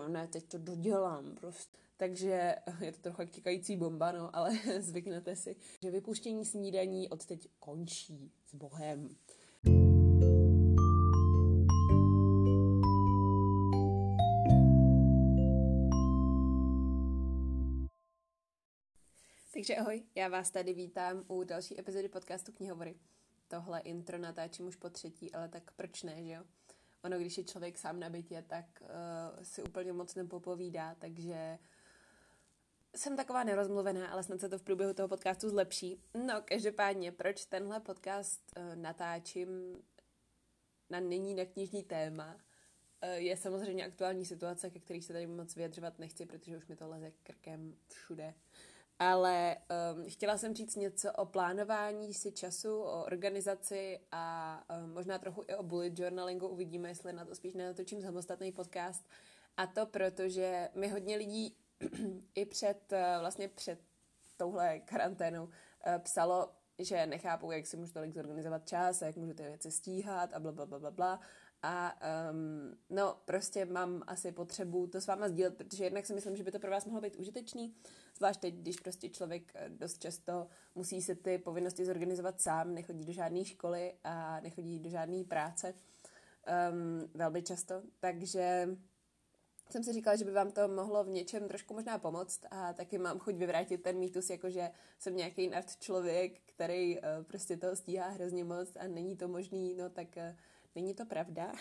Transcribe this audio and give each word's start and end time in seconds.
ty 0.00 0.08
ne, 0.08 0.28
teď 0.28 0.44
to 0.44 0.58
dodělám 0.58 1.34
prostě. 1.34 1.78
Takže 1.96 2.56
je 2.80 2.92
to 2.92 2.98
trochu 3.00 3.24
těkající 3.24 3.76
bomba, 3.76 4.12
no, 4.12 4.36
ale 4.36 4.50
zvyknete 4.80 5.36
si, 5.36 5.56
že 5.82 5.90
vypuštění 5.90 6.44
snídaní 6.44 7.08
od 7.08 7.26
teď 7.26 7.48
končí 7.58 8.32
s 8.46 8.54
Bohem. 8.54 9.08
Takže 19.54 19.76
ahoj, 19.76 20.02
já 20.14 20.28
vás 20.28 20.50
tady 20.50 20.74
vítám 20.74 21.24
u 21.28 21.44
další 21.44 21.80
epizody 21.80 22.08
podcastu 22.08 22.52
Knihovory. 22.52 22.94
Tohle 23.48 23.80
intro 23.80 24.18
natáčím 24.18 24.66
už 24.66 24.76
po 24.76 24.90
třetí, 24.90 25.32
ale 25.32 25.48
tak 25.48 25.72
proč 25.72 26.02
ne, 26.02 26.24
že 26.24 26.32
jo? 26.32 26.42
Ono, 27.04 27.18
když 27.18 27.38
je 27.38 27.44
člověk 27.44 27.78
sám 27.78 28.00
na 28.00 28.10
bytě, 28.10 28.44
tak 28.46 28.64
uh, 28.80 29.42
si 29.42 29.62
úplně 29.62 29.92
moc 29.92 30.14
nepopovídá, 30.14 30.94
takže 30.94 31.58
jsem 32.96 33.16
taková 33.16 33.44
nerozmluvená, 33.44 34.08
ale 34.08 34.22
snad 34.22 34.40
se 34.40 34.48
to 34.48 34.58
v 34.58 34.62
průběhu 34.62 34.94
toho 34.94 35.08
podcastu 35.08 35.48
zlepší. 35.48 36.02
No, 36.26 36.42
každopádně, 36.44 37.12
proč 37.12 37.44
tenhle 37.44 37.80
podcast 37.80 38.40
uh, 38.56 38.76
natáčím 38.76 39.82
na 40.90 41.00
nyní 41.00 41.34
na 41.34 41.44
knižní 41.44 41.82
téma, 41.82 42.34
uh, 42.34 43.08
je 43.08 43.36
samozřejmě 43.36 43.86
aktuální 43.86 44.24
situace, 44.24 44.70
ke 44.70 44.80
který 44.80 45.02
se 45.02 45.12
tady 45.12 45.26
moc 45.26 45.56
vyjadřovat 45.56 45.98
nechci, 45.98 46.26
protože 46.26 46.56
už 46.56 46.66
mi 46.66 46.76
to 46.76 46.88
leze 46.88 47.12
krkem 47.22 47.76
všude. 47.88 48.34
Ale 49.02 49.56
um, 49.96 50.04
chtěla 50.08 50.38
jsem 50.38 50.54
říct 50.54 50.76
něco 50.76 51.12
o 51.12 51.26
plánování 51.26 52.14
si 52.14 52.32
času, 52.32 52.80
o 52.80 53.04
organizaci 53.04 54.00
a 54.12 54.64
um, 54.84 54.90
možná 54.92 55.18
trochu 55.18 55.42
i 55.48 55.54
o 55.54 55.62
bullet 55.62 55.98
journalingu. 55.98 56.48
Uvidíme, 56.48 56.88
jestli 56.88 57.12
na 57.12 57.24
to 57.24 57.34
spíš 57.34 57.54
nenatočím 57.54 58.02
samostatný 58.02 58.52
podcast. 58.52 59.08
A 59.56 59.66
to 59.66 59.86
proto, 59.86 60.28
že 60.28 60.68
mi 60.74 60.88
hodně 60.88 61.16
lidí 61.16 61.56
i 62.34 62.44
před, 62.44 62.92
uh, 62.92 63.20
vlastně 63.20 63.48
před 63.48 63.80
touhle 64.36 64.80
karanténou 64.80 65.44
uh, 65.44 65.50
psalo, 65.98 66.52
že 66.78 67.06
nechápou, 67.06 67.50
jak 67.50 67.66
si 67.66 67.76
můžu 67.76 67.92
tolik 67.92 68.14
zorganizovat 68.14 68.68
čas 68.68 69.02
jak 69.02 69.16
můžu 69.16 69.34
ty 69.34 69.42
věci 69.42 69.70
stíhat 69.70 70.32
a 70.32 70.40
bla, 70.40 70.52
bla, 70.52 70.66
bla, 70.66 70.78
bla, 70.78 70.90
bla. 70.90 71.20
A 71.62 71.94
um, 72.30 72.78
no, 72.90 73.16
prostě 73.24 73.64
mám 73.64 74.02
asi 74.06 74.32
potřebu 74.32 74.86
to 74.86 75.00
s 75.00 75.06
váma 75.06 75.28
sdílet, 75.28 75.56
protože 75.56 75.84
jednak 75.84 76.06
si 76.06 76.14
myslím, 76.14 76.36
že 76.36 76.44
by 76.44 76.52
to 76.52 76.58
pro 76.58 76.70
vás 76.70 76.84
mohlo 76.84 77.00
být 77.00 77.16
užitečný, 77.16 77.74
zvlášť 78.16 78.40
teď, 78.40 78.54
když 78.54 78.80
prostě 78.80 79.08
člověk 79.08 79.52
eh, 79.54 79.68
dost 79.68 79.98
často 79.98 80.46
musí 80.74 81.02
se 81.02 81.14
ty 81.14 81.38
povinnosti 81.38 81.84
zorganizovat 81.84 82.40
sám, 82.40 82.74
nechodí 82.74 83.04
do 83.04 83.12
žádné 83.12 83.44
školy 83.44 83.94
a 84.04 84.40
nechodí 84.40 84.78
do 84.78 84.90
žádné 84.90 85.24
práce 85.24 85.74
um, 86.72 87.10
velmi 87.14 87.42
často, 87.42 87.82
takže 88.00 88.68
jsem 89.70 89.84
si 89.84 89.92
říkala, 89.92 90.16
že 90.16 90.24
by 90.24 90.32
vám 90.32 90.50
to 90.50 90.68
mohlo 90.68 91.04
v 91.04 91.08
něčem 91.08 91.48
trošku 91.48 91.74
možná 91.74 91.98
pomoct 91.98 92.40
a 92.50 92.72
taky 92.72 92.98
mám 92.98 93.18
chuť 93.18 93.34
vyvrátit 93.34 93.82
ten 93.82 93.98
mýtus, 93.98 94.30
jako 94.30 94.50
že 94.50 94.70
jsem 94.98 95.16
nějaký 95.16 95.48
nart 95.48 95.76
člověk, 95.76 96.40
který 96.46 96.98
uh, 96.98 97.04
prostě 97.22 97.56
toho 97.56 97.76
stíhá 97.76 98.08
hrozně 98.08 98.44
moc 98.44 98.76
a 98.76 98.86
není 98.86 99.16
to 99.16 99.28
možný, 99.28 99.74
no 99.74 99.90
tak 99.90 100.08
uh, 100.16 100.22
není 100.74 100.94
to 100.94 101.06
pravda. 101.06 101.52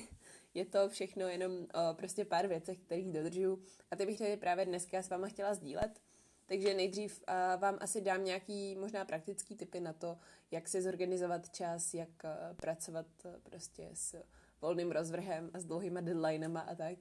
je 0.54 0.64
to 0.64 0.88
všechno 0.88 1.28
jenom 1.28 1.52
o 1.52 1.94
prostě 1.94 2.24
pár 2.24 2.46
věcech, 2.46 2.78
kterých 2.78 3.12
dodržuju 3.12 3.62
a 3.90 3.96
ty 3.96 4.06
bych 4.06 4.18
tady 4.18 4.36
právě 4.36 4.66
dneska 4.66 5.02
s 5.02 5.10
váma 5.10 5.28
chtěla 5.28 5.54
sdílet. 5.54 6.00
Takže 6.46 6.74
nejdřív 6.74 7.22
vám 7.56 7.78
asi 7.80 8.00
dám 8.00 8.24
nějaký 8.24 8.76
možná 8.76 9.04
praktický 9.04 9.56
typy 9.56 9.80
na 9.80 9.92
to, 9.92 10.18
jak 10.50 10.68
si 10.68 10.82
zorganizovat 10.82 11.50
čas, 11.50 11.94
jak 11.94 12.08
pracovat 12.56 13.06
prostě 13.42 13.90
s 13.94 14.22
volným 14.60 14.90
rozvrhem 14.90 15.50
a 15.54 15.60
s 15.60 15.64
dlouhýma 15.64 16.00
deadlinema 16.00 16.60
a 16.60 16.74
tak. 16.74 16.98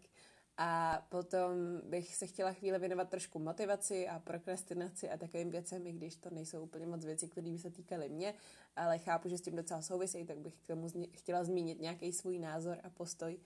A 0.61 1.01
potom 1.09 1.81
bych 1.83 2.15
se 2.15 2.27
chtěla 2.27 2.53
chvíli 2.53 2.79
věnovat 2.79 3.09
trošku 3.09 3.39
motivaci 3.39 4.07
a 4.07 4.19
prokrastinaci 4.19 5.09
a 5.09 5.17
takovým 5.17 5.49
věcem, 5.49 5.87
i 5.87 5.91
když 5.91 6.15
to 6.15 6.29
nejsou 6.29 6.63
úplně 6.63 6.85
moc 6.85 7.05
věci, 7.05 7.27
které 7.27 7.51
by 7.51 7.57
se 7.57 7.69
týkaly 7.69 8.09
mě, 8.09 8.33
ale 8.75 8.97
chápu, 8.97 9.29
že 9.29 9.37
s 9.37 9.41
tím 9.41 9.55
docela 9.55 9.81
souvisejí, 9.81 10.25
tak 10.25 10.37
bych 10.37 10.55
k 10.55 10.67
tomu 10.67 10.87
chtěla 11.11 11.43
zmínit 11.43 11.81
nějaký 11.81 12.13
svůj 12.13 12.39
názor 12.39 12.77
a 12.83 12.89
postoj. 12.89 13.39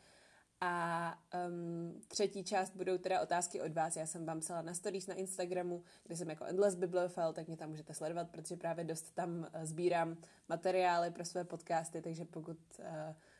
A 0.62 1.18
um, 1.48 2.02
třetí 2.08 2.44
část 2.44 2.76
budou 2.76 2.98
teda 2.98 3.22
otázky 3.22 3.62
od 3.62 3.74
vás. 3.74 3.96
Já 3.96 4.06
jsem 4.06 4.26
vám 4.26 4.40
psala 4.40 4.62
na 4.62 4.74
stories 4.74 5.08
na 5.08 5.14
Instagramu, 5.14 5.84
kde 6.04 6.16
jsem 6.16 6.30
jako 6.30 6.46
Endless 6.46 6.76
Bibliofile, 6.76 7.34
tak 7.34 7.48
mě 7.48 7.58
tam 7.58 7.70
můžete 7.70 7.94
sledovat, 7.94 8.30
protože 8.30 8.56
právě 8.56 8.84
dost 8.86 9.16
tam 9.16 9.40
uh, 9.40 9.64
sbírám 9.64 10.18
materiály 10.50 11.12
pro 11.12 11.26
své 11.26 11.44
podcasty, 11.44 12.02
takže 12.02 12.26
pokud 12.26 12.58
uh, 12.80 12.86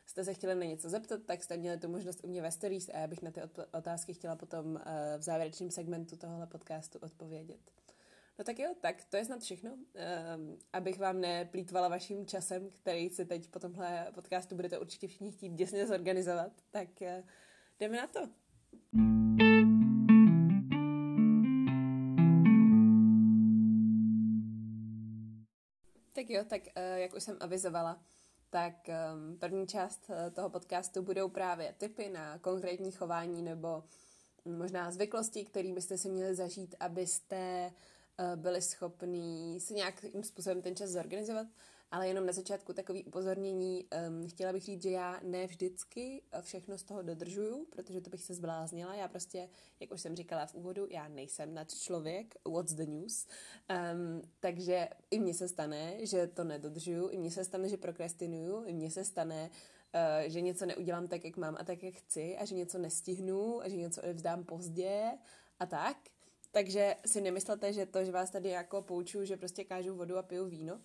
jste 0.06 0.24
se 0.24 0.34
chtěli 0.34 0.54
na 0.54 0.64
něco 0.64 0.88
zeptat, 0.88 1.20
tak 1.26 1.42
jste 1.42 1.56
měli 1.56 1.78
tu 1.78 1.88
možnost 1.88 2.24
u 2.24 2.28
mě 2.28 2.42
ve 2.42 2.50
stories 2.50 2.88
a 2.88 2.98
já 2.98 3.06
bych 3.06 3.22
na 3.22 3.30
ty 3.30 3.40
otázky 3.72 4.14
chtěla 4.14 4.36
potom 4.36 4.66
uh, 4.66 4.80
v 5.18 5.22
závěrečném 5.22 5.70
segmentu 5.70 6.16
tohohle 6.16 6.46
podcastu 6.46 6.98
odpovědět. 7.02 7.60
No 8.38 8.44
tak 8.44 8.58
jo, 8.58 8.74
tak 8.80 9.04
to 9.04 9.16
je 9.16 9.24
snad 9.24 9.42
všechno. 9.42 9.70
Um, 9.70 10.58
abych 10.72 10.98
vám 10.98 11.20
neplýtvala 11.20 11.88
vaším 11.88 12.26
časem, 12.26 12.70
který 12.70 13.10
si 13.10 13.24
teď 13.24 13.48
po 13.48 13.58
tomhle 13.58 14.06
podcastu 14.14 14.54
budete 14.54 14.78
určitě 14.78 15.08
všichni 15.08 15.32
chtít 15.32 15.52
děsně 15.52 15.86
zorganizovat, 15.86 16.52
tak 16.70 16.88
uh, 17.00 17.24
jdeme 17.80 17.96
na 17.96 18.06
to. 18.06 18.20
Tak 26.12 26.30
jo, 26.30 26.44
tak 26.44 26.62
jak 26.96 27.14
už 27.14 27.22
jsem 27.22 27.36
avizovala, 27.40 28.02
tak 28.54 28.74
um, 28.88 29.38
první 29.38 29.66
část 29.66 30.06
uh, 30.08 30.16
toho 30.34 30.50
podcastu 30.50 31.02
budou 31.02 31.28
právě 31.28 31.74
typy 31.78 32.08
na 32.08 32.38
konkrétní 32.38 32.92
chování 32.92 33.42
nebo 33.42 33.84
možná 34.44 34.90
zvyklosti, 34.90 35.44
které 35.44 35.72
byste 35.72 35.98
si 35.98 36.08
měli 36.08 36.34
zažít, 36.34 36.74
abyste 36.80 37.72
uh, 38.18 38.40
byli 38.40 38.62
schopní 38.62 39.60
si 39.60 39.74
nějakým 39.74 40.24
způsobem 40.24 40.62
ten 40.62 40.76
čas 40.76 40.90
zorganizovat 40.90 41.46
ale 41.94 42.08
jenom 42.08 42.26
na 42.26 42.32
začátku 42.32 42.72
takový 42.72 43.04
upozornění. 43.04 43.86
Um, 44.08 44.28
chtěla 44.28 44.52
bych 44.52 44.62
říct, 44.62 44.82
že 44.82 44.90
já 44.90 45.20
ne 45.22 45.46
vždycky 45.46 46.22
všechno 46.40 46.78
z 46.78 46.82
toho 46.82 47.02
dodržuju, 47.02 47.66
protože 47.70 48.00
to 48.00 48.10
bych 48.10 48.22
se 48.22 48.34
zbláznila. 48.34 48.94
Já 48.94 49.08
prostě, 49.08 49.48
jak 49.80 49.92
už 49.92 50.00
jsem 50.00 50.16
říkala 50.16 50.46
v 50.46 50.54
úvodu, 50.54 50.86
já 50.90 51.08
nejsem 51.08 51.54
nad 51.54 51.74
člověk, 51.74 52.34
what's 52.48 52.72
the 52.72 52.86
news. 52.86 53.26
Um, 53.70 54.22
takže 54.40 54.88
i 55.10 55.18
mně 55.18 55.34
se 55.34 55.48
stane, 55.48 56.06
že 56.06 56.26
to 56.26 56.44
nedodržuju, 56.44 57.08
i 57.08 57.18
mně 57.18 57.30
se 57.30 57.44
stane, 57.44 57.68
že 57.68 57.76
prokrastinuju, 57.76 58.64
i 58.64 58.72
mně 58.72 58.90
se 58.90 59.04
stane, 59.04 59.50
uh, 59.94 60.30
že 60.30 60.40
něco 60.40 60.66
neudělám 60.66 61.08
tak, 61.08 61.24
jak 61.24 61.36
mám 61.36 61.56
a 61.58 61.64
tak, 61.64 61.82
jak 61.82 61.94
chci 61.94 62.36
a 62.36 62.44
že 62.44 62.54
něco 62.54 62.78
nestihnu 62.78 63.62
a 63.62 63.68
že 63.68 63.76
něco 63.76 64.00
vzdám 64.12 64.44
pozdě 64.44 65.10
a 65.58 65.66
tak. 65.66 65.96
Takže 66.50 66.96
si 67.06 67.20
nemyslete, 67.20 67.72
že 67.72 67.86
to, 67.86 68.04
že 68.04 68.12
vás 68.12 68.30
tady 68.30 68.48
jako 68.48 68.82
poučuju, 68.82 69.24
že 69.24 69.36
prostě 69.36 69.64
kážu 69.64 69.94
vodu 69.94 70.18
a 70.18 70.22
piju 70.22 70.46
víno, 70.46 70.80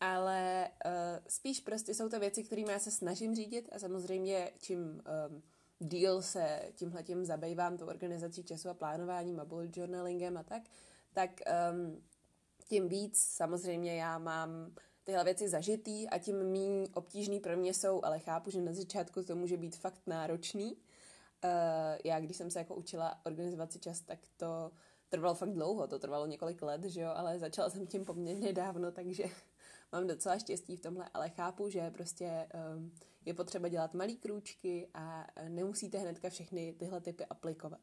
ale 0.00 0.68
uh, 0.84 0.92
spíš 1.28 1.60
prostě 1.60 1.94
jsou 1.94 2.08
to 2.08 2.20
věci, 2.20 2.44
kterými 2.44 2.72
já 2.72 2.78
se 2.78 2.90
snažím 2.90 3.34
řídit 3.34 3.68
a 3.72 3.78
samozřejmě 3.78 4.50
čím 4.58 4.78
um, 4.80 5.42
díl 5.78 6.22
se 6.22 6.62
tímhletím 6.74 7.24
zabývám, 7.24 7.76
tou 7.76 7.86
organizací 7.86 8.44
času 8.44 8.68
a 8.68 8.74
plánováním 8.74 9.40
a 9.40 9.44
bullet 9.44 9.76
journalingem 9.76 10.36
a 10.36 10.42
tak, 10.42 10.62
tak 11.12 11.30
um, 11.72 12.02
tím 12.68 12.88
víc 12.88 13.18
samozřejmě 13.18 13.96
já 13.96 14.18
mám 14.18 14.48
tyhle 15.04 15.24
věci 15.24 15.48
zažitý 15.48 16.08
a 16.08 16.18
tím 16.18 16.36
méně 16.52 16.88
obtížný 16.94 17.40
pro 17.40 17.56
mě 17.56 17.74
jsou, 17.74 18.04
ale 18.04 18.18
chápu, 18.18 18.50
že 18.50 18.60
na 18.60 18.72
začátku 18.72 19.22
to 19.22 19.36
může 19.36 19.56
být 19.56 19.76
fakt 19.76 20.02
náročný. 20.06 20.72
Uh, 20.72 21.50
já, 22.04 22.20
když 22.20 22.36
jsem 22.36 22.50
se 22.50 22.58
jako 22.58 22.74
učila 22.74 23.20
organizovat 23.24 23.72
si 23.72 23.78
čas, 23.78 24.00
tak 24.00 24.18
to 24.36 24.70
trvalo 25.08 25.34
fakt 25.34 25.52
dlouho, 25.52 25.86
to 25.86 25.98
trvalo 25.98 26.26
několik 26.26 26.62
let, 26.62 26.84
že 26.84 27.00
jo, 27.00 27.10
ale 27.14 27.38
začala 27.38 27.70
jsem 27.70 27.86
tím 27.86 28.04
poměrně 28.04 28.52
dávno, 28.52 28.92
takže 28.92 29.24
mám 29.94 30.06
docela 30.06 30.38
štěstí 30.38 30.76
v 30.76 30.80
tomhle, 30.80 31.08
ale 31.14 31.28
chápu, 31.28 31.68
že 31.68 31.90
prostě 31.90 32.48
um, 32.76 32.92
je 33.24 33.34
potřeba 33.34 33.68
dělat 33.68 33.94
malý 33.94 34.16
krůčky 34.16 34.88
a 34.94 35.26
eh, 35.36 35.48
nemusíte 35.48 35.98
hnedka 35.98 36.30
všechny 36.30 36.72
tyhle 36.72 37.00
typy 37.00 37.26
aplikovat. 37.26 37.80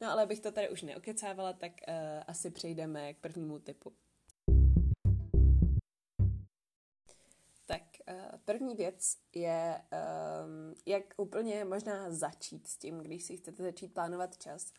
No 0.00 0.10
ale 0.10 0.22
abych 0.22 0.40
to 0.40 0.52
tady 0.52 0.70
už 0.70 0.82
neokecávala, 0.82 1.52
tak 1.52 1.72
uh, 1.88 1.94
asi 2.26 2.50
přejdeme 2.50 3.14
k 3.14 3.18
prvnímu 3.18 3.58
typu. 3.58 3.92
Tak 7.66 7.82
uh, 8.08 8.38
první 8.44 8.74
věc 8.74 9.16
je, 9.34 9.82
um, 9.92 10.74
jak 10.86 11.04
úplně 11.16 11.64
možná 11.64 12.10
začít 12.10 12.66
s 12.66 12.76
tím, 12.76 12.98
když 12.98 13.24
si 13.24 13.36
chcete 13.36 13.62
začít 13.62 13.94
plánovat 13.94 14.38
čas 14.38 14.72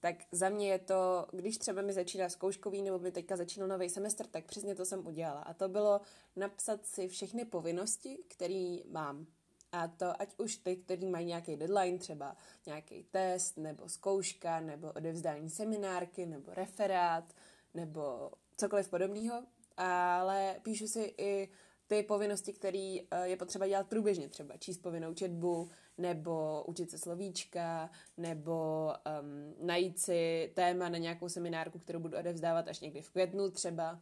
tak 0.00 0.16
za 0.32 0.48
mě 0.48 0.68
je 0.68 0.78
to, 0.78 1.26
když 1.32 1.58
třeba 1.58 1.82
mi 1.82 1.92
začíná 1.92 2.28
zkouškový 2.28 2.82
nebo 2.82 2.98
mi 2.98 3.12
teďka 3.12 3.36
začínal 3.36 3.68
nový 3.68 3.90
semestr, 3.90 4.26
tak 4.26 4.44
přesně 4.44 4.74
to 4.74 4.84
jsem 4.84 5.06
udělala. 5.06 5.40
A 5.40 5.54
to 5.54 5.68
bylo 5.68 6.00
napsat 6.36 6.86
si 6.86 7.08
všechny 7.08 7.44
povinnosti, 7.44 8.18
které 8.28 8.78
mám. 8.90 9.26
A 9.72 9.88
to 9.88 10.22
ať 10.22 10.34
už 10.38 10.56
ty, 10.56 10.76
který 10.76 11.06
mají 11.06 11.26
nějaký 11.26 11.56
deadline, 11.56 11.98
třeba 11.98 12.36
nějaký 12.66 13.02
test, 13.10 13.56
nebo 13.56 13.88
zkouška, 13.88 14.60
nebo 14.60 14.92
odevzdání 14.92 15.50
seminárky, 15.50 16.26
nebo 16.26 16.54
referát, 16.54 17.34
nebo 17.74 18.30
cokoliv 18.56 18.88
podobného. 18.88 19.42
Ale 19.76 20.60
píšu 20.62 20.88
si 20.88 21.14
i 21.18 21.48
ty 21.86 22.02
povinnosti, 22.02 22.52
které 22.52 22.98
eh, 23.10 23.28
je 23.28 23.36
potřeba 23.36 23.66
dělat 23.66 23.88
průběžně, 23.88 24.28
třeba 24.28 24.56
číst 24.56 24.78
povinnou 24.78 25.14
četbu, 25.14 25.70
nebo 25.98 26.64
učit 26.66 26.90
se 26.90 26.98
slovíčka, 26.98 27.90
nebo 28.16 28.88
um, 29.20 29.66
najít 29.66 29.98
si 29.98 30.52
téma 30.54 30.88
na 30.88 30.98
nějakou 30.98 31.28
seminárku, 31.28 31.78
kterou 31.78 31.98
budu 31.98 32.18
odevzdávat 32.18 32.68
až 32.68 32.80
někdy 32.80 33.02
v 33.02 33.10
květnu 33.10 33.50
třeba. 33.50 34.00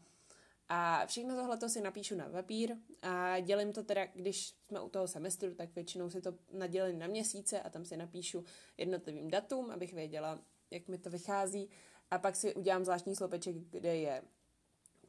A 0.69 1.07
všechno 1.07 1.37
tohle 1.37 1.57
to 1.57 1.69
si 1.69 1.81
napíšu 1.81 2.17
na 2.17 2.29
papír 2.29 2.77
a 3.03 3.41
dělím 3.41 3.73
to 3.73 3.83
teda, 3.83 4.07
když 4.15 4.47
jsme 4.47 4.81
u 4.81 4.89
toho 4.89 5.09
semestru, 5.09 5.55
tak 5.55 5.75
většinou 5.75 6.11
si 6.11 6.21
to 6.21 6.35
nadělím 6.53 6.99
na 6.99 7.07
měsíce 7.07 7.61
a 7.61 7.71
tam 7.71 7.85
si 7.85 7.97
napíšu 7.97 8.45
jednotlivým 8.77 9.31
datům, 9.31 9.71
abych 9.71 9.95
věděla, 9.95 10.39
jak 10.71 10.89
mi 10.89 10.99
to 10.99 11.11
vychází. 11.11 11.71
A 12.11 12.19
pak 12.19 12.37
si 12.37 12.55
udělám 12.55 12.85
zvláštní 12.85 13.17
slopeček, 13.17 13.57
kde 13.57 13.97
je 13.97 14.23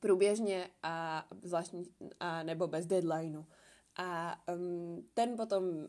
průběžně 0.05 0.69
a, 0.83 1.25
zvláštní, 1.43 1.83
a 2.19 2.43
nebo 2.43 2.67
bez 2.67 2.85
deadlineu. 2.85 3.43
A 3.95 4.39
um, 4.53 5.09
ten 5.13 5.35
potom, 5.35 5.63
uh, 5.63 5.85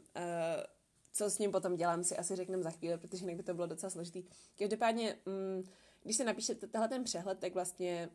co 1.13 1.31
s 1.31 1.39
ním 1.39 1.53
potom 1.53 1.77
dělám, 1.77 2.05
si 2.05 2.17
asi 2.17 2.37
řekneme 2.37 2.63
za 2.63 2.71
chvíli, 2.71 2.99
protože 2.99 3.25
jinak 3.25 3.37
by 3.37 3.43
to 3.43 3.55
bylo 3.55 3.67
docela 3.67 3.91
složitý. 3.91 4.25
Každopádně, 4.59 5.17
um, 5.27 5.65
když 6.03 6.17
se 6.17 6.25
napíšete 6.25 6.67
tenhle 6.67 6.89
ten 6.89 7.05
přehled, 7.05 7.39
tak 7.39 7.55
vlastně 7.55 8.09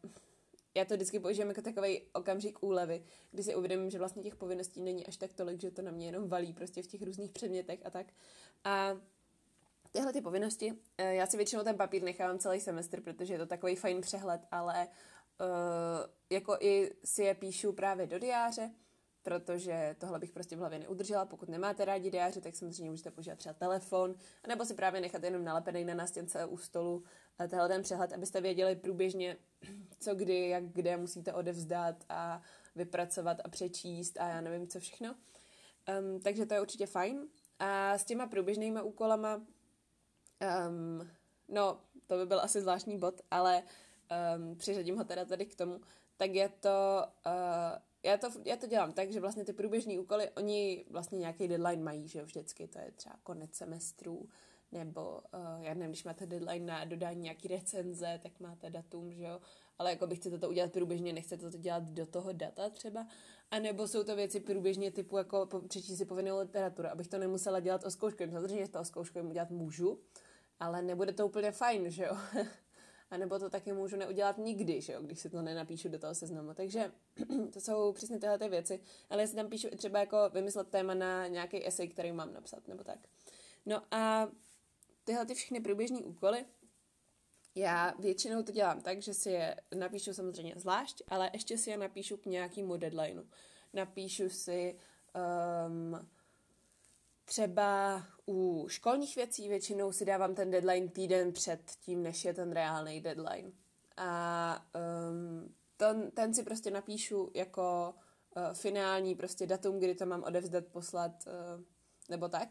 já 0.76 0.86
to 0.86 0.94
vždycky 0.94 1.20
používám 1.20 1.50
jako 1.50 1.62
takový 1.62 2.02
okamžik 2.14 2.64
úlevy, 2.64 3.04
kdy 3.32 3.44
si 3.44 3.56
uvědomím, 3.56 3.90
že 3.90 4.00
vlastně 4.00 4.24
těch 4.24 4.36
povinností 4.36 4.82
není 4.82 5.08
až 5.08 5.18
tak 5.18 5.34
tolik, 5.34 5.62
že 5.62 5.72
to 5.72 5.82
na 5.82 5.92
mě 5.92 6.06
jenom 6.06 6.30
valí 6.30 6.54
prostě 6.54 6.84
v 6.84 6.88
těch 6.88 7.02
různých 7.02 7.32
předmětech 7.32 7.80
a 7.86 7.90
tak. 7.90 8.08
A 8.64 8.98
tyhle 9.92 10.14
ty 10.14 10.22
povinnosti, 10.22 10.74
eh, 10.98 11.16
já 11.16 11.28
si 11.28 11.38
většinou 11.38 11.64
ten 11.64 11.78
papír 11.78 12.04
nechávám 12.04 12.40
celý 12.40 12.60
semestr, 12.60 13.02
protože 13.02 13.34
je 13.34 13.40
to 13.40 13.46
takový 13.46 13.76
fajn 13.76 14.02
přehled, 14.02 14.42
ale 14.52 14.88
jako 16.30 16.58
i 16.60 16.92
si 17.06 17.24
je 17.24 17.36
píšu 17.36 17.74
právě 17.74 18.08
do 18.08 18.20
diáře, 18.20 18.72
protože 19.24 19.96
tohle 20.00 20.20
bych 20.20 20.32
prostě 20.32 20.56
v 20.56 20.60
hlavě 20.60 20.80
neudržela. 20.80 21.26
Pokud 21.26 21.50
nemáte 21.50 21.86
rádi 21.86 22.12
diáře, 22.12 22.42
tak 22.42 22.56
samozřejmě 22.56 22.90
můžete 22.90 23.12
používat 23.12 23.40
třeba 23.40 23.54
telefon, 23.54 24.16
nebo 24.48 24.66
si 24.66 24.74
právě 24.74 25.02
nechat 25.02 25.24
jenom 25.24 25.44
nalepený 25.44 25.86
na 25.86 25.94
nástěnce 25.94 26.46
u 26.46 26.58
stolu 26.58 27.04
eh, 27.40 27.48
tenhle 27.48 27.68
ten 27.68 27.84
přehled, 27.84 28.14
abyste 28.14 28.42
věděli 28.42 28.76
průběžně, 28.76 29.38
co 30.00 30.16
kdy, 30.16 30.50
jak 30.50 30.64
kde 30.64 30.98
musíte 30.98 31.34
odevzdat 31.34 31.96
a 32.10 32.42
vypracovat 32.76 33.38
a 33.44 33.50
přečíst 33.50 34.20
a 34.20 34.28
já 34.28 34.42
nevím 34.42 34.68
co 34.68 34.80
všechno. 34.80 35.16
Um, 36.00 36.20
takže 36.20 36.46
to 36.46 36.54
je 36.54 36.62
určitě 36.62 36.86
fajn. 36.86 37.28
A 37.60 37.98
s 37.98 38.06
těma 38.06 38.28
průběžnýma 38.28 38.82
úkolama, 38.82 39.36
um, 39.36 41.10
no, 41.48 41.80
to 42.08 42.18
by 42.18 42.26
byl 42.26 42.40
asi 42.42 42.62
zvláštní 42.62 42.98
bod, 42.98 43.22
ale 43.32 43.64
um, 44.38 44.56
přiřadím 44.56 44.98
ho 44.98 45.04
teda 45.04 45.26
tady 45.26 45.46
k 45.46 45.56
tomu, 45.56 45.82
tak 46.18 46.32
je 46.32 46.50
to, 46.50 47.06
uh, 47.26 47.80
já 48.04 48.18
to, 48.18 48.28
já 48.46 48.56
to 48.56 48.68
dělám 48.68 48.94
tak, 48.94 49.12
že 49.12 49.20
vlastně 49.20 49.46
ty 49.46 49.54
průběžní 49.54 50.00
úkoly, 50.00 50.30
oni 50.30 50.86
vlastně 50.90 51.20
nějaký 51.20 51.48
deadline 51.48 51.84
mají, 51.84 52.08
že 52.08 52.20
jo, 52.20 52.26
vždycky, 52.26 52.68
to 52.68 52.80
je 52.80 52.92
třeba 52.92 53.16
konec 53.24 53.56
semestru, 53.56 54.30
nebo 54.72 55.22
uh, 55.34 55.62
já 55.64 55.74
nevím, 55.74 55.92
když 55.92 56.04
máte 56.04 56.26
deadline 56.26 56.66
na 56.66 56.86
dodání 56.86 57.22
nějaký 57.22 57.48
recenze, 57.48 58.20
tak 58.24 58.40
máte 58.40 58.70
datum, 58.70 59.12
že 59.12 59.24
jo, 59.24 59.40
ale 59.80 59.90
jako 59.90 60.08
by 60.08 60.16
chcete 60.16 60.38
to 60.38 60.50
udělat 60.50 60.72
průběžně, 60.72 61.14
nechcete 61.14 61.52
to 61.52 61.58
dělat 61.58 61.84
do 61.84 62.06
toho 62.06 62.34
data 62.34 62.70
třeba, 62.70 63.08
a 63.52 63.60
nebo 63.60 63.88
jsou 63.88 64.04
to 64.04 64.16
věci 64.16 64.40
průběžně 64.40 64.92
typu 64.92 65.18
jako 65.18 65.48
přečíst 65.68 65.98
si 65.98 66.06
povinnou 66.06 66.40
literaturu, 66.40 66.88
abych 66.88 67.08
to 67.08 67.18
nemusela 67.18 67.60
dělat 67.60 67.84
o 67.86 67.92
zkouškovém. 67.92 68.32
Samozřejmě 68.32 68.68
to 68.68 68.80
o 68.80 68.86
zkouškovém 68.86 69.30
udělat 69.30 69.50
můžu, 69.50 70.00
ale 70.60 70.82
nebude 70.82 71.14
to 71.14 71.28
úplně 71.28 71.52
fajn, 71.52 71.92
že 71.92 72.04
jo. 72.04 72.18
A 73.12 73.18
nebo 73.18 73.40
to 73.40 73.50
taky 73.50 73.74
můžu 73.74 73.98
neudělat 73.98 74.38
nikdy, 74.38 74.82
že 74.82 74.94
jo, 74.94 75.02
když 75.02 75.20
si 75.20 75.30
to 75.30 75.42
nenapíšu 75.42 75.90
do 75.90 76.00
toho 76.00 76.16
seznamu. 76.16 76.54
Takže 76.54 76.92
to 77.54 77.62
jsou 77.62 77.94
přesně 77.94 78.20
tyhle 78.20 78.40
ty 78.40 78.50
věci. 78.50 78.80
Ale 79.10 79.22
já 79.22 79.28
si 79.28 79.36
tam 79.36 79.50
píšu 79.50 79.68
třeba 79.78 80.00
jako 80.00 80.18
vymyslet 80.34 80.68
téma 80.68 80.94
na 80.94 81.28
nějaký 81.28 81.68
esej, 81.68 81.88
který 81.88 82.12
mám 82.12 82.34
napsat, 82.34 82.68
nebo 82.68 82.84
tak. 82.84 83.00
No 83.66 83.84
a 83.92 84.30
tyhle 85.04 85.26
ty 85.26 85.34
všechny 85.34 85.60
průběžní 85.60 86.04
úkoly, 86.04 86.46
já 87.56 87.94
většinou 88.00 88.44
to 88.44 88.52
dělám 88.52 88.82
tak, 88.82 89.02
že 89.02 89.14
si 89.14 89.30
je 89.30 89.56
napíšu 89.76 90.14
samozřejmě 90.14 90.54
zvlášť, 90.58 91.04
ale 91.08 91.30
ještě 91.34 91.58
si 91.58 91.70
je 91.70 91.78
napíšu 91.78 92.18
k 92.18 92.26
nějakému 92.26 92.78
deadlineu. 92.78 93.24
Napíšu 93.74 94.30
si 94.30 94.80
um, 95.68 96.10
třeba 97.32 98.04
u 98.28 98.66
školních 98.70 99.16
věcí 99.16 99.50
většinou 99.50 99.92
si 99.92 100.06
dávám 100.06 100.36
ten 100.36 100.52
deadline 100.52 100.88
týden 100.88 101.34
před 101.34 101.72
tím, 101.80 102.04
než 102.04 102.26
je 102.26 102.34
ten 102.34 102.52
reálný 102.52 103.02
deadline. 103.02 103.52
A 103.98 104.66
um, 105.10 105.56
ten, 105.78 106.12
ten 106.12 106.34
si 106.34 106.44
prostě 106.44 106.72
napíšu 106.72 107.32
jako 107.34 107.94
uh, 108.36 108.54
finální 108.54 109.16
prostě 109.16 109.48
datum, 109.48 109.80
kdy 109.80 109.96
to 109.96 110.06
mám 110.06 110.24
odevzdat, 110.24 110.66
poslat 110.66 111.12
uh, 111.28 111.64
nebo 112.10 112.30
tak. 112.30 112.50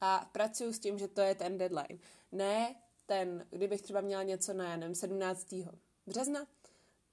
A 0.00 0.30
pracuju 0.32 0.72
s 0.72 0.78
tím, 0.78 0.98
že 0.98 1.08
to 1.08 1.20
je 1.20 1.34
ten 1.34 1.58
deadline. 1.58 1.98
Ne 2.32 2.74
ten, 3.06 3.46
kdybych 3.50 3.82
třeba 3.82 4.00
měla 4.00 4.22
něco 4.22 4.52
na, 4.52 4.76
nevím, 4.76 4.94
17. 4.94 5.54
března, 6.06 6.46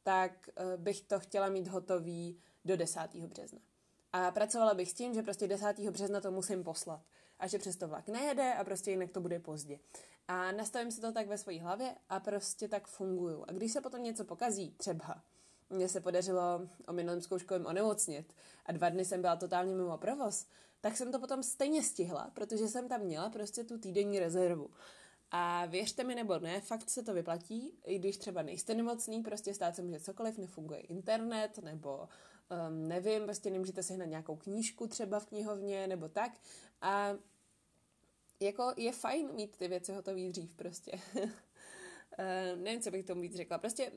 tak 0.03 0.49
uh, 0.59 0.81
bych 0.81 1.01
to 1.01 1.19
chtěla 1.19 1.49
mít 1.49 1.67
hotový 1.67 2.41
do 2.65 2.77
10. 2.77 3.15
března. 3.15 3.68
A 4.13 4.31
pracovala 4.31 4.73
bych 4.73 4.89
s 4.89 4.93
tím, 4.93 5.13
že 5.13 5.23
prostě 5.23 5.47
10. 5.47 5.79
března 5.79 6.21
to 6.21 6.31
musím 6.31 6.63
poslat 6.63 7.01
a 7.39 7.47
že 7.47 7.59
přesto 7.59 7.87
vlak 7.87 8.07
nejede 8.07 8.53
a 8.53 8.63
prostě 8.63 8.91
jinak 8.91 9.11
to 9.11 9.21
bude 9.21 9.39
pozdě. 9.39 9.79
A 10.27 10.51
nastavím 10.51 10.91
si 10.91 11.01
to 11.01 11.11
tak 11.11 11.27
ve 11.27 11.37
své 11.37 11.59
hlavě 11.59 11.95
a 12.09 12.19
prostě 12.19 12.67
tak 12.67 12.87
funguju. 12.87 13.45
A 13.47 13.51
když 13.51 13.71
se 13.71 13.81
potom 13.81 14.03
něco 14.03 14.25
pokazí, 14.25 14.71
třeba 14.77 15.23
mně 15.69 15.89
se 15.89 16.01
podařilo 16.01 16.61
o 16.87 16.93
minulém 16.93 17.21
zkouškovém 17.21 17.65
onemocnit 17.65 18.33
a 18.65 18.71
dva 18.71 18.89
dny 18.89 19.05
jsem 19.05 19.21
byla 19.21 19.35
totálně 19.35 19.75
mimo 19.75 19.97
provoz, 19.97 20.45
tak 20.81 20.97
jsem 20.97 21.11
to 21.11 21.19
potom 21.19 21.43
stejně 21.43 21.83
stihla, 21.83 22.31
protože 22.33 22.67
jsem 22.67 22.87
tam 22.87 23.01
měla 23.01 23.29
prostě 23.29 23.63
tu 23.63 23.77
týdenní 23.77 24.19
rezervu. 24.19 24.69
A 25.31 25.65
věřte 25.65 26.03
mi 26.03 26.15
nebo 26.15 26.39
ne, 26.39 26.61
fakt 26.61 26.89
se 26.89 27.03
to 27.03 27.13
vyplatí, 27.13 27.73
i 27.85 27.99
když 27.99 28.17
třeba 28.17 28.41
nejste 28.41 28.75
nemocný, 28.75 29.23
prostě 29.23 29.53
stát 29.53 29.75
se 29.75 29.81
může 29.81 29.99
cokoliv, 29.99 30.37
nefunguje 30.37 30.79
internet, 30.79 31.57
nebo 31.57 32.09
um, 32.49 32.87
nevím, 32.87 33.23
prostě 33.23 33.49
nemůžete 33.49 33.83
sehnat 33.83 34.07
nějakou 34.07 34.35
knížku 34.35 34.87
třeba 34.87 35.19
v 35.19 35.25
knihovně, 35.25 35.87
nebo 35.87 36.09
tak. 36.09 36.31
A 36.81 37.17
jako 38.39 38.73
je 38.77 38.91
fajn 38.91 39.33
mít 39.33 39.57
ty 39.57 39.67
věci 39.67 39.93
hotové 39.93 40.29
dřív 40.29 40.53
prostě. 40.53 40.91
uh, 41.15 41.29
nevím, 42.55 42.81
co 42.81 42.91
bych 42.91 43.05
tomu 43.05 43.21
víc 43.21 43.35
řekla. 43.35 43.57
Prostě 43.57 43.91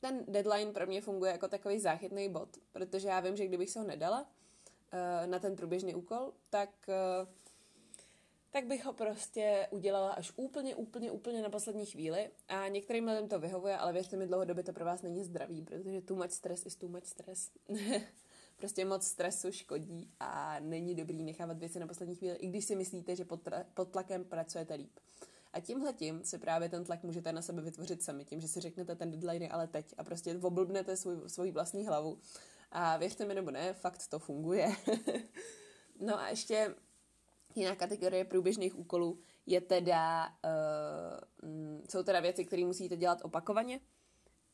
ten 0.00 0.24
deadline 0.28 0.72
pro 0.72 0.86
mě 0.86 1.00
funguje 1.00 1.32
jako 1.32 1.48
takový 1.48 1.80
záchytný 1.80 2.28
bod, 2.28 2.48
protože 2.72 3.08
já 3.08 3.20
vím, 3.20 3.36
že 3.36 3.46
kdybych 3.46 3.70
se 3.70 3.80
ho 3.80 3.86
nedala 3.86 4.20
uh, 4.22 5.26
na 5.26 5.38
ten 5.38 5.56
průběžný 5.56 5.94
úkol, 5.94 6.32
tak 6.50 6.70
uh, 6.88 7.28
tak 8.54 8.66
bych 8.66 8.84
ho 8.84 8.92
prostě 8.92 9.68
udělala 9.70 10.12
až 10.12 10.32
úplně, 10.36 10.74
úplně, 10.74 11.10
úplně 11.10 11.42
na 11.42 11.50
poslední 11.50 11.86
chvíli. 11.86 12.30
A 12.48 12.68
některým 12.68 13.06
lidem 13.06 13.28
to 13.28 13.38
vyhovuje, 13.38 13.76
ale 13.76 13.92
věřte 13.92 14.16
mi, 14.16 14.26
dlouhodobě 14.26 14.64
to 14.64 14.72
pro 14.72 14.84
vás 14.84 15.02
není 15.02 15.24
zdravý, 15.24 15.62
protože 15.62 16.00
too 16.00 16.16
much 16.16 16.30
stress 16.30 16.66
is 16.66 16.76
too 16.76 16.88
much 16.88 17.06
stress. 17.06 17.50
prostě 18.56 18.84
moc 18.84 19.06
stresu 19.06 19.52
škodí 19.52 20.10
a 20.20 20.60
není 20.60 20.94
dobrý 20.94 21.22
nechávat 21.22 21.58
věci 21.58 21.80
na 21.80 21.86
poslední 21.86 22.14
chvíli, 22.14 22.36
i 22.36 22.46
když 22.46 22.64
si 22.64 22.76
myslíte, 22.76 23.16
že 23.16 23.24
pod, 23.24 23.46
tra- 23.46 23.64
pod 23.74 23.90
tlakem 23.90 24.24
pracujete 24.24 24.74
líp. 24.74 25.00
A 25.52 25.60
tímhle 25.60 25.92
tím 25.92 26.24
si 26.24 26.38
právě 26.38 26.68
ten 26.68 26.84
tlak 26.84 27.02
můžete 27.02 27.32
na 27.32 27.42
sebe 27.42 27.62
vytvořit 27.62 28.02
sami, 28.02 28.24
tím, 28.24 28.40
že 28.40 28.48
si 28.48 28.60
řeknete 28.60 28.96
ten 28.96 29.10
deadline 29.10 29.48
ale 29.48 29.66
teď 29.66 29.94
a 29.98 30.04
prostě 30.04 30.38
oblbnete 30.38 30.96
svůj, 30.96 31.16
svoji 31.26 31.50
vlastní 31.50 31.86
hlavu. 31.86 32.18
A 32.70 32.96
věřte 32.96 33.24
mi 33.24 33.34
nebo 33.34 33.50
ne, 33.50 33.72
fakt 33.72 34.06
to 34.08 34.18
funguje. 34.18 34.72
no 36.00 36.20
a 36.20 36.28
ještě 36.28 36.74
Jiná 37.54 37.74
kategorie 37.76 38.24
průběžných 38.24 38.78
úkolů 38.78 39.18
je 39.46 39.60
teda, 39.60 40.28
uh, 40.28 41.80
jsou 41.88 42.02
teda 42.02 42.20
věci, 42.20 42.44
které 42.44 42.64
musíte 42.64 42.96
dělat 42.96 43.18
opakovaně. 43.22 43.80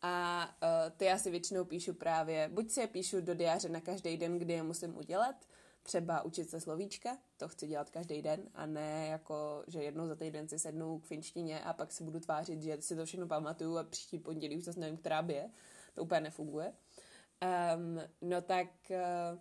A 0.02 0.44
uh, 0.62 0.96
ty 0.96 1.04
já 1.04 1.18
si 1.18 1.30
většinou 1.30 1.64
píšu 1.64 1.94
právě, 1.94 2.48
buď 2.48 2.70
si 2.70 2.80
je 2.80 2.86
píšu 2.86 3.20
do 3.20 3.34
diáře 3.34 3.68
na 3.68 3.80
každý 3.80 4.16
den, 4.16 4.38
kdy 4.38 4.52
je 4.52 4.62
musím 4.62 4.96
udělat, 4.96 5.34
třeba 5.82 6.22
učit 6.22 6.50
se 6.50 6.60
slovíčka, 6.60 7.18
to 7.36 7.48
chci 7.48 7.66
dělat 7.66 7.90
každý 7.90 8.22
den 8.22 8.48
a 8.54 8.66
ne 8.66 9.06
jako, 9.06 9.64
že 9.66 9.82
jednou 9.82 10.06
za 10.06 10.14
týden 10.14 10.48
si 10.48 10.58
sednu 10.58 10.98
k 10.98 11.06
finštině 11.06 11.60
a 11.60 11.72
pak 11.72 11.92
si 11.92 12.04
budu 12.04 12.20
tvářit, 12.20 12.62
že 12.62 12.82
si 12.82 12.96
to 12.96 13.04
všechno 13.04 13.26
pamatuju 13.26 13.78
a 13.78 13.84
příští 13.84 14.18
pondělí 14.18 14.56
už 14.56 14.64
zase 14.64 14.80
nevím, 14.80 14.96
která 14.96 15.22
by 15.22 15.32
je. 15.32 15.50
To 15.94 16.02
úplně 16.02 16.20
nefunguje. 16.20 16.72
Um, 17.76 18.00
no 18.20 18.40
tak 18.42 18.68
uh, 18.90 19.38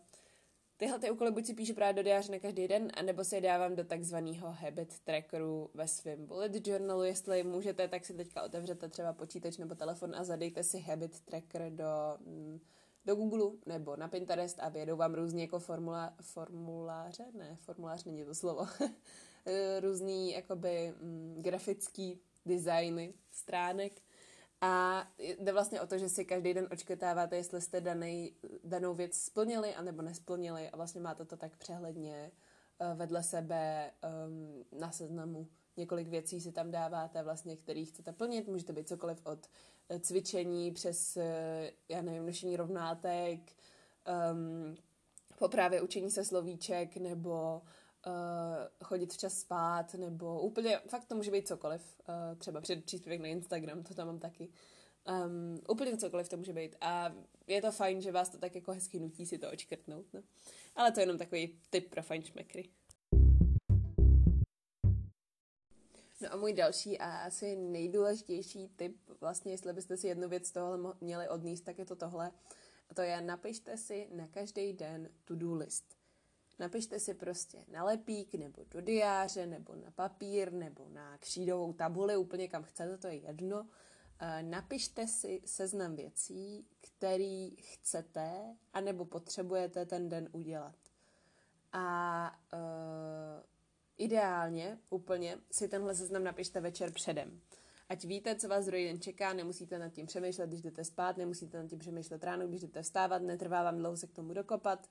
Tyhle 0.79 1.00
ty 1.00 1.12
úkoly 1.12 1.31
buď 1.31 1.45
si 1.45 1.53
píšu 1.53 1.74
právě 1.74 1.93
do 1.93 2.03
diáře 2.03 2.31
na 2.31 2.39
každý 2.39 2.67
den, 2.67 2.91
anebo 2.98 3.24
si 3.24 3.36
je 3.36 3.41
dávám 3.41 3.75
do 3.75 3.83
takzvaného 3.83 4.51
habit 4.51 5.00
trackeru 5.00 5.69
ve 5.74 5.88
svém 5.88 6.25
bullet 6.25 6.67
journalu. 6.67 7.03
Jestli 7.03 7.43
můžete, 7.43 7.88
tak 7.88 8.05
si 8.05 8.13
teďka 8.13 8.43
otevřete 8.43 8.89
třeba 8.89 9.13
počítač 9.13 9.57
nebo 9.57 9.75
telefon 9.75 10.15
a 10.15 10.24
zadejte 10.24 10.63
si 10.63 10.79
habit 10.79 11.19
tracker 11.19 11.71
do, 11.71 11.86
mm, 12.19 12.59
do 13.05 13.15
Google 13.15 13.51
nebo 13.65 13.95
na 13.95 14.07
Pinterest 14.07 14.59
a 14.59 14.69
vědou 14.69 14.98
vám 14.98 15.13
různě 15.13 15.41
jako 15.43 15.59
formula, 15.59 16.13
formuláře, 16.21 17.25
ne, 17.33 17.57
formulář 17.62 18.03
není 18.03 18.25
to 18.25 18.36
slovo, 18.36 18.67
různý 19.79 20.31
jakoby 20.31 20.93
mm, 21.01 21.36
grafický 21.41 22.19
designy 22.45 23.13
stránek 23.31 24.01
A 24.61 25.07
jde 25.17 25.51
vlastně 25.53 25.81
o 25.81 25.87
to, 25.87 25.97
že 25.97 26.09
si 26.09 26.25
každý 26.25 26.53
den 26.53 26.67
očkrtáváte, 26.71 27.35
jestli 27.35 27.61
jste 27.61 27.81
danej, 27.81 28.33
danou 28.63 28.93
věc 28.93 29.17
splnili 29.17 29.75
anebo 29.75 30.01
nesplnili 30.01 30.69
a 30.69 30.77
vlastně 30.77 31.01
máte 31.01 31.25
to 31.25 31.37
tak 31.37 31.57
přehledně 31.57 32.31
uh, 32.79 32.97
vedle 32.97 33.23
sebe 33.23 33.91
um, 34.27 34.79
na 34.79 34.91
seznamu. 34.91 35.47
Několik 35.77 36.07
věcí 36.07 36.41
si 36.41 36.51
tam 36.51 36.71
dáváte, 36.71 37.23
vlastně, 37.23 37.55
který 37.55 37.85
chcete 37.85 38.13
plnit. 38.13 38.47
Může 38.47 38.65
to 38.65 38.73
být 38.73 38.87
cokoliv 38.87 39.25
od 39.25 39.47
eh, 39.89 39.99
cvičení 39.99 40.71
přes, 40.71 41.17
uh, 41.17 41.23
já 41.89 42.01
nevím, 42.01 42.25
nošení 42.25 42.57
rovnátek, 42.57 43.39
um, 44.31 44.75
po 45.37 45.47
právě 45.47 45.81
učení 45.81 46.11
se 46.11 46.25
slovíček 46.25 46.97
nebo 46.97 47.61
uh, 48.09 48.87
chodit 48.87 49.13
včas 49.13 49.39
spát, 49.39 49.93
nebo 49.93 50.41
úplně, 50.41 50.79
fakt 50.87 51.05
to 51.05 51.15
může 51.15 51.31
být 51.31 51.47
cokoliv, 51.47 51.81
uh, 52.09 52.37
třeba 52.37 52.61
před 52.61 52.85
příspěvek 52.85 53.21
na 53.21 53.27
Instagram, 53.27 53.83
to 53.83 53.93
tam 53.93 54.07
mám 54.07 54.19
taky. 54.19 54.49
Um, 55.25 55.59
úplně 55.69 55.97
cokoliv 55.97 56.29
to 56.29 56.37
může 56.37 56.53
být. 56.53 56.75
A 56.81 57.15
je 57.47 57.61
to 57.61 57.71
fajn, 57.71 58.01
že 58.01 58.11
vás 58.11 58.29
to 58.29 58.37
tak 58.37 58.55
jako 58.55 58.71
hezky 58.71 58.99
nutí 58.99 59.25
si 59.25 59.37
to 59.37 59.51
očkrtnout. 59.51 60.05
No. 60.13 60.21
Ale 60.75 60.91
to 60.91 60.99
je 60.99 61.03
jenom 61.03 61.17
takový 61.17 61.59
tip 61.69 61.89
pro 61.89 62.01
šmekry. 62.21 62.69
No 66.21 66.33
a 66.33 66.35
můj 66.35 66.53
další 66.53 66.99
a 66.99 67.17
asi 67.17 67.55
nejdůležitější 67.55 68.67
tip, 68.75 68.97
vlastně 69.21 69.51
jestli 69.51 69.73
byste 69.73 69.97
si 69.97 70.07
jednu 70.07 70.29
věc 70.29 70.47
z 70.47 70.51
toho 70.51 70.95
měli 71.01 71.29
odníst, 71.29 71.65
tak 71.65 71.79
je 71.79 71.85
to 71.85 71.95
tohle. 71.95 72.31
A 72.89 72.93
to 72.93 73.01
je, 73.01 73.21
napište 73.21 73.77
si 73.77 74.07
na 74.11 74.27
každý 74.27 74.73
den 74.73 75.09
to-do 75.25 75.53
list. 75.53 75.98
Napište 76.59 76.99
si 76.99 77.13
prostě 77.13 77.65
na 77.71 77.83
lepík, 77.83 78.35
nebo 78.35 78.63
do 78.71 78.81
diáře, 78.81 79.45
nebo 79.45 79.75
na 79.75 79.91
papír, 79.91 80.53
nebo 80.53 80.87
na 80.89 81.17
křídovou 81.17 81.73
tabuli, 81.73 82.17
úplně 82.17 82.47
kam 82.47 82.63
chcete, 82.63 82.97
to 82.97 83.07
je 83.07 83.15
jedno. 83.15 83.67
Napište 84.41 85.07
si 85.07 85.41
seznam 85.45 85.95
věcí, 85.95 86.67
který 86.81 87.55
chcete, 87.55 88.55
anebo 88.73 89.05
potřebujete 89.05 89.85
ten 89.85 90.09
den 90.09 90.29
udělat. 90.31 90.75
A 91.71 92.39
uh, 92.53 92.59
ideálně 93.97 94.79
úplně 94.89 95.37
si 95.51 95.67
tenhle 95.67 95.95
seznam 95.95 96.23
napište 96.23 96.59
večer 96.59 96.91
předem. 96.91 97.41
Ať 97.89 98.05
víte, 98.05 98.35
co 98.35 98.47
vás 98.47 98.65
druhý 98.65 98.85
den 98.85 99.01
čeká, 99.01 99.33
nemusíte 99.33 99.79
nad 99.79 99.89
tím 99.89 100.05
přemýšlet, 100.05 100.47
když 100.47 100.61
jdete 100.61 100.83
spát, 100.83 101.17
nemusíte 101.17 101.61
nad 101.61 101.69
tím 101.69 101.79
přemýšlet 101.79 102.23
ráno, 102.23 102.47
když 102.47 102.61
jdete 102.61 102.81
vstávat, 102.81 103.21
netrvá 103.21 103.63
vám 103.63 103.77
dlouho 103.77 103.97
se 103.97 104.07
k 104.07 104.13
tomu 104.13 104.33
dokopat 104.33 104.89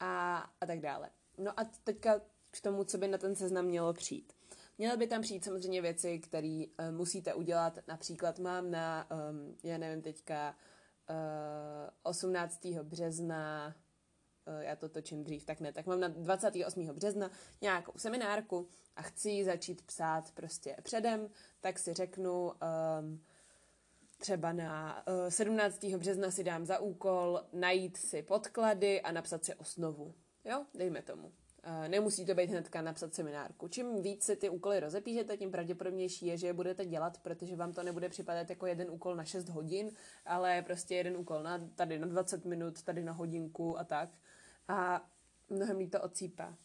a, 0.00 0.38
a 0.60 0.66
tak 0.66 0.80
dále. 0.80 1.10
No 1.38 1.60
a 1.60 1.64
teďka 1.84 2.20
k 2.50 2.60
tomu, 2.60 2.84
co 2.84 2.98
by 2.98 3.08
na 3.08 3.18
ten 3.18 3.36
seznam 3.36 3.64
mělo 3.64 3.92
přijít. 3.92 4.32
Měly 4.78 4.96
by 4.96 5.06
tam 5.06 5.22
přijít 5.22 5.44
samozřejmě 5.44 5.82
věci, 5.82 6.18
které 6.18 6.64
uh, 6.78 6.96
musíte 6.96 7.34
udělat. 7.34 7.78
Například 7.88 8.38
mám 8.38 8.70
na, 8.70 9.08
um, 9.10 9.56
já 9.64 9.78
nevím, 9.78 10.02
teďka 10.02 10.54
uh, 11.10 11.16
eh, 11.16 11.90
18. 12.02 12.66
března 12.82 13.74
Eh, 14.46 14.64
já 14.64 14.76
to 14.76 14.88
točím 14.88 15.24
dřív, 15.24 15.44
tak 15.44 15.60
ne, 15.60 15.72
tak 15.72 15.86
mám 15.86 16.00
na 16.00 16.08
28. 16.08 16.86
března 16.86 17.30
nějakou 17.60 17.92
seminárku 17.96 18.68
a 18.96 19.02
chci 19.02 19.44
začít 19.44 19.82
psát 19.82 20.30
prostě 20.34 20.76
předem, 20.82 21.28
tak 21.60 21.78
si 21.78 21.94
řeknu, 21.94 22.52
um, 23.00 23.24
třeba 24.20 24.52
na 24.52 25.02
uh, 25.08 25.26
eh, 25.26 25.30
17. 25.30 25.84
března 25.84 26.30
si 26.30 26.44
dám 26.44 26.66
za 26.66 26.78
úkol 26.78 27.40
najít 27.52 27.96
si 27.96 28.22
podklady 28.22 29.00
a 29.00 29.12
napsat 29.12 29.44
si 29.44 29.54
osnovu. 29.54 30.14
Jo, 30.44 30.64
dejme 30.74 31.02
tomu. 31.02 31.26
Uh, 31.26 31.88
nemusí 31.88 32.26
to 32.26 32.34
být 32.34 32.50
hnedka 32.50 32.82
napsat 32.82 33.14
seminárku. 33.14 33.68
Čím 33.68 34.02
víc 34.02 34.24
si 34.24 34.36
ty 34.36 34.48
úkoly 34.48 34.80
rozepíšete, 34.80 35.36
tím 35.36 35.50
pravděpodobnější 35.50 36.26
je, 36.26 36.36
že 36.36 36.46
je 36.46 36.52
budete 36.52 36.84
dělat, 36.84 37.18
protože 37.18 37.56
vám 37.56 37.72
to 37.72 37.82
nebude 37.82 38.08
připadat 38.08 38.50
jako 38.50 38.66
jeden 38.66 38.90
úkol 38.90 39.16
na 39.16 39.24
6 39.24 39.48
hodin, 39.48 39.90
ale 40.26 40.62
prostě 40.62 40.94
jeden 40.94 41.16
úkol 41.16 41.42
na, 41.42 41.58
tady 41.74 41.98
na 41.98 42.06
20 42.06 42.44
minut, 42.44 42.82
tady 42.82 43.02
na 43.02 43.12
hodinku 43.12 43.78
a 43.78 43.84
tak 43.84 44.08
a 44.68 45.08
mnohem 45.50 45.76
líp 45.76 45.92
to 45.92 46.00
odsýpá. 46.02 46.56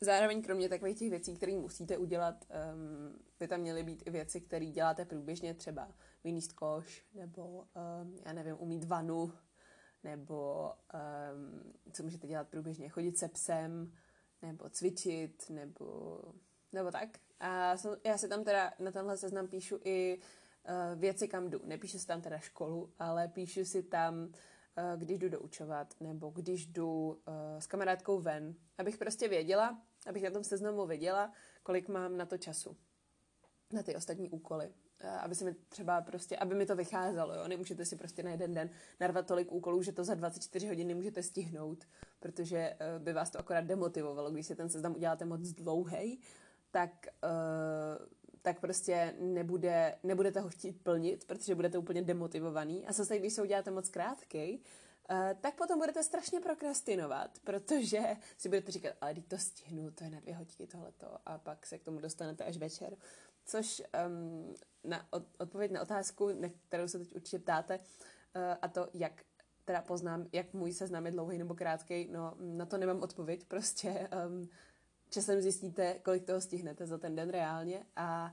Zároveň 0.00 0.42
kromě 0.42 0.68
takových 0.68 0.98
těch 0.98 1.10
věcí, 1.10 1.34
které 1.34 1.52
musíte 1.52 1.98
udělat, 1.98 2.44
um, 2.44 3.18
by 3.40 3.48
tam 3.48 3.60
měly 3.60 3.82
být 3.82 4.02
i 4.06 4.10
věci, 4.10 4.40
které 4.40 4.66
děláte 4.66 5.04
průběžně, 5.04 5.54
třeba 5.54 5.88
vyníst 6.24 6.52
koš, 6.52 7.04
nebo 7.14 7.42
um, 7.42 8.18
já 8.26 8.32
nevím, 8.32 8.56
umít 8.58 8.84
vanu, 8.84 9.32
nebo 10.04 10.70
um, 10.72 11.72
co 11.92 12.02
můžete 12.02 12.26
dělat 12.26 12.48
průběžně, 12.48 12.88
chodit 12.88 13.18
se 13.18 13.28
psem, 13.28 13.92
nebo 14.42 14.68
cvičit, 14.68 15.50
nebo, 15.50 16.20
nebo 16.72 16.90
tak. 16.90 17.08
A 17.40 17.76
já 18.04 18.18
si 18.18 18.28
tam 18.28 18.44
teda 18.44 18.72
na 18.78 18.90
tenhle 18.90 19.16
seznam 19.16 19.48
píšu 19.48 19.78
i 19.84 20.18
uh, 20.18 21.00
věci, 21.00 21.28
kam 21.28 21.50
jdu. 21.50 21.60
Nepíšu 21.64 21.98
si 21.98 22.06
tam 22.06 22.22
teda 22.22 22.38
školu, 22.38 22.92
ale 22.98 23.28
píšu 23.28 23.64
si 23.64 23.82
tam 23.82 24.32
Eh, 24.76 24.96
když 24.96 25.18
jdu 25.18 25.28
doučovat 25.28 25.94
nebo 26.00 26.30
když 26.30 26.66
jdu 26.66 27.22
eh, 27.26 27.60
s 27.60 27.66
kamarádkou 27.66 28.20
ven, 28.20 28.54
abych 28.78 28.98
prostě 28.98 29.28
věděla, 29.28 29.82
abych 30.06 30.22
na 30.22 30.30
tom 30.30 30.44
seznamu 30.44 30.86
věděla, 30.86 31.32
kolik 31.62 31.88
mám 31.88 32.16
na 32.16 32.26
to 32.26 32.38
času, 32.38 32.76
na 33.72 33.82
ty 33.82 33.96
ostatní 33.96 34.30
úkoly. 34.30 34.72
Eh, 35.00 35.08
aby 35.08 35.34
se 35.34 35.44
mi 35.44 35.54
třeba 35.68 36.00
prostě, 36.00 36.36
aby 36.36 36.54
mi 36.54 36.66
to 36.66 36.76
vycházelo, 36.76 37.34
jo? 37.34 37.48
Nemůžete 37.48 37.84
si 37.84 37.96
prostě 37.96 38.22
na 38.22 38.30
jeden 38.30 38.54
den 38.54 38.70
narvat 39.00 39.26
tolik 39.26 39.52
úkolů, 39.52 39.82
že 39.82 39.92
to 39.92 40.04
za 40.04 40.14
24 40.14 40.68
hodin 40.68 40.88
nemůžete 40.88 41.22
stihnout, 41.22 41.84
protože 42.20 42.76
by 42.98 43.12
vás 43.12 43.30
to 43.30 43.38
akorát 43.38 43.64
demotivovalo, 43.64 44.30
když 44.30 44.46
si 44.46 44.56
ten 44.56 44.68
seznam 44.68 44.94
uděláte 44.96 45.24
moc 45.24 45.40
dlouhý, 45.40 46.20
tak 46.70 47.06
uh, 47.24 48.06
tak 48.42 48.60
prostě 48.60 49.14
nebude, 49.20 49.98
nebudete 50.02 50.40
ho 50.40 50.48
chtít 50.48 50.82
plnit, 50.82 51.24
protože 51.24 51.54
budete 51.54 51.78
úplně 51.78 52.02
demotivovaný. 52.02 52.86
A 52.86 52.92
zase, 52.92 53.18
když 53.18 53.32
se 53.32 53.42
uděláte 53.42 53.70
moc 53.70 53.88
krátký, 53.88 54.62
uh, 55.10 55.16
tak 55.40 55.54
potom 55.54 55.78
budete 55.78 56.02
strašně 56.02 56.40
prokrastinovat, 56.40 57.38
protože 57.44 58.00
si 58.38 58.48
budete 58.48 58.72
říkat, 58.72 58.94
ale 59.00 59.14
teď 59.14 59.26
to 59.26 59.38
stihnu, 59.38 59.90
to 59.90 60.04
je 60.04 60.10
na 60.10 60.20
dvě 60.20 60.34
hodiny 60.34 60.66
tohleto 60.66 61.18
a 61.26 61.38
pak 61.38 61.66
se 61.66 61.78
k 61.78 61.84
tomu 61.84 62.00
dostanete 62.00 62.44
až 62.44 62.56
večer. 62.56 62.96
Což 63.44 63.82
um, 64.06 64.54
na 64.84 65.06
od, 65.10 65.22
odpověď 65.38 65.70
na 65.70 65.82
otázku, 65.82 66.28
na 66.40 66.48
kterou 66.68 66.88
se 66.88 66.98
teď 66.98 67.14
určitě 67.14 67.38
ptáte, 67.38 67.78
uh, 67.78 68.42
a 68.62 68.68
to, 68.68 68.88
jak 68.94 69.12
teda 69.64 69.82
poznám, 69.82 70.26
jak 70.32 70.54
můj 70.54 70.72
seznam 70.72 71.06
je 71.06 71.12
dlouhý 71.12 71.38
nebo 71.38 71.54
krátký, 71.54 72.08
no 72.10 72.34
na 72.40 72.66
to 72.66 72.78
nemám 72.78 73.02
odpověď, 73.02 73.44
prostě 73.44 74.08
um, 74.28 74.48
časem 75.10 75.40
zjistíte, 75.40 75.98
kolik 76.02 76.24
toho 76.24 76.40
stihnete 76.40 76.86
za 76.86 76.98
ten 76.98 77.16
den 77.16 77.30
reálně 77.30 77.86
a 77.96 78.32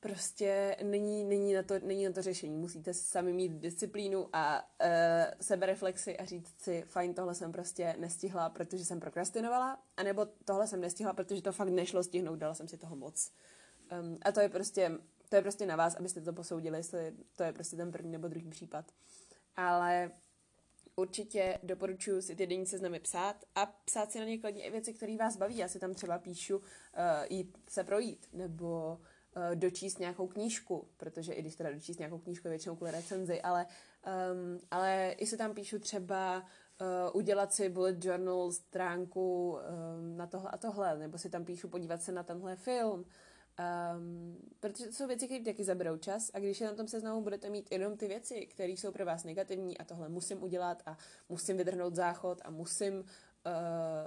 prostě 0.00 0.76
není, 0.82 1.24
není, 1.24 1.54
na, 1.54 1.62
to, 1.62 1.78
není 1.78 2.04
na 2.04 2.12
to 2.12 2.22
řešení. 2.22 2.56
Musíte 2.56 2.94
sami 2.94 3.32
mít 3.32 3.52
disciplínu 3.52 4.28
a 4.32 4.62
uh, 4.62 4.88
sebereflexy 5.40 6.16
a 6.16 6.24
říct 6.24 6.60
si, 6.60 6.84
fajn, 6.86 7.14
tohle 7.14 7.34
jsem 7.34 7.52
prostě 7.52 7.94
nestihla, 7.98 8.50
protože 8.50 8.84
jsem 8.84 9.00
prokrastinovala, 9.00 9.82
anebo 9.96 10.26
tohle 10.44 10.66
jsem 10.66 10.80
nestihla, 10.80 11.12
protože 11.12 11.42
to 11.42 11.52
fakt 11.52 11.68
nešlo 11.68 12.02
stihnout, 12.02 12.38
dala 12.38 12.54
jsem 12.54 12.68
si 12.68 12.78
toho 12.78 12.96
moc. 12.96 13.32
Um, 14.00 14.18
a 14.22 14.32
to 14.32 14.40
je 14.40 14.48
prostě 14.48 14.98
to 15.28 15.36
je 15.36 15.42
prostě 15.42 15.66
na 15.66 15.76
vás, 15.76 15.94
abyste 15.94 16.20
to 16.20 16.32
posoudili, 16.32 16.78
jestli 16.78 17.12
to 17.36 17.42
je 17.42 17.52
prostě 17.52 17.76
ten 17.76 17.92
první 17.92 18.12
nebo 18.12 18.28
druhý 18.28 18.50
případ. 18.50 18.84
Ale 19.56 20.10
určitě 20.96 21.58
doporučuji 21.62 22.22
si 22.22 22.36
ty 22.36 22.46
denní 22.46 22.66
seznamy 22.66 23.00
psát 23.00 23.36
a 23.54 23.66
psát 23.66 24.12
si 24.12 24.18
na 24.18 24.24
ně 24.24 24.38
kladně 24.38 24.64
i 24.64 24.70
věci, 24.70 24.94
které 24.94 25.16
vás 25.16 25.36
baví. 25.36 25.56
Já 25.56 25.68
si 25.68 25.78
tam 25.78 25.94
třeba 25.94 26.18
píšu 26.18 26.56
uh, 26.56 26.62
jít 27.30 27.58
se 27.68 27.84
projít 27.84 28.28
nebo 28.32 28.98
uh, 29.36 29.54
dočíst 29.54 29.98
nějakou 29.98 30.26
knížku, 30.26 30.88
protože 30.96 31.32
i 31.32 31.42
když 31.42 31.54
teda 31.54 31.70
dočíst 31.70 31.98
nějakou 31.98 32.18
knížku 32.18 32.48
většinou 32.48 32.76
kvůli 32.76 32.90
recenzi, 32.90 33.42
ale, 33.42 33.66
um, 34.32 34.60
ale 34.70 35.14
i 35.18 35.26
si 35.26 35.36
tam 35.36 35.54
píšu 35.54 35.78
třeba 35.78 36.38
uh, 36.40 37.16
udělat 37.16 37.54
si 37.54 37.68
bullet 37.68 38.04
journal 38.04 38.52
stránku 38.52 39.50
um, 39.50 40.16
na 40.16 40.26
tohle 40.26 40.50
a 40.50 40.56
tohle, 40.56 40.98
nebo 40.98 41.18
si 41.18 41.30
tam 41.30 41.44
píšu 41.44 41.68
podívat 41.68 42.02
se 42.02 42.12
na 42.12 42.22
tenhle 42.22 42.56
film, 42.56 43.04
Um, 43.58 44.36
protože 44.60 44.86
to 44.86 44.92
jsou 44.92 45.06
věci, 45.06 45.26
které 45.26 45.44
taky 45.44 45.64
zaberou 45.64 45.96
čas 45.96 46.30
a 46.34 46.38
když 46.38 46.60
je 46.60 46.66
na 46.66 46.74
tom 46.74 46.88
seznamu 46.88 47.22
budete 47.22 47.50
mít 47.50 47.72
jenom 47.72 47.96
ty 47.96 48.08
věci, 48.08 48.46
které 48.46 48.72
jsou 48.72 48.92
pro 48.92 49.04
vás 49.04 49.24
negativní 49.24 49.78
a 49.78 49.84
tohle 49.84 50.08
musím 50.08 50.42
udělat 50.42 50.82
a 50.86 50.98
musím 51.28 51.56
vydrhnout 51.56 51.94
záchod 51.94 52.40
a 52.44 52.50
musím, 52.50 52.94
uh, 52.98 53.04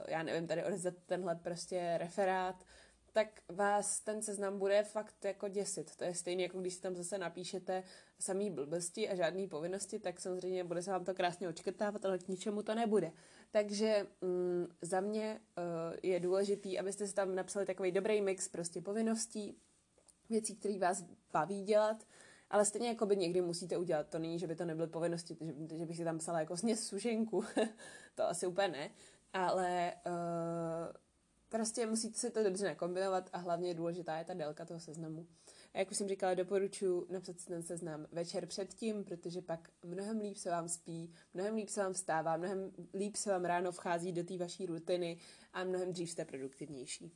já 0.07 0.23
nevím, 0.23 0.47
tady 0.47 0.65
odezdat 0.65 0.93
tenhle 1.05 1.35
prostě 1.35 1.95
referát, 1.97 2.65
tak 3.11 3.41
vás 3.49 3.99
ten 3.99 4.21
seznam 4.21 4.59
bude 4.59 4.83
fakt 4.83 5.25
jako 5.25 5.47
děsit. 5.47 5.95
To 5.95 6.03
je 6.03 6.15
stejné, 6.15 6.43
jako 6.43 6.61
když 6.61 6.73
si 6.73 6.81
tam 6.81 6.95
zase 6.95 7.17
napíšete 7.17 7.83
samý 8.19 8.49
blbosti 8.49 9.09
a 9.09 9.15
žádné 9.15 9.47
povinnosti, 9.47 9.99
tak 9.99 10.19
samozřejmě 10.19 10.63
bude 10.63 10.81
se 10.81 10.91
vám 10.91 11.05
to 11.05 11.13
krásně 11.13 11.49
očkrtávat, 11.49 12.05
ale 12.05 12.19
k 12.19 12.27
ničemu 12.27 12.63
to 12.63 12.75
nebude. 12.75 13.11
Takže 13.51 14.07
mm, 14.21 14.67
za 14.81 14.99
mě 14.99 15.41
uh, 15.57 15.63
je 16.03 16.19
důležitý, 16.19 16.79
abyste 16.79 17.07
si 17.07 17.13
tam 17.13 17.35
napsali 17.35 17.65
takový 17.65 17.91
dobrý 17.91 18.21
mix 18.21 18.47
prostě 18.47 18.81
povinností, 18.81 19.57
věcí, 20.29 20.55
které 20.55 20.79
vás 20.79 21.03
baví 21.33 21.63
dělat, 21.63 22.07
ale 22.49 22.65
stejně 22.65 22.87
jako 22.87 23.05
by 23.05 23.17
někdy 23.17 23.41
musíte 23.41 23.77
udělat. 23.77 24.07
To 24.09 24.19
není, 24.19 24.39
že 24.39 24.47
by 24.47 24.55
to 24.55 24.65
nebyly 24.65 24.87
povinnosti, 24.87 25.37
že, 25.41 25.77
že 25.77 25.85
bych 25.85 25.97
si 25.97 26.03
tam 26.03 26.17
psala 26.17 26.39
jako 26.39 26.57
sněz 26.57 26.87
sušenku, 26.87 27.43
to 28.15 28.23
asi 28.23 28.47
úplně 28.47 28.67
ne, 28.67 28.91
ale 29.33 29.93
uh, 30.05 30.93
prostě 31.49 31.85
musíte 31.85 32.19
si 32.19 32.29
to 32.29 32.43
dobře 32.43 32.65
nakombinovat 32.65 33.29
a 33.33 33.37
hlavně 33.37 33.73
důležitá 33.73 34.17
je 34.17 34.25
ta 34.25 34.33
délka 34.33 34.65
toho 34.65 34.79
seznamu. 34.79 35.27
A 35.73 35.79
jak 35.79 35.91
už 35.91 35.97
jsem 35.97 36.07
říkala, 36.07 36.33
doporučuji 36.33 37.07
napsat 37.09 37.39
si 37.39 37.47
ten 37.47 37.63
seznam 37.63 38.07
večer 38.11 38.45
předtím, 38.45 39.03
protože 39.03 39.41
pak 39.41 39.69
mnohem 39.85 40.19
líp 40.19 40.37
se 40.37 40.49
vám 40.49 40.69
spí, 40.69 41.13
mnohem 41.33 41.55
líp 41.55 41.69
se 41.69 41.83
vám 41.83 41.93
vstává, 41.93 42.37
mnohem 42.37 42.71
líp 42.93 43.15
se 43.15 43.31
vám 43.31 43.45
ráno 43.45 43.71
vchází 43.71 44.11
do 44.11 44.23
té 44.23 44.37
vaší 44.37 44.65
rutiny 44.65 45.17
a 45.53 45.63
mnohem 45.63 45.93
dřív 45.93 46.11
jste 46.11 46.25
produktivnější. 46.25 47.11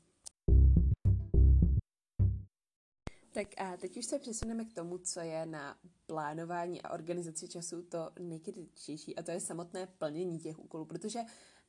Tak 3.33 3.47
a 3.57 3.77
teď 3.77 3.97
už 3.97 4.05
se 4.05 4.19
přesuneme 4.19 4.65
k 4.65 4.73
tomu, 4.73 4.97
co 4.97 5.19
je 5.19 5.45
na 5.45 5.77
plánování 6.05 6.81
a 6.81 6.93
organizaci 6.93 7.47
času 7.47 7.83
to 7.83 8.11
nejkritičtější 8.19 9.15
a 9.15 9.23
to 9.23 9.31
je 9.31 9.39
samotné 9.39 9.87
plnění 9.87 10.39
těch 10.39 10.59
úkolů, 10.59 10.85
protože 10.85 11.19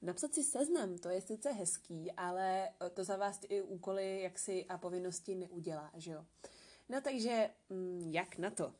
napsat 0.03 0.35
si 0.35 0.45
seznam, 0.45 0.99
to 0.99 1.09
je 1.09 1.21
sice 1.21 1.53
hezký, 1.53 2.13
ale 2.13 2.69
to 2.95 3.05
za 3.05 3.17
vás 3.17 3.41
i 3.49 3.63
úkoly 3.63 4.23
jaksi 4.23 4.65
a 4.65 4.79
povinnosti 4.79 5.35
neudělá, 5.35 5.91
že 5.95 6.11
jo? 6.11 6.25
No 6.89 7.01
takže 7.01 7.51
mm, 7.69 8.11
jak 8.11 8.39
na 8.39 8.51
to? 8.51 8.75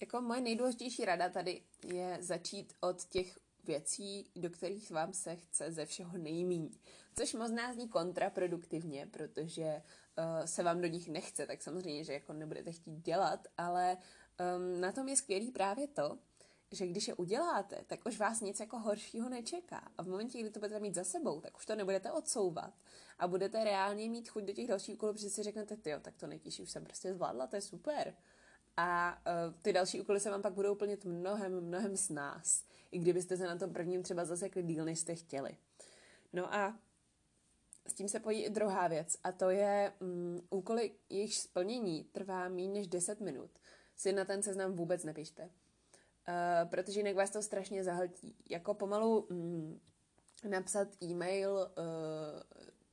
Jako 0.00 0.20
moje 0.20 0.40
nejdůležitější 0.40 1.04
rada 1.04 1.28
tady 1.28 1.62
je 1.84 2.18
začít 2.20 2.72
od 2.80 3.04
těch 3.04 3.38
věcí, 3.64 4.30
do 4.36 4.50
kterých 4.50 4.90
vám 4.90 5.12
se 5.12 5.36
chce 5.36 5.72
ze 5.72 5.86
všeho 5.86 6.18
nejmíň. 6.18 6.70
Což 7.16 7.34
možná 7.34 7.72
zní 7.72 7.88
kontraproduktivně, 7.88 9.06
protože 9.06 9.82
uh, 10.18 10.44
se 10.44 10.62
vám 10.62 10.80
do 10.80 10.86
nich 10.86 11.08
nechce, 11.08 11.46
tak 11.46 11.62
samozřejmě, 11.62 12.04
že 12.04 12.12
jako 12.12 12.32
nebudete 12.32 12.72
chtít 12.72 12.96
dělat, 12.96 13.48
ale 13.56 13.96
um, 14.56 14.80
na 14.80 14.92
tom 14.92 15.08
je 15.08 15.16
skvělý 15.16 15.50
právě 15.50 15.88
to, 15.88 16.18
že 16.72 16.86
když 16.86 17.08
je 17.08 17.14
uděláte, 17.14 17.84
tak 17.86 18.06
už 18.06 18.18
vás 18.18 18.40
nic 18.40 18.60
jako 18.60 18.78
horšího 18.78 19.28
nečeká. 19.28 19.88
A 19.98 20.02
v 20.02 20.08
momentě, 20.08 20.38
kdy 20.38 20.50
to 20.50 20.60
budete 20.60 20.80
mít 20.80 20.94
za 20.94 21.04
sebou, 21.04 21.40
tak 21.40 21.56
už 21.56 21.66
to 21.66 21.74
nebudete 21.74 22.12
odsouvat. 22.12 22.74
A 23.18 23.28
budete 23.28 23.64
reálně 23.64 24.08
mít 24.08 24.28
chuť 24.28 24.44
do 24.44 24.52
těch 24.52 24.68
dalších 24.68 24.94
úkolů, 24.94 25.12
protože 25.12 25.30
si 25.30 25.42
řeknete, 25.42 25.76
ty 25.76 25.94
tak 26.02 26.16
to 26.16 26.26
nejtěžší 26.26 26.62
už 26.62 26.70
jsem 26.70 26.84
prostě 26.84 27.14
zvládla, 27.14 27.46
to 27.46 27.56
je 27.56 27.62
super. 27.62 28.14
A 28.76 29.18
uh, 29.48 29.54
ty 29.62 29.72
další 29.72 30.00
úkoly 30.00 30.20
se 30.20 30.30
vám 30.30 30.42
pak 30.42 30.52
budou 30.52 30.74
plnit 30.74 31.04
mnohem, 31.04 31.60
mnohem 31.60 31.96
s 31.96 32.08
nás. 32.08 32.64
I 32.90 32.98
kdybyste 32.98 33.36
se 33.36 33.46
na 33.46 33.58
tom 33.58 33.72
prvním 33.72 34.02
třeba 34.02 34.24
zasekli 34.24 34.62
díl, 34.62 34.84
než 34.84 34.98
jste 34.98 35.14
chtěli. 35.14 35.56
No 36.32 36.54
a 36.54 36.78
s 37.86 37.94
tím 37.94 38.08
se 38.08 38.20
pojí 38.20 38.44
i 38.44 38.50
druhá 38.50 38.88
věc, 38.88 39.16
a 39.24 39.32
to 39.32 39.50
je 39.50 39.92
um, 40.00 40.42
úkoly, 40.50 40.92
jejich 41.10 41.34
splnění 41.34 42.04
trvá 42.04 42.48
méně 42.48 42.72
než 42.72 42.86
10 42.86 43.20
minut. 43.20 43.50
Si 43.96 44.12
na 44.12 44.24
ten 44.24 44.42
seznam 44.42 44.72
vůbec 44.72 45.04
nepište. 45.04 45.50
Uh, 46.28 46.70
protože 46.70 47.00
jinak 47.00 47.14
vás 47.14 47.30
to 47.30 47.42
strašně 47.42 47.84
zahltí. 47.84 48.36
Jako 48.50 48.74
pomalu 48.74 49.20
um, 49.20 49.80
napsat 50.48 50.88
e-mail 51.02 51.52
uh, 51.52 52.42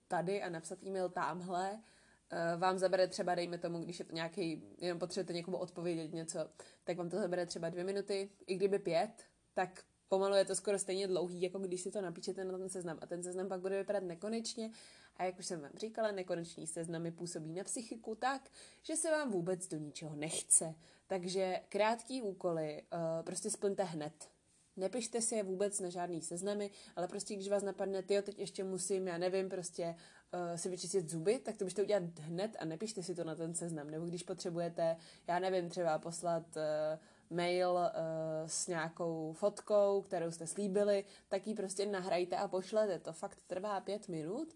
tady 0.07 0.41
a 0.41 0.49
napsat 0.49 0.83
e-mail 0.83 1.09
tamhle 1.09 1.71
uh, 1.71 2.59
vám 2.59 2.77
zabere 2.77 3.07
třeba, 3.07 3.35
dejme 3.35 3.57
tomu, 3.57 3.79
když 3.79 3.99
je 3.99 4.05
to 4.05 4.15
nějaký, 4.15 4.63
jenom 4.77 4.99
potřebujete 4.99 5.33
někomu 5.33 5.57
odpovědět 5.57 6.13
něco, 6.13 6.39
tak 6.83 6.97
vám 6.97 7.09
to 7.09 7.17
zabere 7.17 7.45
třeba 7.45 7.69
dvě 7.69 7.83
minuty, 7.83 8.29
i 8.47 8.55
kdyby 8.55 8.79
pět, 8.79 9.23
tak 9.53 9.83
pomalu 10.07 10.35
je 10.35 10.45
to 10.45 10.55
skoro 10.55 10.79
stejně 10.79 11.07
dlouhý, 11.07 11.41
jako 11.41 11.59
když 11.59 11.81
si 11.81 11.91
to 11.91 12.01
napíšete 12.01 12.43
na 12.43 12.57
ten 12.57 12.69
seznam. 12.69 12.97
A 13.01 13.05
ten 13.05 13.23
seznam 13.23 13.47
pak 13.47 13.61
bude 13.61 13.77
vypadat 13.77 14.03
nekonečně. 14.03 14.71
A 15.17 15.23
jak 15.23 15.39
už 15.39 15.45
jsem 15.45 15.61
vám 15.61 15.71
říkala, 15.77 16.11
nekonečný 16.11 16.67
seznamy 16.67 17.11
působí 17.11 17.53
na 17.53 17.63
psychiku 17.63 18.15
tak, 18.15 18.49
že 18.83 18.95
se 18.95 19.11
vám 19.11 19.31
vůbec 19.31 19.67
do 19.67 19.77
ničeho 19.77 20.15
nechce. 20.15 20.75
Takže 21.07 21.61
krátký 21.69 22.21
úkoly 22.21 22.83
uh, 22.93 23.25
prostě 23.25 23.49
splňte 23.49 23.83
hned. 23.83 24.29
Nepište 24.77 25.21
si 25.21 25.35
je 25.35 25.43
vůbec 25.43 25.79
na 25.79 25.89
žádný 25.89 26.21
seznamy, 26.21 26.71
ale 26.95 27.07
prostě 27.07 27.35
když 27.35 27.49
vás 27.49 27.63
napadne, 27.63 28.03
ty 28.03 28.21
teď 28.21 28.39
ještě 28.39 28.63
musím, 28.63 29.07
já 29.07 29.17
nevím, 29.17 29.49
prostě 29.49 29.95
uh, 30.33 30.55
si 30.55 30.69
vyčistit 30.69 31.09
zuby, 31.09 31.39
tak 31.39 31.57
to 31.57 31.65
byste 31.65 31.81
udělat 31.83 32.19
hned 32.19 32.57
a 32.59 32.65
nepište 32.65 33.03
si 33.03 33.15
to 33.15 33.23
na 33.23 33.35
ten 33.35 33.55
seznam. 33.55 33.89
Nebo 33.89 34.05
když 34.05 34.23
potřebujete, 34.23 34.97
já 35.27 35.39
nevím, 35.39 35.69
třeba 35.69 35.99
poslat 35.99 36.43
uh, 36.57 37.37
mail 37.37 37.71
uh, 37.71 38.47
s 38.47 38.67
nějakou 38.67 39.33
fotkou, 39.33 40.01
kterou 40.01 40.31
jste 40.31 40.47
slíbili, 40.47 41.05
tak 41.27 41.47
ji 41.47 41.55
prostě 41.55 41.85
nahrajte 41.85 42.37
a 42.37 42.47
pošlete. 42.47 42.99
To 42.99 43.13
fakt 43.13 43.39
trvá 43.47 43.81
pět 43.81 44.07
minut 44.07 44.55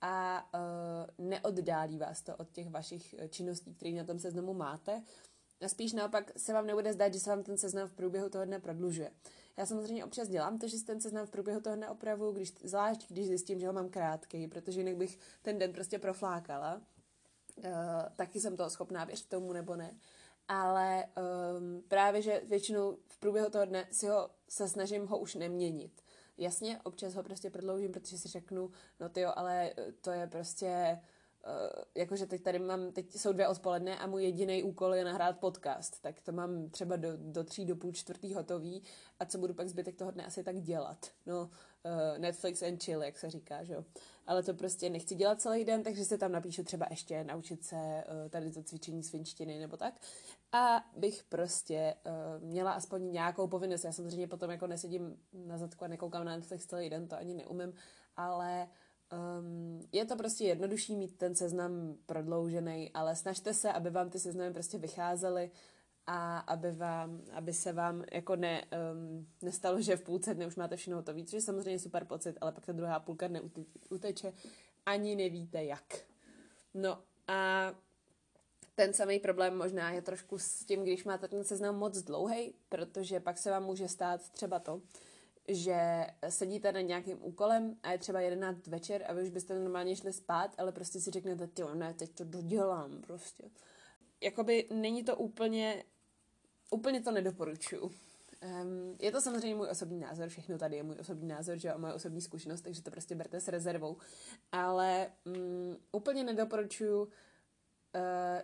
a 0.00 0.48
uh, 0.54 1.26
neoddálí 1.26 1.98
vás 1.98 2.22
to 2.22 2.36
od 2.36 2.50
těch 2.50 2.70
vašich 2.70 3.14
činností, 3.28 3.74
které 3.74 3.92
na 3.92 4.04
tom 4.04 4.18
seznamu 4.18 4.54
máte. 4.54 5.02
A 5.60 5.68
spíš 5.68 5.92
naopak 5.92 6.32
se 6.36 6.52
vám 6.52 6.66
nebude 6.66 6.92
zdát, 6.92 7.14
že 7.14 7.20
se 7.20 7.30
vám 7.30 7.42
ten 7.42 7.58
seznam 7.58 7.88
v 7.88 7.92
průběhu 7.92 8.28
toho 8.28 8.44
dne 8.44 8.60
prodlužuje. 8.60 9.10
Já 9.56 9.66
samozřejmě 9.66 10.04
občas 10.04 10.28
dělám 10.28 10.58
to, 10.58 10.68
že 10.68 10.78
si 10.78 10.84
ten 10.84 11.00
seznam 11.00 11.26
v 11.26 11.30
průběhu 11.30 11.60
toho 11.60 11.76
dne 11.76 11.88
opravu, 11.88 12.32
když, 12.32 12.54
zvlášť 12.62 13.06
když 13.08 13.26
zjistím, 13.26 13.60
že 13.60 13.66
ho 13.66 13.72
mám 13.72 13.88
krátký, 13.88 14.48
protože 14.48 14.80
jinak 14.80 14.96
bych 14.96 15.18
ten 15.42 15.58
den 15.58 15.72
prostě 15.72 15.98
proflákala. 15.98 16.82
Uh, 17.56 17.64
taky 18.16 18.40
jsem 18.40 18.56
toho 18.56 18.70
schopná, 18.70 19.04
věřit 19.04 19.28
tomu 19.28 19.52
nebo 19.52 19.76
ne 19.76 19.94
ale 20.48 21.04
um, 21.04 21.82
právě, 21.88 22.22
že 22.22 22.42
většinou 22.44 22.98
v 23.06 23.18
průběhu 23.18 23.50
toho 23.50 23.64
dne 23.64 23.86
si 23.90 24.06
ho 24.06 24.30
se 24.48 24.68
snažím 24.68 25.06
ho 25.06 25.18
už 25.18 25.34
neměnit. 25.34 26.02
Jasně, 26.38 26.80
občas 26.84 27.14
ho 27.14 27.22
prostě 27.22 27.50
prodloužím, 27.50 27.92
protože 27.92 28.18
si 28.18 28.28
řeknu, 28.28 28.70
no 29.00 29.08
ty 29.08 29.20
jo, 29.20 29.32
ale 29.36 29.70
eh, 29.76 29.92
to 30.00 30.10
je 30.10 30.26
prostě 30.26 30.98
Uh, 30.98 31.04
jakože 31.94 32.26
teď 32.26 32.42
tady 32.42 32.58
mám, 32.58 32.92
teď 32.92 33.16
jsou 33.16 33.32
dvě 33.32 33.48
odpoledne 33.48 33.98
a 33.98 34.06
můj 34.06 34.24
jediný 34.24 34.62
úkol 34.62 34.94
je 34.94 35.04
nahrát 35.04 35.38
podcast, 35.38 36.02
tak 36.02 36.20
to 36.20 36.32
mám 36.32 36.70
třeba 36.70 36.96
do, 36.96 37.08
do 37.16 37.44
tří, 37.44 37.64
do 37.64 37.76
půl 37.76 37.92
čtvrtý 37.92 38.34
hotový 38.34 38.82
a 39.18 39.24
co 39.24 39.38
budu 39.38 39.54
pak 39.54 39.68
zbytek 39.68 39.96
toho 39.96 40.10
dne 40.10 40.26
asi 40.26 40.44
tak 40.44 40.60
dělat. 40.60 41.06
No, 41.26 41.42
uh, 41.42 42.18
Netflix 42.18 42.62
and 42.62 42.82
chill, 42.82 43.02
jak 43.02 43.18
se 43.18 43.30
říká, 43.30 43.64
že 43.64 43.72
jo. 43.72 43.84
Ale 44.26 44.42
to 44.42 44.54
prostě 44.54 44.90
nechci 44.90 45.14
dělat 45.14 45.40
celý 45.40 45.64
den, 45.64 45.82
takže 45.82 46.04
se 46.04 46.18
tam 46.18 46.32
napíšu 46.32 46.64
třeba 46.64 46.86
ještě 46.90 47.24
naučit 47.24 47.64
se 47.64 47.76
uh, 47.76 48.28
tady 48.30 48.50
to 48.50 48.62
cvičení 48.62 49.02
svinčtiny 49.02 49.58
nebo 49.58 49.76
tak. 49.76 49.94
A 50.52 50.84
bych 50.96 51.24
prostě 51.24 51.94
uh, 52.06 52.44
měla 52.44 52.72
aspoň 52.72 53.12
nějakou 53.12 53.48
povinnost. 53.48 53.84
Já 53.84 53.92
samozřejmě 53.92 54.28
potom 54.28 54.50
jako 54.50 54.66
nesedím 54.66 55.16
na 55.32 55.58
zadku 55.58 55.84
a 55.84 55.88
nekoukám 55.88 56.24
na 56.24 56.36
Netflix 56.36 56.66
celý 56.66 56.90
den, 56.90 57.08
to 57.08 57.16
ani 57.16 57.34
neumím, 57.34 57.74
ale 58.16 58.68
Um, 59.12 59.88
je 59.92 60.04
to 60.04 60.16
prostě 60.16 60.44
jednodušší 60.44 60.96
mít 60.96 61.16
ten 61.16 61.34
seznam 61.34 61.96
prodloužený, 62.06 62.90
ale 62.94 63.16
snažte 63.16 63.54
se, 63.54 63.72
aby 63.72 63.90
vám 63.90 64.10
ty 64.10 64.18
seznamy 64.18 64.52
prostě 64.52 64.78
vycházely 64.78 65.50
a 66.06 66.38
aby, 66.38 66.72
vám, 66.72 67.22
aby 67.32 67.52
se 67.52 67.72
vám 67.72 68.04
jako 68.12 68.36
ne, 68.36 68.64
um, 68.92 69.26
nestalo, 69.42 69.80
že 69.80 69.96
v 69.96 70.02
půlce 70.02 70.34
dne 70.34 70.46
už 70.46 70.56
máte 70.56 70.76
všechno 70.76 70.96
hotové, 70.96 71.24
což 71.24 71.32
je 71.32 71.40
samozřejmě 71.40 71.78
super 71.78 72.04
pocit, 72.04 72.38
ale 72.40 72.52
pak 72.52 72.66
ta 72.66 72.72
druhá 72.72 73.00
půlka 73.00 73.28
dne 73.28 73.40
uteče, 73.90 74.32
ani 74.86 75.16
nevíte 75.16 75.64
jak. 75.64 75.98
No 76.74 76.98
a 77.26 77.74
ten 78.74 78.92
samý 78.92 79.18
problém 79.18 79.56
možná 79.56 79.90
je 79.90 80.02
trošku 80.02 80.38
s 80.38 80.64
tím, 80.64 80.82
když 80.82 81.04
máte 81.04 81.28
ten 81.28 81.44
seznam 81.44 81.78
moc 81.78 82.02
dlouhý, 82.02 82.54
protože 82.68 83.20
pak 83.20 83.38
se 83.38 83.50
vám 83.50 83.64
může 83.64 83.88
stát 83.88 84.30
třeba 84.30 84.58
to, 84.58 84.82
že 85.48 86.06
sedíte 86.28 86.72
na 86.72 86.80
nějakým 86.80 87.18
úkolem 87.24 87.76
a 87.82 87.92
je 87.92 87.98
třeba 87.98 88.20
11 88.20 88.66
večer 88.66 89.04
a 89.08 89.12
vy 89.12 89.22
už 89.22 89.30
byste 89.30 89.58
normálně 89.58 89.96
šli 89.96 90.12
spát, 90.12 90.54
ale 90.58 90.72
prostě 90.72 91.00
si 91.00 91.10
řeknete, 91.10 91.46
ty 91.46 91.62
ne, 91.74 91.94
teď 91.94 92.14
to 92.14 92.24
dodělám 92.24 93.02
prostě. 93.02 93.44
Jakoby 94.20 94.68
není 94.74 95.04
to 95.04 95.16
úplně, 95.16 95.84
úplně 96.70 97.02
to 97.02 97.10
nedoporučuju. 97.10 97.82
Um, 98.62 98.96
je 99.00 99.12
to 99.12 99.20
samozřejmě 99.20 99.54
můj 99.54 99.68
osobní 99.70 100.00
názor, 100.00 100.28
všechno 100.28 100.58
tady 100.58 100.76
je 100.76 100.82
můj 100.82 100.96
osobní 101.00 101.28
názor, 101.28 101.58
že 101.58 101.72
a 101.72 101.78
moje 101.78 101.92
osobní 101.92 102.20
zkušenost, 102.20 102.60
takže 102.60 102.82
to 102.82 102.90
prostě 102.90 103.14
berte 103.14 103.40
s 103.40 103.48
rezervou. 103.48 103.96
Ale 104.52 105.12
um, 105.24 105.76
úplně 105.92 106.24
nedoporučuju 106.24 107.02
uh, 107.02 107.10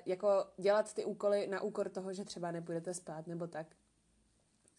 jako 0.07 0.47
dělat 0.57 0.95
ty 0.95 1.05
úkoly 1.05 1.47
na 1.47 1.61
úkor 1.61 1.89
toho, 1.89 2.13
že 2.13 2.25
třeba 2.25 2.51
nepůjdete 2.51 2.95
spát 2.95 3.27
nebo 3.27 3.47
tak 3.47 3.67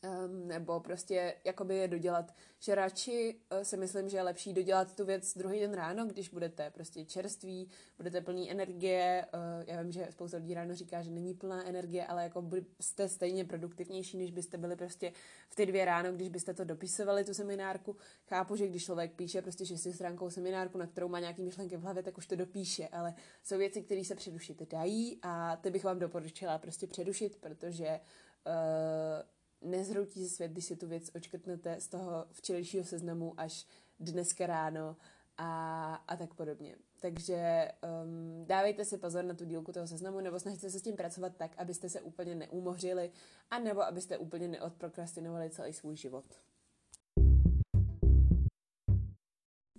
um, 0.06 0.48
nebo 0.48 0.80
prostě 0.80 1.36
jakoby 1.44 1.76
je 1.76 1.88
dodělat, 1.88 2.36
že 2.60 2.76
radši 2.76 3.36
uh, 3.52 3.60
si 3.64 3.78
myslím, 3.78 4.10
že 4.10 4.18
je 4.18 4.24
lepší 4.24 4.54
dodělat 4.54 4.96
tu 4.96 5.06
věc 5.06 5.38
druhý 5.38 5.60
den 5.60 5.74
ráno, 5.74 6.06
když 6.06 6.30
budete 6.30 6.70
prostě 6.70 7.06
čerství, 7.06 7.70
budete 7.98 8.22
plný 8.22 8.52
energie, 8.52 9.26
uh, 9.34 9.64
já 9.68 9.82
vím, 9.82 9.92
že 9.92 10.08
spousta 10.10 10.38
lidí 10.38 10.54
ráno 10.54 10.76
říká, 10.76 11.02
že 11.02 11.12
není 11.12 11.34
plná 11.34 11.68
energie, 11.68 12.06
ale 12.06 12.24
jako 12.24 12.50
jste 12.82 13.10
stejně 13.10 13.46
produktivnější, 13.46 14.18
než 14.18 14.32
byste 14.32 14.58
byli 14.58 14.76
prostě 14.76 15.12
v 15.50 15.56
ty 15.56 15.66
dvě 15.66 15.86
ráno, 15.86 16.14
když 16.14 16.30
byste 16.30 16.54
to 16.54 16.64
dopisovali, 16.64 17.26
tu 17.26 17.34
seminárku. 17.34 17.96
Chápu, 18.28 18.56
že 18.56 18.68
když 18.68 18.86
člověk 18.86 19.12
píše 19.12 19.42
prostě 19.42 19.66
šesti 19.66 19.94
stránkou 19.94 20.30
seminárku, 20.30 20.78
na 20.78 20.88
kterou 20.88 21.08
má 21.08 21.20
nějaký 21.20 21.42
myšlenky 21.42 21.78
v 21.78 21.82
hlavě, 21.82 22.04
tak 22.04 22.18
už 22.18 22.28
to 22.28 22.36
dopíše, 22.36 22.88
ale 22.88 23.14
jsou 23.44 23.58
věci, 23.58 23.82
které 23.82 24.04
se 24.04 24.16
předušit 24.16 24.72
dají 24.72 25.20
a 25.22 25.56
ty 25.56 25.70
bych 25.72 25.84
vám 25.84 26.00
doporučila 26.00 26.58
prostě 26.58 26.88
předušit, 26.88 27.36
protože 27.36 28.00
uh, 28.46 29.35
nezhroutí 29.62 30.24
se 30.24 30.36
svět, 30.36 30.52
když 30.52 30.66
si 30.66 30.76
tu 30.76 30.88
věc 30.88 31.12
očkrtnete 31.16 31.82
z 31.82 31.88
toho 31.88 32.26
včerejšího 32.32 32.84
seznamu 32.84 33.34
až 33.38 33.68
dneska 34.00 34.48
ráno 34.48 34.98
a, 35.38 35.96
a 35.96 36.16
tak 36.16 36.34
podobně. 36.34 36.76
Takže 37.00 37.72
um, 38.04 38.46
dávejte 38.46 38.86
si 38.86 38.98
pozor 38.98 39.26
na 39.26 39.34
tu 39.34 39.46
dílku 39.46 39.72
toho 39.72 39.88
seznamu, 39.88 40.20
nebo 40.20 40.40
snažte 40.40 40.70
se 40.70 40.80
s 40.80 40.84
tím 40.84 40.96
pracovat 40.96 41.36
tak, 41.38 41.56
abyste 41.58 41.90
se 41.90 42.02
úplně 42.02 42.36
neumořili, 42.36 43.12
a 43.50 43.60
nebo 43.60 43.82
abyste 43.82 44.18
úplně 44.18 44.48
neodprokrastinovali 44.48 45.50
celý 45.50 45.74
svůj 45.74 45.96
život. 45.96 46.26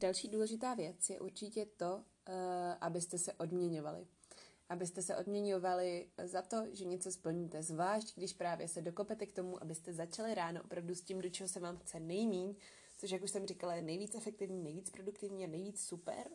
Další 0.01 0.29
důležitá 0.29 0.75
věc 0.75 1.11
je 1.11 1.21
určitě 1.21 1.67
to, 1.67 1.97
uh, 1.97 2.35
abyste 2.81 3.19
se 3.19 3.33
odměňovali. 3.33 4.07
Abyste 4.69 5.03
se 5.03 5.17
odměňovali 5.17 6.09
za 6.25 6.43
to, 6.43 6.67
že 6.73 6.85
něco 6.85 7.13
splníte, 7.13 7.63
zvlášť 7.63 8.17
když 8.17 8.33
právě 8.33 8.69
se 8.69 8.83
dokopete 8.83 9.27
k 9.27 9.33
tomu, 9.33 9.63
abyste 9.63 9.93
začali 9.93 10.35
ráno 10.35 10.63
opravdu 10.63 10.95
s 10.95 11.03
tím, 11.03 11.21
do 11.21 11.31
čeho 11.31 11.49
se 11.49 11.61
vám 11.61 11.77
chce 11.77 12.01
nejmíň, 12.01 12.55
což, 12.99 13.11
jak 13.11 13.23
už 13.23 13.31
jsem 13.31 13.47
říkala, 13.47 13.75
je 13.75 13.83
nejvíc 13.83 14.15
efektivní, 14.15 14.63
nejvíc 14.63 14.91
produktivní 14.91 15.45
a 15.45 15.49
nejvíc 15.49 15.81
super, 15.81 16.27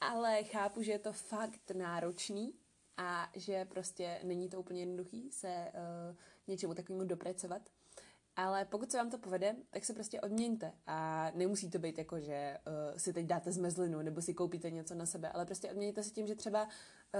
ale 0.00 0.44
chápu, 0.44 0.82
že 0.82 0.92
je 0.92 0.98
to 0.98 1.12
fakt 1.12 1.70
náročný 1.70 2.54
a 2.96 3.30
že 3.36 3.64
prostě 3.64 4.20
není 4.24 4.48
to 4.48 4.60
úplně 4.60 4.80
jednoduchý 4.80 5.30
se 5.32 5.72
uh, 5.74 6.16
něčemu 6.46 6.74
takovému 6.74 7.04
dopracovat. 7.04 7.62
Ale 8.36 8.64
pokud 8.64 8.90
se 8.90 8.96
vám 8.96 9.10
to 9.10 9.18
povede, 9.18 9.56
tak 9.70 9.84
se 9.84 9.92
prostě 9.92 10.20
odměňte. 10.20 10.72
A 10.86 11.30
nemusí 11.34 11.70
to 11.70 11.78
být 11.78 11.98
jako, 11.98 12.20
že 12.20 12.58
uh, 12.66 12.98
si 12.98 13.12
teď 13.12 13.26
dáte 13.26 13.52
zmezlinu 13.52 14.02
nebo 14.02 14.22
si 14.22 14.34
koupíte 14.34 14.70
něco 14.70 14.94
na 14.94 15.06
sebe, 15.06 15.28
ale 15.28 15.46
prostě 15.46 15.70
odměňte 15.70 16.02
se 16.02 16.10
tím, 16.10 16.26
že 16.26 16.34
třeba 16.34 16.68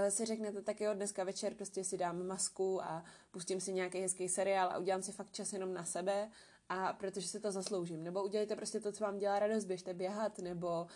si 0.09 0.25
řeknete, 0.25 0.61
tak 0.61 0.81
jo, 0.81 0.93
dneska 0.93 1.23
večer 1.23 1.53
prostě 1.53 1.83
si 1.83 1.97
dám 1.97 2.27
masku 2.27 2.83
a 2.83 3.03
pustím 3.31 3.61
si 3.61 3.73
nějaký 3.73 3.99
hezký 3.99 4.29
seriál 4.29 4.69
a 4.69 4.77
udělám 4.77 5.03
si 5.03 5.11
fakt 5.11 5.31
čas 5.31 5.53
jenom 5.53 5.73
na 5.73 5.85
sebe 5.85 6.29
a 6.69 6.93
protože 6.93 7.27
si 7.27 7.39
to 7.39 7.51
zasloužím. 7.51 8.03
Nebo 8.03 8.23
udělejte 8.23 8.55
prostě 8.55 8.79
to, 8.79 8.91
co 8.91 9.03
vám 9.03 9.17
dělá 9.17 9.39
radost, 9.39 9.65
běžte 9.65 9.93
běhat, 9.93 10.39
nebo 10.39 10.87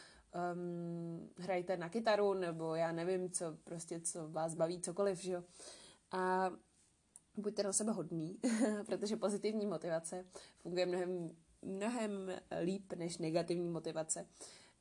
um, 0.54 1.30
hrajte 1.38 1.78
na 1.78 1.90
kytaru, 1.90 2.34
nebo 2.34 2.76
já 2.76 2.92
nevím, 2.92 3.32
co 3.32 3.58
prostě, 3.64 4.00
co 4.00 4.30
vás 4.30 4.56
baví, 4.56 4.82
cokoliv, 4.82 5.20
že 5.20 5.32
jo. 5.32 5.44
A 6.12 6.52
buďte 7.38 7.64
na 7.64 7.74
sebe 7.74 7.92
hodný, 7.92 8.40
protože 8.86 9.18
pozitivní 9.18 9.66
motivace 9.66 10.26
funguje 10.60 10.86
mnohem, 10.86 11.30
mnohem 11.62 12.32
líp 12.64 12.94
než 12.94 13.18
negativní 13.18 13.70
motivace. 13.70 14.28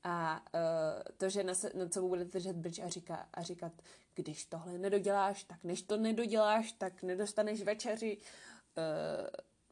A 0.08 0.42
uh, 0.54 1.02
to, 1.16 1.28
že 1.28 1.44
na, 1.44 1.54
se, 1.54 1.70
na 1.74 1.88
co 1.88 2.02
budete 2.02 2.30
držet 2.30 2.56
brč 2.56 2.78
a, 2.78 2.88
říká, 2.88 3.28
a 3.34 3.42
říkat, 3.42 3.72
když 4.14 4.44
tohle 4.44 4.78
nedoděláš, 4.78 5.44
tak 5.44 5.64
než 5.64 5.82
to 5.82 5.96
nedoděláš, 5.96 6.72
tak 6.72 7.02
nedostaneš 7.02 7.62
večeři. 7.62 8.18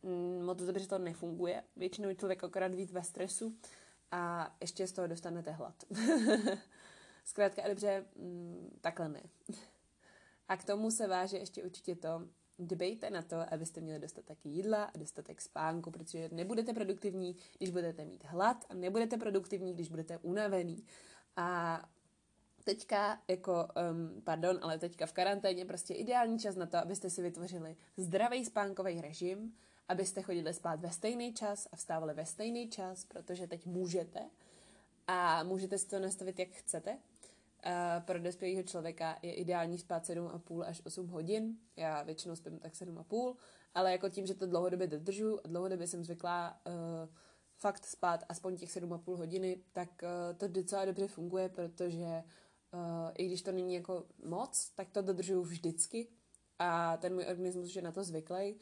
Uh, 0.04 0.42
moc 0.42 0.62
dobře 0.62 0.86
to 0.86 0.98
nefunguje. 0.98 1.62
Většinou 1.76 2.08
je 2.08 2.14
člověk 2.14 2.44
akorát 2.44 2.74
víc 2.74 2.92
ve 2.92 3.02
stresu 3.02 3.56
a 4.10 4.54
ještě 4.60 4.86
z 4.86 4.92
toho 4.92 5.06
dostanete 5.06 5.50
hlad. 5.50 5.74
Zkrátka 7.24 7.62
a 7.62 7.68
dobře, 7.68 8.04
mm, 8.16 8.78
takhle 8.80 9.08
ne. 9.08 9.22
A 10.48 10.56
k 10.56 10.64
tomu 10.64 10.90
se 10.90 11.06
váže 11.06 11.36
ještě 11.36 11.62
určitě 11.62 11.94
to, 11.94 12.28
dbejte 12.58 13.10
na 13.10 13.22
to, 13.22 13.36
abyste 13.52 13.80
měli 13.80 14.00
dostatek 14.00 14.46
jídla 14.46 14.84
a 14.84 14.98
dostatek 14.98 15.40
spánku, 15.40 15.90
protože 15.90 16.28
nebudete 16.32 16.74
produktivní, 16.74 17.36
když 17.58 17.70
budete 17.70 18.04
mít 18.04 18.24
hlad 18.24 18.64
a 18.68 18.74
nebudete 18.74 19.16
produktivní, 19.16 19.74
když 19.74 19.88
budete 19.88 20.18
unavený. 20.18 20.86
A 21.36 21.80
teďka 22.64 23.22
jako, 23.28 23.68
um, 23.92 24.22
pardon, 24.22 24.58
ale 24.62 24.78
teďka 24.78 25.06
v 25.06 25.12
karanténě 25.12 25.64
prostě 25.64 25.94
ideální 25.94 26.38
čas 26.38 26.56
na 26.56 26.66
to, 26.66 26.76
abyste 26.76 27.10
si 27.10 27.22
vytvořili 27.22 27.76
zdravý 27.96 28.44
spánkový 28.44 29.00
režim, 29.00 29.54
abyste 29.88 30.22
chodili 30.22 30.54
spát 30.54 30.80
ve 30.80 30.90
stejný 30.90 31.34
čas 31.34 31.68
a 31.72 31.76
vstávali 31.76 32.14
ve 32.14 32.26
stejný 32.26 32.70
čas, 32.70 33.04
protože 33.04 33.46
teď 33.46 33.66
můžete 33.66 34.30
a 35.06 35.42
můžete 35.42 35.78
si 35.78 35.88
to 35.88 35.98
nastavit, 35.98 36.38
jak 36.38 36.48
chcete. 36.48 36.98
Uh, 37.66 38.04
pro 38.04 38.18
dospělého 38.18 38.62
člověka 38.62 39.18
je 39.22 39.34
ideální 39.34 39.78
spát 39.78 40.04
7,5 40.04 40.64
až 40.66 40.82
8 40.84 41.08
hodin. 41.08 41.56
Já 41.76 42.02
většinou 42.02 42.36
spím 42.36 42.58
tak 42.58 42.72
7,5, 42.72 43.36
ale 43.74 43.92
jako 43.92 44.08
tím, 44.08 44.26
že 44.26 44.34
to 44.34 44.46
dlouhodobě 44.46 44.86
dodržu 44.86 45.38
a 45.44 45.48
dlouhodobě 45.48 45.86
jsem 45.86 46.04
zvyklá 46.04 46.60
uh, 46.66 46.72
fakt 47.56 47.86
spát 47.86 48.24
aspoň 48.28 48.56
těch 48.56 48.76
7,5 48.76 49.16
hodiny, 49.16 49.62
tak 49.72 49.88
uh, 50.02 50.38
to 50.38 50.48
docela 50.48 50.84
dobře 50.84 51.08
funguje, 51.08 51.48
protože 51.48 52.22
uh, 52.72 53.10
i 53.18 53.26
když 53.26 53.42
to 53.42 53.52
není 53.52 53.74
jako 53.74 54.06
moc, 54.24 54.70
tak 54.74 54.90
to 54.90 55.02
dodržuju 55.02 55.42
vždycky 55.42 56.08
a 56.58 56.96
ten 56.96 57.14
můj 57.14 57.24
organismus 57.28 57.76
je 57.76 57.82
na 57.82 57.92
to 57.92 58.04
zvyklý 58.04 58.56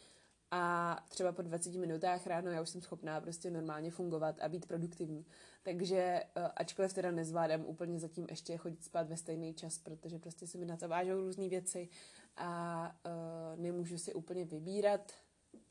a 0.55 0.97
třeba 1.09 1.33
po 1.33 1.43
20 1.43 1.75
minutách 1.75 2.27
ráno 2.27 2.51
já 2.51 2.63
už 2.63 2.69
jsem 2.69 2.81
schopná 2.81 3.21
prostě 3.21 3.51
normálně 3.51 3.91
fungovat 3.91 4.41
a 4.41 4.49
být 4.49 4.67
produktivní. 4.67 5.27
Takže 5.63 5.97
eh, 5.97 6.49
ačkoliv 6.57 6.93
teda 6.93 7.11
nezvládám 7.11 7.65
úplně 7.65 7.99
zatím 7.99 8.27
ještě 8.31 8.57
chodit 8.57 8.85
spát 8.85 9.09
ve 9.09 9.17
stejný 9.17 9.55
čas, 9.55 9.79
protože 9.79 10.19
prostě 10.19 10.47
se 10.47 10.59
mi 10.59 10.67
na 10.67 10.77
to 10.77 10.89
vážou 10.89 11.21
různé 11.21 11.49
věci 11.49 11.89
a 12.37 12.97
uh, 13.07 13.61
nemůžu 13.61 13.99
si 13.99 14.15
úplně 14.15 14.45
vybírat 14.45 15.13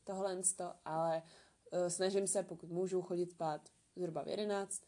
tohle, 0.04 0.40
ale 0.84 1.22
uh, 1.72 1.88
snažím 1.88 2.26
se, 2.26 2.42
pokud 2.42 2.70
můžu, 2.70 3.02
chodit 3.02 3.30
spát 3.30 3.68
zhruba 3.96 4.22
v 4.22 4.28
11 4.28 4.82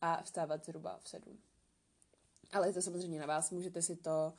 a 0.00 0.22
vstávat 0.22 0.64
zhruba 0.64 0.98
v 1.02 1.08
7. 1.08 1.38
Ale 2.52 2.68
je 2.68 2.72
to 2.72 2.82
samozřejmě 2.82 3.20
na 3.20 3.26
vás, 3.26 3.50
můžete 3.50 3.82
si 3.82 3.96
to 3.96 4.32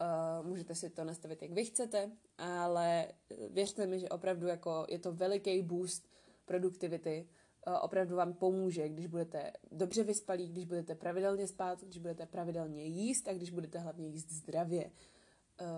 Uh, 0.00 0.46
můžete 0.46 0.74
si 0.74 0.90
to 0.90 1.04
nastavit, 1.04 1.42
jak 1.42 1.50
vy 1.50 1.64
chcete, 1.64 2.10
ale 2.38 3.08
věřte 3.50 3.86
mi, 3.86 3.98
že 3.98 4.08
opravdu 4.08 4.46
jako 4.46 4.86
je 4.88 4.98
to 4.98 5.12
veliký 5.12 5.62
boost 5.62 6.08
produktivity. 6.44 7.28
Uh, 7.66 7.74
opravdu 7.80 8.16
vám 8.16 8.34
pomůže, 8.34 8.88
když 8.88 9.06
budete 9.06 9.52
dobře 9.72 10.02
vyspalí, 10.02 10.48
když 10.48 10.64
budete 10.64 10.94
pravidelně 10.94 11.46
spát, 11.46 11.82
když 11.82 11.98
budete 11.98 12.26
pravidelně 12.26 12.84
jíst 12.84 13.28
a 13.28 13.32
když 13.32 13.50
budete 13.50 13.78
hlavně 13.78 14.08
jíst 14.08 14.30
zdravě. 14.30 14.90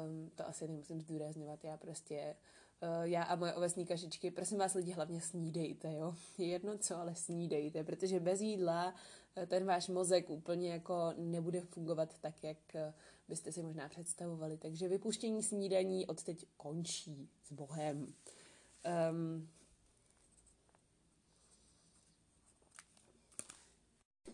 Um, 0.06 0.30
to 0.34 0.48
asi 0.48 0.68
nemusím 0.68 1.00
zdůrazňovat, 1.00 1.64
já 1.64 1.76
prostě 1.76 2.36
uh, 2.82 3.04
já 3.04 3.22
a 3.22 3.36
moje 3.36 3.54
ovesní 3.54 3.86
kašičky, 3.86 4.30
prosím 4.30 4.58
vás 4.58 4.74
lidi, 4.74 4.92
hlavně 4.92 5.20
snídejte, 5.20 5.94
jo. 5.94 6.14
Jedno 6.38 6.78
co, 6.78 6.96
ale 6.96 7.14
snídejte, 7.14 7.84
protože 7.84 8.20
bez 8.20 8.40
jídla 8.40 8.94
ten 9.46 9.64
váš 9.64 9.88
mozek 9.88 10.30
úplně 10.30 10.72
jako 10.72 11.12
nebude 11.16 11.60
fungovat 11.60 12.18
tak, 12.20 12.44
jak 12.44 12.58
byste 13.28 13.52
si 13.52 13.62
možná 13.62 13.88
představovali. 13.88 14.56
Takže 14.56 14.88
vypuštění 14.88 15.42
snídaní 15.42 16.06
od 16.06 16.22
teď 16.22 16.46
končí 16.56 17.28
s 17.42 17.52
Bohem. 17.52 18.14
Um, 19.10 19.48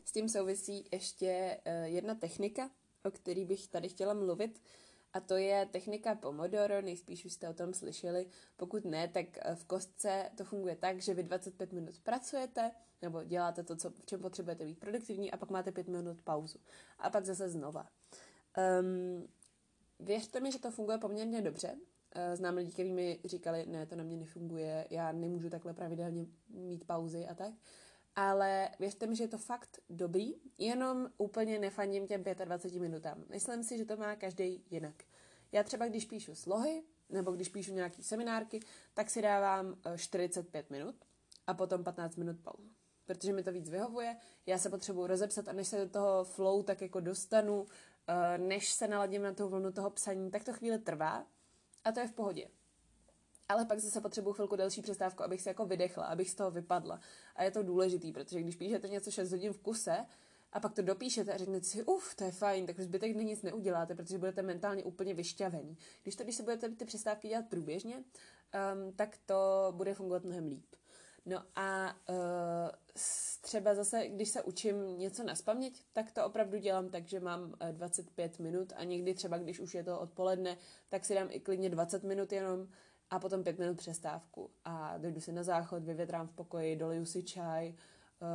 s 0.04 0.12
tím 0.12 0.28
souvisí 0.28 0.84
ještě 0.92 1.60
uh, 1.66 1.72
jedna 1.84 2.14
technika, 2.14 2.70
o 3.04 3.10
který 3.10 3.44
bych 3.44 3.68
tady 3.68 3.88
chtěla 3.88 4.14
mluvit, 4.14 4.60
a 5.12 5.20
to 5.20 5.36
je 5.36 5.66
technika 5.66 6.14
Pomodoro, 6.14 6.82
nejspíš 6.82 7.24
už 7.24 7.32
jste 7.32 7.48
o 7.48 7.54
tom 7.54 7.74
slyšeli. 7.74 8.26
Pokud 8.56 8.84
ne, 8.84 9.08
tak 9.08 9.26
eh, 9.40 9.54
v 9.54 9.64
kostce 9.64 10.30
to 10.36 10.44
funguje 10.44 10.76
tak, 10.76 11.02
že 11.02 11.14
vy 11.14 11.22
25 11.22 11.72
minut 11.72 12.00
pracujete, 12.00 12.70
nebo 13.02 13.24
děláte 13.24 13.62
to, 13.62 13.76
co, 13.76 13.90
v 13.90 14.06
čem 14.06 14.20
potřebujete 14.20 14.64
být 14.64 14.78
produktivní, 14.78 15.30
a 15.30 15.36
pak 15.36 15.50
máte 15.50 15.72
5 15.72 15.88
minut 15.88 16.22
pauzu. 16.22 16.58
A 16.98 17.10
pak 17.10 17.24
zase 17.24 17.48
znova. 17.48 17.88
Um, 18.80 19.28
věřte 20.00 20.40
mi, 20.40 20.52
že 20.52 20.58
to 20.58 20.70
funguje 20.70 20.98
poměrně 20.98 21.42
dobře. 21.42 21.72
Uh, 21.72 22.36
znám 22.36 22.54
lidi, 22.54 22.72
kteří 22.72 22.92
mi 22.92 23.20
říkali, 23.24 23.66
ne, 23.66 23.86
to 23.86 23.96
na 23.96 24.04
mě 24.04 24.16
nefunguje, 24.16 24.86
já 24.90 25.12
nemůžu 25.12 25.50
takhle 25.50 25.74
pravidelně 25.74 26.26
mít 26.48 26.86
pauzy 26.86 27.26
a 27.26 27.34
tak. 27.34 27.52
Ale 28.16 28.68
věřte 28.78 29.06
mi, 29.06 29.16
že 29.16 29.24
je 29.24 29.28
to 29.28 29.38
fakt 29.38 29.78
dobrý, 29.90 30.34
jenom 30.58 31.08
úplně 31.18 31.58
nefandím 31.58 32.06
těm 32.06 32.22
25 32.22 32.80
minutám. 32.80 33.24
Myslím 33.28 33.64
si, 33.64 33.78
že 33.78 33.84
to 33.84 33.96
má 33.96 34.16
každý 34.16 34.64
jinak. 34.70 34.94
Já 35.52 35.62
třeba, 35.62 35.86
když 35.86 36.04
píšu 36.04 36.34
slohy, 36.34 36.82
nebo 37.08 37.32
když 37.32 37.48
píšu 37.48 37.72
nějaký 37.72 38.02
seminárky, 38.02 38.60
tak 38.94 39.10
si 39.10 39.22
dávám 39.22 39.76
45 39.96 40.66
eh, 40.70 40.72
minut 40.72 40.94
a 41.46 41.54
potom 41.54 41.84
15 41.84 42.16
minut 42.16 42.36
pauzu. 42.42 42.70
Protože 43.04 43.32
mi 43.32 43.42
to 43.42 43.52
víc 43.52 43.70
vyhovuje, 43.70 44.16
já 44.46 44.58
se 44.58 44.70
potřebuji 44.70 45.06
rozepsat 45.06 45.48
a 45.48 45.52
než 45.52 45.68
se 45.68 45.78
do 45.84 45.88
toho 45.88 46.24
flow 46.24 46.62
tak 46.62 46.82
jako 46.82 47.00
dostanu, 47.00 47.66
než 48.36 48.72
se 48.72 48.88
naladím 48.88 49.22
na 49.22 49.32
tu 49.32 49.48
vlnu 49.48 49.72
toho 49.72 49.90
psaní, 49.90 50.30
tak 50.30 50.44
to 50.44 50.52
chvíli 50.52 50.78
trvá 50.78 51.26
a 51.84 51.92
to 51.92 52.00
je 52.00 52.08
v 52.08 52.12
pohodě. 52.12 52.48
Ale 53.48 53.64
pak 53.64 53.78
zase 53.78 54.00
potřebuji 54.00 54.32
chvilku 54.32 54.56
delší 54.56 54.82
přestávku, 54.82 55.22
abych 55.22 55.42
se 55.42 55.50
jako 55.50 55.66
vydechla, 55.66 56.04
abych 56.04 56.30
z 56.30 56.34
toho 56.34 56.50
vypadla. 56.50 57.00
A 57.36 57.44
je 57.44 57.50
to 57.50 57.62
důležitý, 57.62 58.12
protože 58.12 58.40
když 58.40 58.56
píšete 58.56 58.88
něco 58.88 59.10
6 59.10 59.30
hodin 59.30 59.52
v 59.52 59.58
kuse 59.58 60.06
a 60.52 60.60
pak 60.60 60.74
to 60.74 60.82
dopíšete 60.82 61.32
a 61.32 61.36
řeknete 61.36 61.64
si, 61.66 61.84
uf, 61.84 62.14
to 62.14 62.24
je 62.24 62.32
fajn, 62.32 62.66
tak 62.66 62.80
zbytek 62.80 63.12
dne 63.12 63.24
nic 63.24 63.42
neuděláte, 63.42 63.94
protože 63.94 64.18
budete 64.18 64.42
mentálně 64.42 64.84
úplně 64.84 65.14
vyšťavený. 65.14 65.78
Když 66.02 66.16
to, 66.16 66.22
když 66.22 66.36
se 66.36 66.42
budete 66.42 66.68
ty 66.68 66.84
přestávky 66.84 67.28
dělat 67.28 67.48
průběžně, 67.48 67.96
um, 67.96 68.92
tak 68.92 69.18
to 69.26 69.34
bude 69.76 69.94
fungovat 69.94 70.24
mnohem 70.24 70.46
líp. 70.46 70.66
No 71.26 71.42
a 71.56 71.96
uh, 72.08 72.96
třeba 73.40 73.74
zase, 73.74 74.08
když 74.08 74.28
se 74.28 74.42
učím 74.42 74.98
něco 74.98 75.24
na 75.24 75.34
spaměť, 75.34 75.84
tak 75.92 76.10
to 76.10 76.26
opravdu 76.26 76.58
dělám 76.58 76.88
tak, 76.88 77.08
že 77.08 77.20
mám 77.20 77.54
25 77.72 78.36
eh, 78.38 78.42
minut 78.42 78.72
a 78.76 78.84
někdy 78.84 79.14
třeba, 79.14 79.38
když 79.38 79.60
už 79.60 79.74
je 79.74 79.84
to 79.84 80.00
odpoledne, 80.00 80.56
tak 80.88 81.04
si 81.04 81.14
dám 81.14 81.28
i 81.30 81.40
klidně 81.40 81.70
20 81.70 82.02
minut 82.04 82.32
jenom 82.32 82.68
a 83.10 83.18
potom 83.18 83.44
5 83.44 83.58
minut 83.58 83.76
přestávku 83.76 84.50
a 84.64 84.98
dojdu 84.98 85.20
si 85.20 85.32
na 85.32 85.42
záchod, 85.42 85.84
vyvětrám 85.84 86.28
v 86.28 86.32
pokoji, 86.32 86.76
doliju 86.76 87.04
si 87.04 87.22
čaj, 87.22 87.68
uh, 87.68 87.76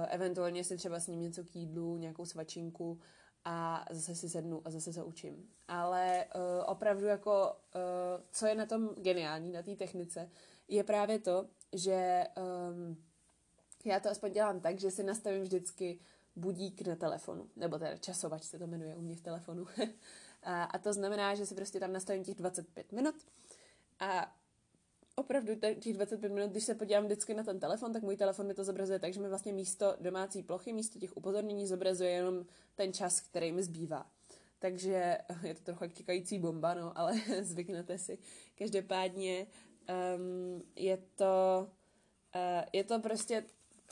eventuálně 0.09 0.63
si 0.63 0.77
třeba 0.77 0.99
s 0.99 1.07
ním 1.07 1.21
něco 1.21 1.43
k 1.43 1.55
jídlu, 1.55 1.97
nějakou 1.97 2.25
svačinku 2.25 2.99
a 3.45 3.85
zase 3.91 4.15
si 4.15 4.29
sednu 4.29 4.61
a 4.65 4.69
zase 4.69 4.93
se 4.93 5.03
učím. 5.03 5.49
Ale 5.67 6.25
uh, 6.35 6.41
opravdu 6.65 7.05
jako, 7.05 7.51
uh, 7.75 8.23
co 8.31 8.45
je 8.45 8.55
na 8.55 8.65
tom 8.65 8.89
geniální, 8.97 9.51
na 9.51 9.61
té 9.61 9.75
technice, 9.75 10.29
je 10.67 10.83
právě 10.83 11.19
to, 11.19 11.47
že 11.73 12.23
um, 12.69 12.97
já 13.85 13.99
to 13.99 14.09
aspoň 14.09 14.31
dělám 14.31 14.59
tak, 14.59 14.79
že 14.79 14.91
si 14.91 15.03
nastavím 15.03 15.41
vždycky 15.41 15.99
budík 16.35 16.87
na 16.87 16.95
telefonu, 16.95 17.49
nebo 17.55 17.79
teda 17.79 17.97
časovač 17.97 18.43
se 18.43 18.59
to 18.59 18.67
jmenuje 18.67 18.95
u 18.95 19.01
mě 19.01 19.15
v 19.15 19.21
telefonu. 19.21 19.65
a, 20.43 20.63
a 20.63 20.77
to 20.77 20.93
znamená, 20.93 21.35
že 21.35 21.45
si 21.45 21.55
prostě 21.55 21.79
tam 21.79 21.93
nastavím 21.93 22.23
těch 22.23 22.35
25 22.35 22.91
minut 22.91 23.15
a 23.99 24.35
opravdu 25.15 25.53
těch 25.79 25.93
25 25.93 26.31
minut, 26.31 26.51
když 26.51 26.63
se 26.63 26.75
podívám 26.75 27.05
vždycky 27.05 27.33
na 27.33 27.43
ten 27.43 27.59
telefon, 27.59 27.93
tak 27.93 28.03
můj 28.03 28.17
telefon 28.17 28.47
mi 28.47 28.53
to 28.53 28.63
zobrazuje 28.63 28.99
tak, 28.99 29.13
že 29.13 29.19
mi 29.19 29.29
vlastně 29.29 29.53
místo 29.53 29.95
domácí 30.01 30.43
plochy, 30.43 30.73
místo 30.73 30.99
těch 30.99 31.17
upozornění 31.17 31.67
zobrazuje 31.67 32.09
jenom 32.09 32.45
ten 32.75 32.93
čas, 32.93 33.21
který 33.21 33.51
mi 33.51 33.63
zbývá. 33.63 34.05
Takže 34.59 35.17
je 35.43 35.53
to 35.53 35.61
trochu 35.63 35.87
těkající 35.87 36.39
bomba, 36.39 36.73
no, 36.73 36.97
ale 36.97 37.13
zvyknete 37.41 37.97
si. 37.97 38.17
Každopádně 38.57 39.47
um, 39.89 40.63
je 40.75 40.97
to 41.15 41.67
uh, 42.35 42.63
je 42.73 42.83
to 42.83 42.99
prostě 42.99 43.43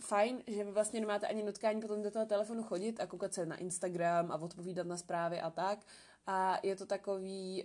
fajn, 0.02 0.44
že 0.48 0.64
vy 0.64 0.72
vlastně 0.72 1.00
nemáte 1.00 1.28
ani 1.28 1.44
nutkání 1.44 1.82
potom 1.82 2.02
do 2.02 2.12
toho 2.12 2.26
telefonu 2.26 2.64
chodit 2.64 3.00
a 3.00 3.08
koukat 3.08 3.34
se 3.34 3.46
na 3.46 3.56
Instagram 3.56 4.32
a 4.32 4.38
odpovídat 4.38 4.88
na 4.88 4.98
zprávy 4.98 5.42
a 5.42 5.50
tak. 5.50 5.80
A 6.28 6.60
je 6.64 6.76
to 6.76 6.86
takový, 6.86 7.64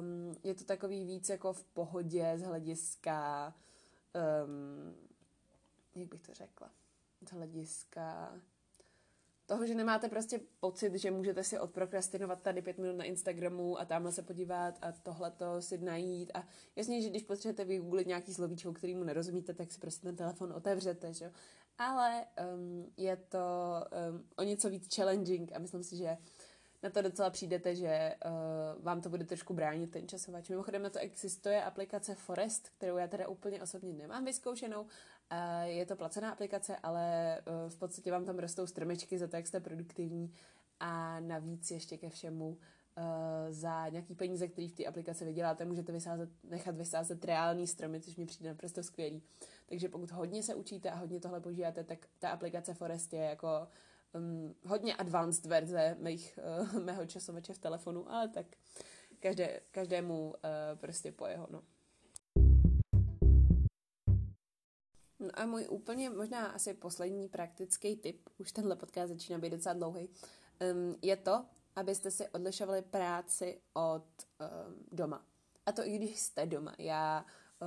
um, 0.00 0.36
je 0.44 0.54
to 0.54 0.64
takový 0.64 1.04
víc 1.04 1.28
jako 1.28 1.52
v 1.52 1.64
pohodě 1.64 2.32
z 2.36 2.42
hlediska, 2.42 3.54
um, 4.44 4.94
jak 5.94 6.08
bych 6.08 6.22
to 6.22 6.34
řekla, 6.34 6.70
z 7.28 7.30
hlediska 7.30 8.32
toho, 9.48 9.66
že 9.66 9.74
nemáte 9.74 10.08
prostě 10.08 10.40
pocit, 10.60 10.94
že 10.94 11.10
můžete 11.10 11.44
si 11.44 11.58
odprokrastinovat 11.58 12.42
tady 12.42 12.62
pět 12.62 12.78
minut 12.78 12.96
na 12.96 13.04
Instagramu 13.04 13.80
a 13.80 13.84
tamhle 13.84 14.12
se 14.12 14.22
podívat 14.22 14.78
a 14.82 14.92
tohleto 14.92 15.62
si 15.62 15.78
najít 15.78 16.30
a 16.34 16.46
jasně, 16.76 17.02
že 17.02 17.10
když 17.10 17.22
potřebujete 17.22 17.64
vygooglit 17.64 18.06
nějaký 18.06 18.34
slovíčko, 18.34 18.72
kterýmu 18.72 19.04
nerozumíte, 19.04 19.54
tak 19.54 19.72
si 19.72 19.80
prostě 19.80 20.02
ten 20.02 20.16
telefon 20.16 20.52
otevřete, 20.52 21.12
že? 21.12 21.32
Ale 21.78 22.24
um, 22.54 22.92
je 22.96 23.16
to 23.16 23.38
um, 24.10 24.24
o 24.36 24.42
něco 24.42 24.70
víc 24.70 24.96
challenging 24.96 25.52
a 25.52 25.58
myslím 25.58 25.82
si, 25.82 25.96
že 25.96 26.16
na 26.82 26.90
to 26.90 27.02
docela 27.02 27.30
přijdete, 27.30 27.74
že 27.74 28.14
uh, 28.24 28.84
vám 28.84 29.00
to 29.00 29.08
bude 29.08 29.24
trošku 29.24 29.54
bránit 29.54 29.90
ten 29.90 30.08
časovač. 30.08 30.48
Mimochodem 30.48 30.82
na 30.82 30.90
to 30.90 30.98
existuje 30.98 31.62
aplikace 31.62 32.14
Forest, 32.14 32.68
kterou 32.68 32.96
já 32.96 33.06
teda 33.06 33.28
úplně 33.28 33.62
osobně 33.62 33.92
nemám 33.92 34.24
vyzkoušenou. 34.24 34.86
Uh, 35.32 35.68
je 35.68 35.86
to 35.86 35.96
placená 35.96 36.30
aplikace, 36.30 36.76
ale 36.76 37.38
uh, 37.46 37.70
v 37.70 37.76
podstatě 37.76 38.12
vám 38.12 38.24
tam 38.24 38.38
rostou 38.38 38.66
stromečky 38.66 39.18
za 39.18 39.26
to, 39.26 39.36
jak 39.36 39.46
jste 39.46 39.60
produktivní 39.60 40.32
a 40.80 41.20
navíc 41.20 41.70
ještě 41.70 41.98
ke 41.98 42.10
všemu 42.10 42.48
uh, 42.48 42.56
za 43.50 43.88
nějaký 43.88 44.14
peníze, 44.14 44.48
který 44.48 44.68
v 44.68 44.72
té 44.72 44.84
aplikaci 44.84 45.24
vyděláte, 45.24 45.64
můžete 45.64 45.92
vysázet, 45.92 46.30
nechat 46.44 46.76
vysázet 46.76 47.24
reální 47.24 47.66
stromy, 47.66 48.00
což 48.00 48.16
mi 48.16 48.26
přijde 48.26 48.48
naprosto 48.48 48.82
skvělý. 48.82 49.22
Takže 49.66 49.88
pokud 49.88 50.10
hodně 50.10 50.42
se 50.42 50.54
učíte 50.54 50.90
a 50.90 50.96
hodně 50.96 51.20
tohle 51.20 51.40
používáte, 51.40 51.84
tak 51.84 51.98
ta 52.18 52.30
aplikace 52.30 52.74
Forest 52.74 53.12
je 53.12 53.20
jako 53.20 53.68
um, 54.14 54.54
hodně 54.66 54.94
advanced 54.94 55.46
verze 55.46 55.96
mých, 56.00 56.38
uh, 56.72 56.72
mého 56.84 57.06
časovače 57.06 57.52
v 57.52 57.58
telefonu, 57.58 58.12
ale 58.12 58.28
tak 58.28 58.46
každé, 59.20 59.60
každému 59.70 60.28
uh, 60.28 60.34
prostě 60.74 61.12
po 61.12 61.26
jeho, 61.26 61.46
no. 61.50 61.62
No 65.28 65.42
a 65.42 65.46
můj 65.46 65.66
úplně 65.70 66.10
možná 66.10 66.46
asi 66.46 66.74
poslední 66.74 67.28
praktický 67.28 67.96
tip, 67.96 68.28
už 68.38 68.52
tenhle 68.52 68.76
podcast 68.76 69.12
začíná 69.12 69.38
být 69.38 69.50
docela 69.50 69.72
dlouhý, 69.72 70.08
um, 70.08 70.96
je 71.02 71.16
to, 71.16 71.44
abyste 71.76 72.10
si 72.10 72.28
odlišovali 72.28 72.82
práci 72.82 73.60
od 73.74 74.04
um, 74.40 74.84
doma. 74.92 75.24
A 75.66 75.72
to 75.72 75.86
i 75.86 75.98
když 75.98 76.20
jste 76.20 76.46
doma. 76.46 76.74
Já 76.78 77.26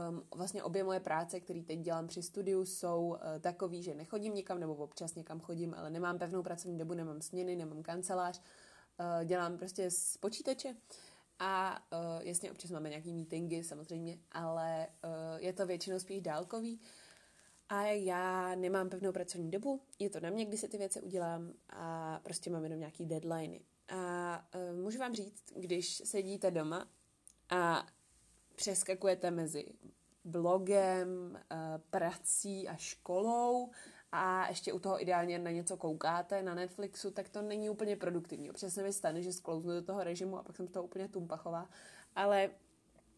Um, 0.10 0.24
vlastně 0.36 0.64
obě 0.64 0.84
moje 0.84 1.00
práce, 1.00 1.40
které 1.40 1.62
teď 1.62 1.80
dělám 1.80 2.08
při 2.08 2.24
studiu, 2.24 2.66
jsou 2.66 3.08
uh, 3.08 3.18
takový, 3.40 3.84
že 3.84 3.96
nechodím 3.96 4.34
nikam, 4.34 4.60
nebo 4.60 4.76
občas 4.76 5.16
někam 5.16 5.40
chodím, 5.40 5.74
ale 5.74 5.90
nemám 5.90 6.20
pevnou 6.20 6.44
pracovní 6.44 6.78
dobu, 6.78 6.94
nemám 6.94 7.22
směny, 7.22 7.56
nemám 7.56 7.84
kancelář, 7.84 8.42
uh, 9.00 9.26
dělám 9.26 9.58
prostě 9.58 9.92
z 9.92 10.18
počítače 10.18 10.76
a 11.40 11.84
uh, 11.94 12.28
jasně 12.28 12.52
občas 12.52 12.72
máme 12.72 12.90
nějaký 12.90 13.14
meetingy 13.14 13.64
samozřejmě, 13.64 14.20
ale 14.32 14.88
uh, 15.04 15.44
je 15.44 15.54
to 15.54 15.66
většinou 15.66 16.00
spíš 16.00 16.22
dálkový 16.22 16.80
a 17.72 17.84
já 17.84 18.56
nemám 18.56 18.90
pevnou 18.90 19.12
pracovní 19.12 19.52
dobu, 19.52 19.82
je 20.00 20.10
to 20.10 20.20
na 20.20 20.30
mě, 20.30 20.46
kdy 20.46 20.58
si 20.58 20.68
ty 20.68 20.78
věci 20.78 21.02
udělám 21.02 21.54
a 21.70 22.20
prostě 22.24 22.50
mám 22.50 22.64
jenom 22.64 22.80
nějaký 22.80 23.06
deadliny. 23.06 23.62
A 23.90 24.46
uh, 24.56 24.82
můžu 24.84 25.00
vám 25.00 25.16
říct, 25.16 25.44
když 25.56 26.02
sedíte 26.06 26.52
doma 26.52 26.88
a 27.50 27.88
přeskakujete 28.56 29.32
mezi 29.32 29.66
blogem, 30.24 31.40
eh, 31.52 31.56
prací 31.90 32.68
a 32.68 32.76
školou 32.76 33.70
a 34.12 34.48
ještě 34.48 34.74
u 34.74 34.80
toho 34.80 35.02
ideálně 35.02 35.40
na 35.40 35.52
něco 35.52 35.78
koukáte 35.78 36.44
na 36.44 36.56
Netflixu, 36.56 37.12
tak 37.12 37.30
to 37.30 37.42
není 37.42 37.70
úplně 37.70 37.96
produktivní. 37.96 38.50
Občas 38.50 38.74
se 38.74 38.84
mi 38.84 38.94
stane, 38.94 39.22
že 39.22 39.34
sklouznu 39.34 39.72
do 39.72 39.82
toho 39.82 40.04
režimu 40.04 40.38
a 40.38 40.44
pak 40.44 40.56
jsem 40.56 40.68
z 40.68 40.72
toho 40.72 40.86
úplně 40.86 41.08
tumpachová, 41.08 41.70
ale 42.16 42.50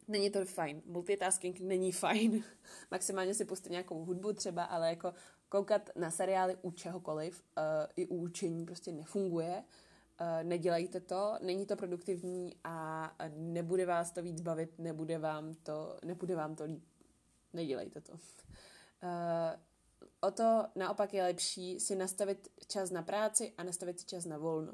není 0.07 0.29
to 0.29 0.45
fajn. 0.45 0.81
Multitasking 0.85 1.59
není 1.59 1.91
fajn. 1.91 2.43
Maximálně 2.91 3.33
si 3.33 3.45
pustit 3.45 3.69
nějakou 3.69 4.05
hudbu 4.05 4.33
třeba, 4.33 4.63
ale 4.63 4.89
jako 4.89 5.13
koukat 5.49 5.89
na 5.95 6.11
seriály 6.11 6.57
u 6.61 6.71
čehokoliv, 6.71 7.43
uh, 7.57 7.63
i 7.95 8.07
u 8.07 8.15
učení 8.15 8.65
prostě 8.65 8.91
nefunguje. 8.91 9.63
Eh, 10.19 10.43
nedělejte 10.43 10.99
to, 10.99 11.37
není 11.41 11.65
to 11.65 11.75
produktivní 11.75 12.55
a 12.63 13.15
nebude 13.35 13.85
vás 13.85 14.11
to 14.11 14.21
víc 14.21 14.41
bavit, 14.41 14.79
nebude 14.79 15.17
vám 15.17 15.53
to, 15.53 15.97
nebude 16.05 16.35
vám 16.35 16.55
to 16.55 16.63
líp. 16.63 16.83
Nedělejte 17.53 18.01
to. 18.01 18.11
Uh, 18.11 18.19
o 20.21 20.31
to 20.31 20.65
naopak 20.75 21.13
je 21.13 21.23
lepší 21.23 21.79
si 21.79 21.95
nastavit 21.95 22.47
čas 22.67 22.91
na 22.91 23.01
práci 23.01 23.53
a 23.57 23.63
nastavit 23.63 23.99
si 23.99 24.05
čas 24.05 24.25
na 24.25 24.37
volno. 24.37 24.73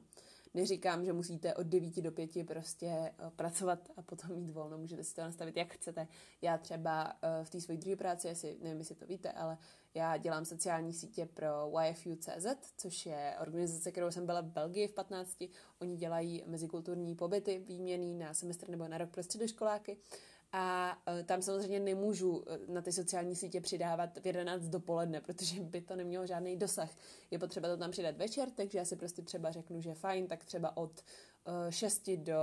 Neříkám, 0.53 1.05
že 1.05 1.13
musíte 1.13 1.53
od 1.53 1.67
9 1.67 2.01
do 2.01 2.11
5 2.11 2.47
prostě 2.47 2.87
eh, 2.87 3.13
pracovat 3.35 3.89
a 3.97 4.01
potom 4.01 4.35
mít 4.35 4.51
volno, 4.51 4.77
můžete 4.77 5.03
si 5.03 5.15
to 5.15 5.21
nastavit, 5.21 5.57
jak 5.57 5.73
chcete. 5.73 6.07
Já 6.41 6.57
třeba 6.57 7.13
v 7.43 7.49
té 7.49 7.61
své 7.61 7.77
druhé 7.77 7.95
práci, 7.95 8.29
asi 8.29 8.57
nevím, 8.61 8.79
jestli 8.79 8.95
to 8.95 9.05
víte, 9.05 9.31
ale 9.31 9.57
já 9.93 10.17
dělám 10.17 10.45
sociální 10.45 10.93
sítě 10.93 11.25
pro 11.25 11.71
YFU.cz, 11.89 12.73
což 12.77 13.05
je 13.05 13.35
organizace, 13.41 13.91
kterou 13.91 14.11
jsem 14.11 14.25
byla 14.25 14.41
v 14.41 14.45
Belgii 14.45 14.87
v 14.87 14.93
15. 14.93 15.43
Oni 15.81 15.97
dělají 15.97 16.43
mezikulturní 16.45 17.15
pobyty 17.15 17.63
výměný 17.67 18.15
na 18.15 18.33
semestr 18.33 18.69
nebo 18.69 18.87
na 18.87 18.97
rok 18.97 19.09
pro 19.09 19.23
středoškoláky. 19.23 19.97
A 20.51 20.97
uh, 21.07 21.23
tam 21.23 21.41
samozřejmě 21.41 21.79
nemůžu 21.79 22.43
e, 22.47 22.71
na 22.71 22.81
ty 22.81 22.91
sociální 22.91 23.35
sítě 23.35 23.61
přidávat 23.61 24.17
v 24.17 24.25
11 24.25 24.63
dopoledne, 24.63 25.21
protože 25.21 25.61
by 25.61 25.81
to 25.81 25.95
nemělo 25.95 26.27
žádný 26.27 26.57
dosah. 26.57 26.89
Je 27.31 27.39
potřeba 27.39 27.67
to 27.67 27.77
tam 27.77 27.91
přidat 27.91 28.17
večer, 28.17 28.49
takže 28.55 28.77
já 28.77 28.85
si 28.85 28.95
prostě 28.95 29.21
třeba 29.21 29.51
řeknu, 29.51 29.81
že 29.81 29.93
fajn, 29.93 30.27
tak 30.27 30.45
třeba 30.45 30.77
od 30.77 30.91
uh, 31.47 31.69
6 31.69 32.09
do 32.09 32.37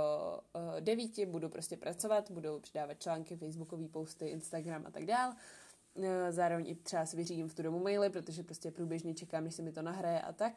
uh, 0.55 0.81
9 0.81 1.25
budu 1.25 1.49
prostě 1.49 1.77
pracovat, 1.77 2.31
budu 2.31 2.59
přidávat 2.59 2.99
články, 2.99 3.35
facebookové 3.35 3.87
posty, 3.87 4.27
Instagram 4.27 4.85
a 4.85 4.91
tak 4.91 5.05
dále 5.05 5.35
Eh, 6.03 6.31
zároveň 6.31 6.67
i 6.67 6.75
třeba 6.75 7.05
si 7.05 7.17
vyřídím 7.17 7.49
v 7.49 7.53
tu 7.53 7.63
domu 7.63 7.79
maily, 7.79 8.09
protože 8.09 8.43
prostě 8.43 8.71
průběžně 8.71 9.13
čekám, 9.13 9.43
než 9.43 9.55
se 9.55 9.61
mi 9.61 9.71
to 9.71 9.81
nahraje 9.81 10.21
a 10.21 10.33
tak. 10.33 10.53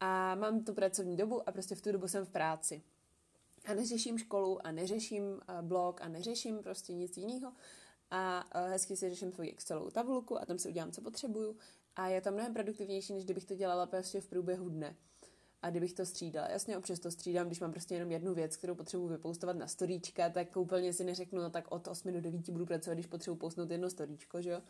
A 0.00 0.34
mám 0.34 0.64
tu 0.64 0.74
pracovní 0.74 1.16
dobu 1.16 1.48
a 1.48 1.52
prostě 1.52 1.74
v 1.74 1.82
tu 1.82 1.92
dobu 1.92 2.08
jsem 2.08 2.26
v 2.26 2.28
práci. 2.28 2.82
A 3.64 3.74
neřeším 3.74 4.18
školu 4.18 4.66
a 4.66 4.72
neřeším 4.72 5.40
eh, 5.48 5.62
blog 5.62 6.00
a 6.00 6.08
neřeším 6.08 6.58
prostě 6.58 6.92
nic 6.92 7.16
jiného. 7.16 7.52
A 8.10 8.44
eh, 8.54 8.68
hezky 8.68 8.96
si 8.96 9.10
řeším 9.10 9.32
svoji 9.32 9.50
Excelovou 9.50 9.90
tabulku 9.90 10.40
a 10.40 10.46
tam 10.46 10.58
si 10.58 10.68
udělám, 10.68 10.92
co 10.92 11.00
potřebuju. 11.02 11.56
A 11.96 12.08
je 12.08 12.20
to 12.20 12.32
mnohem 12.32 12.54
produktivnější, 12.54 13.12
než 13.12 13.24
kdybych 13.24 13.44
to 13.44 13.54
dělala 13.54 13.86
prostě 13.86 14.20
v 14.20 14.28
průběhu 14.28 14.68
dne 14.68 14.96
a 15.64 15.70
kdybych 15.70 15.92
to 15.92 16.06
střídala. 16.06 16.48
Jasně, 16.48 16.78
občas 16.78 16.98
to 16.98 17.10
střídám, 17.10 17.46
když 17.46 17.60
mám 17.60 17.72
prostě 17.72 17.94
jenom 17.94 18.12
jednu 18.12 18.34
věc, 18.34 18.56
kterou 18.56 18.74
potřebuji 18.74 19.08
vypoustovat 19.08 19.56
na 19.56 19.66
storíčka, 19.66 20.30
tak 20.30 20.56
úplně 20.56 20.92
si 20.92 21.04
neřeknu, 21.04 21.42
no 21.42 21.50
tak 21.50 21.72
od 21.72 21.88
8 21.88 22.12
do 22.12 22.20
9 22.20 22.50
budu 22.50 22.66
pracovat, 22.66 22.94
když 22.94 23.06
potřebuji 23.06 23.36
poustnout 23.36 23.70
jedno 23.70 23.90
storíčko, 23.90 24.42
že 24.42 24.50
jo. 24.50 24.62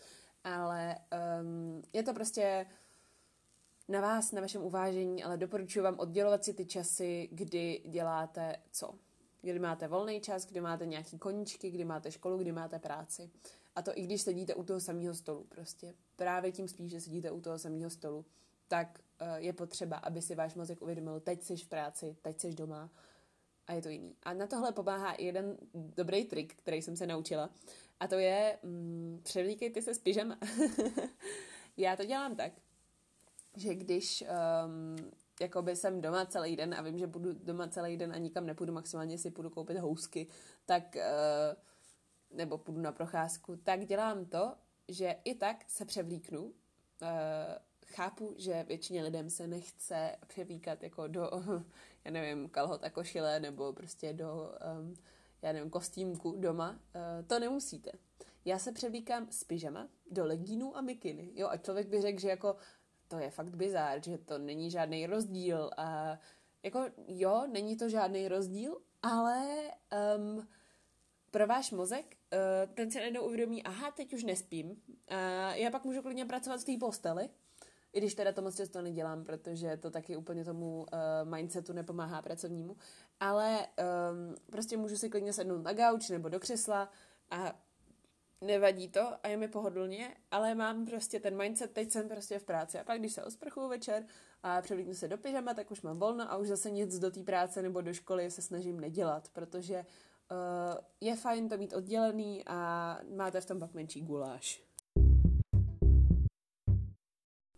Ale 0.44 0.96
um, 1.40 1.82
je 1.92 2.02
to 2.02 2.14
prostě 2.14 2.66
na 3.88 4.00
vás, 4.00 4.32
na 4.32 4.40
vašem 4.40 4.62
uvážení, 4.62 5.24
ale 5.24 5.36
doporučuji 5.36 5.80
vám 5.80 5.98
oddělovat 5.98 6.44
si 6.44 6.54
ty 6.54 6.66
časy, 6.66 7.28
kdy 7.32 7.82
děláte 7.86 8.56
co. 8.72 8.94
Kdy 9.42 9.58
máte 9.58 9.88
volný 9.88 10.20
čas, 10.20 10.46
kdy 10.46 10.60
máte 10.60 10.86
nějaký 10.86 11.18
koníčky, 11.18 11.70
kdy 11.70 11.84
máte 11.84 12.12
školu, 12.12 12.38
kdy 12.38 12.52
máte 12.52 12.78
práci. 12.78 13.30
A 13.76 13.82
to 13.82 13.90
i 13.94 14.02
když 14.02 14.22
sedíte 14.22 14.54
u 14.54 14.64
toho 14.64 14.80
samého 14.80 15.14
stolu 15.14 15.44
prostě. 15.48 15.94
Právě 16.16 16.52
tím 16.52 16.68
spíš, 16.68 16.90
že 16.90 17.00
sedíte 17.00 17.30
u 17.30 17.40
toho 17.40 17.58
samého 17.58 17.90
stolu, 17.90 18.24
tak 18.68 19.00
Eh, 19.18 19.40
je 19.40 19.52
potřeba, 19.52 19.96
aby 19.96 20.22
si 20.22 20.34
váš 20.34 20.54
mozek 20.54 20.82
uvědomil, 20.82 21.20
teď 21.20 21.42
jsi 21.42 21.56
v 21.56 21.68
práci, 21.68 22.16
teď 22.22 22.40
jsi 22.40 22.54
doma 22.54 22.90
a 23.66 23.72
je 23.72 23.82
to 23.82 23.88
jiný. 23.88 24.16
A 24.22 24.34
na 24.34 24.46
tohle 24.46 24.72
pomáhá 24.72 25.12
i 25.12 25.24
jeden 25.24 25.56
dobrý 25.74 26.24
trik, 26.24 26.54
který 26.54 26.82
jsem 26.82 26.96
se 26.96 27.06
naučila 27.06 27.50
a 28.00 28.08
to 28.08 28.14
je 28.14 28.58
mm, 28.62 29.20
převlíkejte 29.22 29.82
se 29.82 29.94
s 29.94 29.98
pyžama. 29.98 30.38
Já 31.76 31.96
to 31.96 32.04
dělám 32.04 32.36
tak, 32.36 32.52
že 33.56 33.74
když 33.74 34.24
um, 34.66 35.10
jakoby 35.40 35.76
jsem 35.76 36.00
doma 36.00 36.26
celý 36.26 36.56
den 36.56 36.74
a 36.74 36.82
vím, 36.82 36.98
že 36.98 37.06
budu 37.06 37.32
doma 37.32 37.68
celý 37.68 37.96
den 37.96 38.12
a 38.12 38.18
nikam 38.18 38.46
nepůjdu, 38.46 38.72
maximálně 38.72 39.18
si 39.18 39.30
půjdu 39.30 39.50
koupit 39.50 39.78
housky, 39.78 40.26
tak 40.64 40.96
uh, 40.96 42.36
nebo 42.38 42.58
půjdu 42.58 42.80
na 42.80 42.92
procházku, 42.92 43.56
tak 43.56 43.86
dělám 43.86 44.24
to, 44.24 44.54
že 44.88 45.16
i 45.24 45.34
tak 45.34 45.64
se 45.68 45.84
převlíknu, 45.84 46.42
uh, 46.42 46.52
chápu, 47.86 48.34
že 48.38 48.64
většině 48.68 49.02
lidem 49.02 49.30
se 49.30 49.46
nechce 49.46 50.16
převíkat 50.26 50.82
jako 50.82 51.08
do, 51.08 51.30
já 52.04 52.10
nevím, 52.10 52.48
kalhot 52.48 52.84
a 52.84 52.90
košile 52.90 53.40
nebo 53.40 53.72
prostě 53.72 54.12
do, 54.12 54.52
um, 54.80 54.94
já 55.42 55.52
nevím, 55.52 55.70
kostýmku 55.70 56.36
doma. 56.38 56.70
Uh, 56.70 57.26
to 57.26 57.38
nemusíte. 57.38 57.90
Já 58.44 58.58
se 58.58 58.72
převlíkám 58.72 59.26
z 59.30 59.44
pyžama 59.44 59.88
do 60.10 60.26
legínů 60.26 60.76
a 60.76 60.80
mikiny. 60.80 61.30
Jo, 61.34 61.48
a 61.48 61.56
člověk 61.56 61.88
by 61.88 62.00
řekl, 62.00 62.20
že 62.20 62.28
jako 62.28 62.56
to 63.08 63.18
je 63.18 63.30
fakt 63.30 63.54
bizár, 63.54 64.04
že 64.04 64.18
to 64.18 64.38
není 64.38 64.70
žádný 64.70 65.06
rozdíl. 65.06 65.70
A 65.76 66.18
jako 66.62 66.84
jo, 67.08 67.46
není 67.52 67.76
to 67.76 67.88
žádný 67.88 68.28
rozdíl, 68.28 68.76
ale 69.02 69.46
um, 70.16 70.48
pro 71.30 71.46
váš 71.46 71.70
mozek, 71.70 72.16
uh, 72.32 72.74
ten 72.74 72.90
se 72.90 72.98
najednou 72.98 73.22
uvědomí, 73.22 73.62
aha, 73.62 73.90
teď 73.90 74.12
už 74.12 74.24
nespím, 74.24 74.82
a 75.08 75.54
já 75.54 75.70
pak 75.70 75.84
můžu 75.84 76.02
klidně 76.02 76.24
pracovat 76.24 76.60
v 76.60 76.64
té 76.64 76.72
posteli, 76.80 77.28
i 77.92 78.00
když 78.00 78.14
teda 78.14 78.32
to 78.32 78.42
moc 78.42 78.56
často 78.56 78.82
nedělám, 78.82 79.24
protože 79.24 79.76
to 79.76 79.90
taky 79.90 80.16
úplně 80.16 80.44
tomu 80.44 80.76
uh, 80.76 80.86
mindsetu 81.24 81.72
nepomáhá 81.72 82.22
pracovnímu, 82.22 82.76
ale 83.20 83.66
um, 83.66 84.34
prostě 84.50 84.76
můžu 84.76 84.96
si 84.96 85.10
klidně 85.10 85.32
sednout 85.32 85.62
na 85.62 85.72
gauč 85.72 86.08
nebo 86.08 86.28
do 86.28 86.40
křesla 86.40 86.90
a 87.30 87.60
nevadí 88.44 88.88
to 88.88 89.00
a 89.22 89.28
je 89.28 89.36
mi 89.36 89.48
pohodlně, 89.48 90.16
ale 90.30 90.54
mám 90.54 90.86
prostě 90.86 91.20
ten 91.20 91.36
mindset, 91.36 91.72
teď 91.72 91.90
jsem 91.90 92.08
prostě 92.08 92.38
v 92.38 92.44
práci 92.44 92.78
a 92.78 92.84
pak 92.84 92.98
když 92.98 93.12
se 93.12 93.24
osprchuju 93.24 93.68
večer 93.68 94.06
a 94.42 94.62
převlíknu 94.62 94.94
se 94.94 95.08
do 95.08 95.18
pyžama, 95.18 95.54
tak 95.54 95.70
už 95.70 95.82
mám 95.82 95.98
volno 95.98 96.32
a 96.32 96.36
už 96.36 96.48
zase 96.48 96.70
nic 96.70 96.98
do 96.98 97.10
té 97.10 97.22
práce 97.22 97.62
nebo 97.62 97.80
do 97.80 97.94
školy 97.94 98.30
se 98.30 98.42
snažím 98.42 98.80
nedělat, 98.80 99.28
protože 99.28 99.74
uh, 100.30 100.78
je 101.00 101.16
fajn 101.16 101.48
to 101.48 101.58
mít 101.58 101.72
oddělený 101.72 102.42
a 102.46 102.98
máte 103.16 103.40
v 103.40 103.46
tom 103.46 103.60
pak 103.60 103.74
menší 103.74 104.00
guláš. 104.00 104.62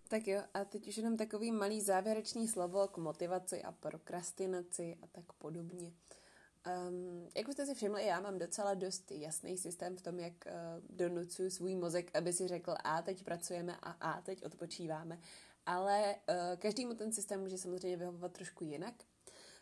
Tak 0.09 0.27
jo, 0.27 0.43
a 0.55 0.65
teď 0.65 0.89
už 0.89 0.97
jenom 0.97 1.17
takový 1.17 1.53
malý 1.53 1.81
závěrečný 1.81 2.49
slovo 2.49 2.89
k 2.89 2.99
motivaci 2.99 3.63
a 3.63 3.73
prokrastinaci 3.73 4.99
a 5.03 5.07
tak 5.07 5.33
podobně. 5.33 5.93
Um, 6.67 7.29
jak 7.37 7.49
už 7.49 7.55
jste 7.55 7.67
si 7.67 7.75
všimli, 7.75 8.07
já 8.07 8.21
mám 8.21 8.39
docela 8.39 8.75
dost 8.75 9.11
jasný 9.11 9.59
systém 9.59 9.97
v 9.97 10.03
tom, 10.03 10.19
jak 10.19 10.33
uh, 10.47 10.97
donucuju 10.97 11.51
svůj 11.51 11.75
mozek, 11.75 12.17
aby 12.17 12.33
si 12.33 12.49
řekl 12.49 12.75
a 12.85 13.03
teď 13.03 13.25
pracujeme 13.25 13.77
a 13.83 13.91
a 13.91 14.21
teď 14.23 14.45
odpočíváme. 14.45 15.19
Ale 15.67 16.15
uh, 16.15 16.35
každému 16.59 16.95
ten 16.95 17.13
systém 17.13 17.41
může 17.41 17.59
samozřejmě 17.59 17.97
vyhovovat 17.97 18.33
trošku 18.33 18.65
jinak. 18.65 18.95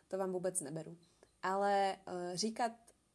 To 0.09 0.19
vám 0.19 0.33
vůbec 0.33 0.61
neberu. 0.61 0.97
Ale 1.43 1.97
uh, 2.07 2.37
říkat, 2.37 2.73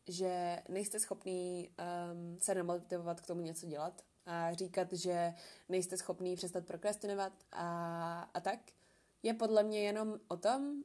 že 0.08 0.63
nejste 0.69 0.99
schopný 0.99 1.69
um, 1.69 2.39
se 2.39 2.56
nemotivovat 2.56 3.21
k 3.21 3.28
tomu 3.28 3.41
něco 3.41 3.65
dělat 3.65 4.02
a 4.25 4.54
říkat, 4.54 4.93
že 4.93 5.34
nejste 5.69 5.97
schopný 5.97 6.36
přestat 6.36 6.65
prokrastinovat 6.65 7.34
a, 7.52 8.30
a 8.34 8.39
tak, 8.39 8.60
je 9.23 9.34
podle 9.34 9.63
mě 9.63 9.80
jenom 9.80 10.19
o 10.28 10.38
tom, 10.38 10.84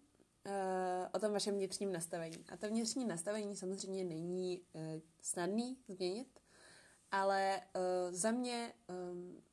o 1.13 1.19
tom 1.19 1.33
vašem 1.33 1.55
vnitřním 1.55 1.93
nastavení. 1.93 2.45
A 2.53 2.57
to 2.57 2.69
vnitřní 2.69 3.05
nastavení 3.05 3.57
samozřejmě 3.57 4.05
není 4.05 4.61
uh, 4.73 4.81
snadný 5.21 5.79
změnit, 5.89 6.41
ale 7.11 7.61
uh, 7.61 8.15
za 8.15 8.31
mě, 8.31 8.73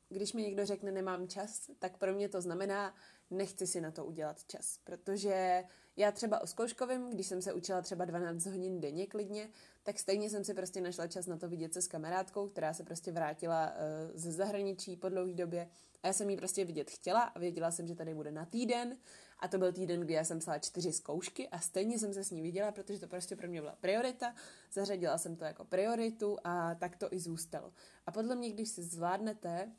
když 0.08 0.32
mi 0.32 0.42
někdo 0.42 0.66
řekne 0.66 0.92
nemám 0.92 1.28
čas, 1.28 1.70
tak 1.78 1.98
pro 1.98 2.14
mě 2.14 2.28
to 2.28 2.40
znamená, 2.40 2.94
nechci 3.30 3.66
si 3.66 3.80
na 3.80 3.90
to 3.90 4.04
udělat 4.04 4.44
čas. 4.44 4.78
Protože 4.84 5.64
já 5.96 6.12
třeba 6.12 6.40
o 6.40 6.46
zkouškovém, 6.46 7.10
když 7.10 7.26
jsem 7.26 7.42
se 7.42 7.52
učila 7.52 7.82
třeba 7.82 8.04
12 8.04 8.46
hodin 8.46 8.80
denně 8.80 9.06
klidně, 9.06 9.48
tak 9.82 9.98
stejně 9.98 10.30
jsem 10.30 10.44
si 10.44 10.54
prostě 10.54 10.80
našla 10.80 11.06
čas 11.06 11.26
na 11.26 11.36
to 11.36 11.48
vidět 11.48 11.74
se 11.74 11.82
s 11.82 11.88
kamarádkou, 11.88 12.48
která 12.48 12.74
se 12.74 12.84
prostě 12.84 13.12
vrátila 13.12 13.70
uh, 13.70 14.10
ze 14.14 14.32
zahraničí 14.32 14.96
po 14.96 15.08
dlouhé 15.08 15.34
době. 15.34 15.70
A 16.02 16.06
já 16.06 16.12
jsem 16.12 16.30
jí 16.30 16.36
prostě 16.36 16.64
vidět 16.64 16.90
chtěla 16.90 17.20
a 17.22 17.38
věděla 17.38 17.70
jsem, 17.70 17.86
že 17.86 17.94
tady 17.94 18.14
bude 18.14 18.32
na 18.32 18.46
týden. 18.46 18.96
A 19.38 19.48
to 19.48 19.58
byl 19.58 19.72
týden, 19.72 20.00
kdy 20.00 20.14
já 20.14 20.24
jsem 20.24 20.38
psala 20.38 20.58
čtyři 20.58 20.92
zkoušky 20.92 21.48
a 21.48 21.58
stejně 21.58 21.98
jsem 21.98 22.14
se 22.14 22.24
s 22.24 22.30
ní 22.30 22.42
viděla, 22.42 22.72
protože 22.72 22.98
to 22.98 23.06
prostě 23.06 23.36
pro 23.36 23.48
mě 23.48 23.60
byla 23.60 23.76
priorita. 23.80 24.34
Zařadila 24.72 25.18
jsem 25.18 25.36
to 25.36 25.44
jako 25.44 25.64
prioritu 25.64 26.38
a 26.44 26.74
tak 26.74 26.96
to 26.96 27.12
i 27.12 27.18
zůstalo. 27.18 27.72
A 28.06 28.12
podle 28.12 28.34
mě, 28.34 28.50
když 28.50 28.68
si 28.68 28.82
zvládnete 28.82 29.72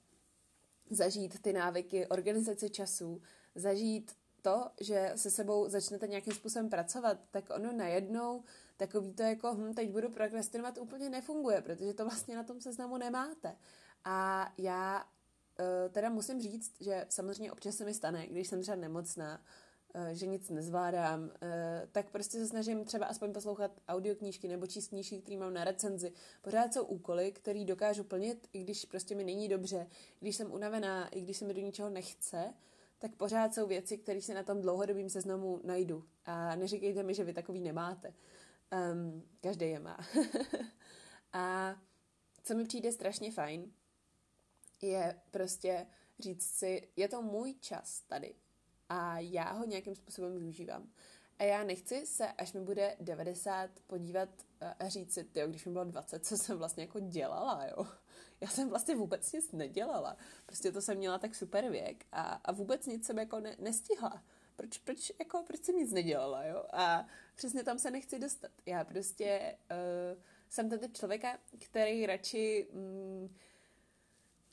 zažít 0.90 1.42
ty 1.42 1.54
návyky 1.54 2.08
organizace 2.08 2.70
času, 2.70 3.22
zažít 3.56 4.16
to, 4.42 4.70
že 4.82 5.12
se 5.16 5.32
sebou 5.32 5.70
začnete 5.70 6.08
nějakým 6.08 6.34
způsobem 6.34 6.70
pracovat, 6.70 7.18
tak 7.32 7.50
ono 7.56 7.72
najednou 7.72 8.44
takový 8.88 9.14
to 9.14 9.24
jako, 9.24 9.54
hm, 9.54 9.74
teď 9.74 9.92
budu 9.92 10.10
prokrastinovat, 10.10 10.78
úplně 10.78 11.10
nefunguje, 11.10 11.62
protože 11.62 11.94
to 11.94 12.06
vlastně 12.06 12.36
na 12.36 12.44
tom 12.44 12.62
seznamu 12.62 12.98
nemáte. 12.98 13.56
A 14.06 14.50
já 14.58 15.04
uh, 15.04 15.92
teda 15.92 16.10
musím 16.10 16.42
říct, 16.42 16.72
že 16.80 17.06
samozřejmě 17.10 17.52
občas 17.52 17.76
se 17.76 17.86
mi 17.86 17.94
stane, 17.94 18.28
když 18.28 18.48
jsem 18.48 18.62
třeba 18.62 18.78
nemocná, 18.78 19.42
uh, 19.96 20.08
že 20.08 20.26
nic 20.28 20.50
nezvládám, 20.50 21.24
uh, 21.24 21.30
tak 21.92 22.10
prostě 22.10 22.38
se 22.38 22.48
snažím 22.48 22.86
třeba 22.86 23.06
aspoň 23.06 23.34
poslouchat 23.34 23.72
audioknížky 23.88 24.48
nebo 24.48 24.68
číst 24.68 24.88
knížky, 24.88 25.22
které 25.22 25.38
mám 25.38 25.54
na 25.54 25.64
recenzi. 25.64 26.12
Pořád 26.42 26.74
jsou 26.74 26.84
úkoly, 26.84 27.32
které 27.32 27.66
dokážu 27.66 28.04
plnit, 28.04 28.48
i 28.54 28.64
když 28.64 28.86
prostě 28.86 29.16
mi 29.16 29.24
není 29.24 29.48
dobře, 29.48 29.88
když 30.20 30.36
jsem 30.36 30.52
unavená, 30.52 31.08
i 31.08 31.22
když 31.22 31.38
se 31.38 31.46
mi 31.46 31.54
do 31.54 31.62
ničeho 31.62 31.90
nechce, 31.90 32.54
tak 33.00 33.16
pořád 33.16 33.54
jsou 33.54 33.68
věci, 33.68 33.98
které 33.98 34.22
si 34.22 34.34
na 34.34 34.44
tom 34.44 34.62
dlouhodobým 34.62 35.10
seznamu 35.10 35.62
najdu. 35.64 36.04
A 36.26 36.56
neříkejte 36.56 37.04
mi, 37.04 37.14
že 37.14 37.24
vy 37.24 37.34
takový 37.34 37.62
nemáte. 37.62 38.14
Um, 38.74 39.24
každý 39.42 39.70
je 39.70 39.80
má. 39.80 39.98
a 41.34 41.76
co 42.44 42.56
mi 42.56 42.64
přijde 42.64 42.92
strašně 42.92 43.32
fajn, 43.32 43.74
je 44.82 45.22
prostě 45.32 45.88
říct 46.20 46.44
si, 46.44 46.88
je 46.96 47.08
to 47.08 47.22
můj 47.22 47.54
čas 47.54 48.02
tady 48.02 48.36
a 48.90 49.20
já 49.20 49.52
ho 49.52 49.66
nějakým 49.66 49.96
způsobem 49.96 50.40
využívám. 50.40 50.90
A 51.40 51.44
já 51.44 51.64
nechci 51.64 52.06
se, 52.06 52.28
až 52.28 52.54
mi 52.54 52.62
bude 52.62 52.98
90, 53.00 53.70
podívat 53.88 54.30
eh, 54.62 54.74
a 54.80 54.88
říct 54.90 55.14
si, 55.14 55.24
tyjo, 55.24 55.48
když 55.48 55.66
mi 55.66 55.72
bylo 55.72 55.86
20, 55.86 56.26
co 56.26 56.38
jsem 56.38 56.58
vlastně 56.58 56.84
jako 56.84 57.00
dělala, 57.00 57.66
jo. 57.66 57.88
Já 58.42 58.50
jsem 58.50 58.70
vlastně 58.70 58.96
vůbec 58.96 59.32
nic 59.32 59.52
nedělala. 59.52 60.18
Prostě 60.46 60.72
to 60.72 60.82
jsem 60.82 60.98
měla 60.98 61.20
tak 61.20 61.36
super 61.36 61.70
věk 61.70 62.06
a, 62.12 62.22
a 62.22 62.52
vůbec 62.52 62.86
nic 62.86 63.06
jsem 63.06 63.18
jako 63.18 63.40
ne, 63.40 63.56
nestihla. 63.60 64.24
Proč, 64.56 64.78
proč, 64.78 65.12
jako, 65.20 65.44
proč 65.48 65.64
jsem 65.64 65.76
nic 65.76 65.92
nedělala, 65.92 66.44
jo? 66.44 66.66
A 66.74 67.08
přesně 67.36 67.64
tam 67.64 67.80
se 67.80 67.92
nechci 67.92 68.20
dostat. 68.20 68.52
Já 68.66 68.84
prostě 68.84 69.58
uh, 69.72 70.22
jsem 70.50 70.70
ten 70.70 70.80
typ 70.80 70.98
člověka, 70.98 71.40
který 71.60 72.06
radši, 72.06 72.68
mm, 72.74 73.36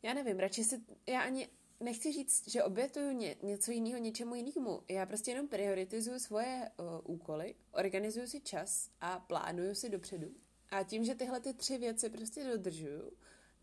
já 0.02 0.14
nevím, 0.14 0.38
radši 0.38 0.64
si, 0.64 0.80
já 1.06 1.20
ani 1.20 1.48
nechci 1.80 2.12
říct, 2.12 2.48
že 2.48 2.64
obětuju 2.64 3.12
ně, 3.12 3.36
něco 3.42 3.70
jiného 3.70 3.98
něčemu 3.98 4.34
jinému. 4.34 4.82
Já 4.88 5.06
prostě 5.06 5.30
jenom 5.30 5.48
prioritizuju 5.48 6.18
svoje 6.18 6.70
uh, 6.76 7.14
úkoly, 7.14 7.54
organizuju 7.72 8.26
si 8.26 8.40
čas 8.40 8.90
a 9.00 9.18
plánuju 9.18 9.74
si 9.74 9.88
dopředu. 9.88 10.34
A 10.70 10.82
tím, 10.82 11.04
že 11.04 11.14
tyhle 11.14 11.40
ty 11.40 11.54
tři 11.54 11.78
věci 11.78 12.10
prostě 12.10 12.44
dodržuju, 12.44 13.12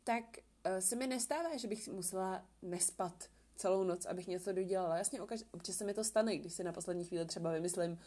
tak 0.03 0.23
uh, 0.37 0.77
se 0.79 0.95
mi 0.95 1.07
nestává, 1.07 1.57
že 1.57 1.67
bych 1.67 1.87
musela 1.87 2.45
nespat 2.61 3.29
celou 3.57 3.83
noc, 3.83 4.05
abych 4.05 4.27
něco 4.27 4.51
dodělala. 4.51 4.97
Jasně, 4.97 5.21
občas 5.51 5.75
se 5.75 5.83
mi 5.83 5.93
to 5.93 6.03
stane, 6.03 6.37
když 6.37 6.53
si 6.53 6.63
na 6.63 6.71
poslední 6.71 7.05
chvíli 7.05 7.25
třeba 7.25 7.51
vymyslím, 7.51 7.91
uh, 7.91 7.99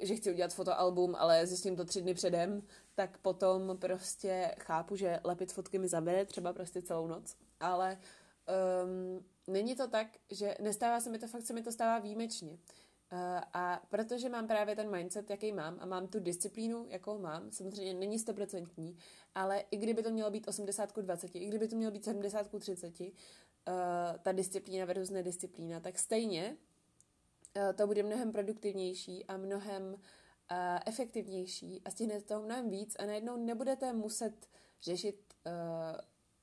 že 0.00 0.16
chci 0.16 0.30
udělat 0.30 0.54
fotoalbum, 0.54 1.14
ale 1.14 1.46
zjistím 1.46 1.76
to 1.76 1.84
tři 1.84 2.02
dny 2.02 2.14
předem, 2.14 2.62
tak 2.94 3.18
potom 3.18 3.78
prostě 3.78 4.54
chápu, 4.58 4.96
že 4.96 5.20
lepit 5.24 5.52
fotky 5.52 5.78
mi 5.78 5.88
zabere 5.88 6.24
třeba 6.24 6.52
prostě 6.52 6.82
celou 6.82 7.06
noc. 7.06 7.36
Ale 7.60 7.98
um, 8.84 9.24
není 9.46 9.76
to 9.76 9.88
tak, 9.88 10.06
že 10.30 10.56
nestává 10.60 11.00
se 11.00 11.10
mi 11.10 11.18
to, 11.18 11.26
fakt 11.26 11.42
se 11.42 11.52
mi 11.52 11.62
to 11.62 11.72
stává 11.72 11.98
výjimečně. 11.98 12.50
Uh, 12.50 13.18
a 13.52 13.82
protože 13.88 14.28
mám 14.28 14.46
právě 14.46 14.76
ten 14.76 14.90
mindset, 14.90 15.30
jaký 15.30 15.52
mám, 15.52 15.76
a 15.80 15.86
mám 15.86 16.06
tu 16.08 16.20
disciplínu, 16.20 16.86
jakou 16.88 17.18
mám, 17.18 17.50
samozřejmě 17.50 17.94
není 17.94 18.18
stoprocentní, 18.18 18.96
ale 19.34 19.64
i 19.70 19.76
kdyby 19.76 20.02
to 20.02 20.10
mělo 20.10 20.30
být 20.30 20.48
80 20.48 20.96
20, 20.96 21.36
i 21.36 21.46
kdyby 21.46 21.68
to 21.68 21.76
mělo 21.76 21.92
být 21.92 22.04
70 22.04 22.50
30, 22.60 22.92
uh, 23.68 24.18
ta 24.18 24.32
disciplína 24.32 24.84
versus 24.84 25.10
nedisciplína, 25.10 25.80
tak 25.80 25.98
stejně 25.98 26.56
uh, 27.56 27.72
to 27.72 27.86
bude 27.86 28.02
mnohem 28.02 28.32
produktivnější 28.32 29.26
a 29.26 29.36
mnohem 29.36 29.84
uh, 29.84 29.98
efektivnější 30.86 31.82
a 31.84 31.90
stihnete 31.90 32.24
toho 32.24 32.42
mnohem 32.42 32.70
víc 32.70 32.96
a 32.98 33.06
najednou 33.06 33.36
nebudete 33.36 33.92
muset 33.92 34.48
řešit 34.82 35.34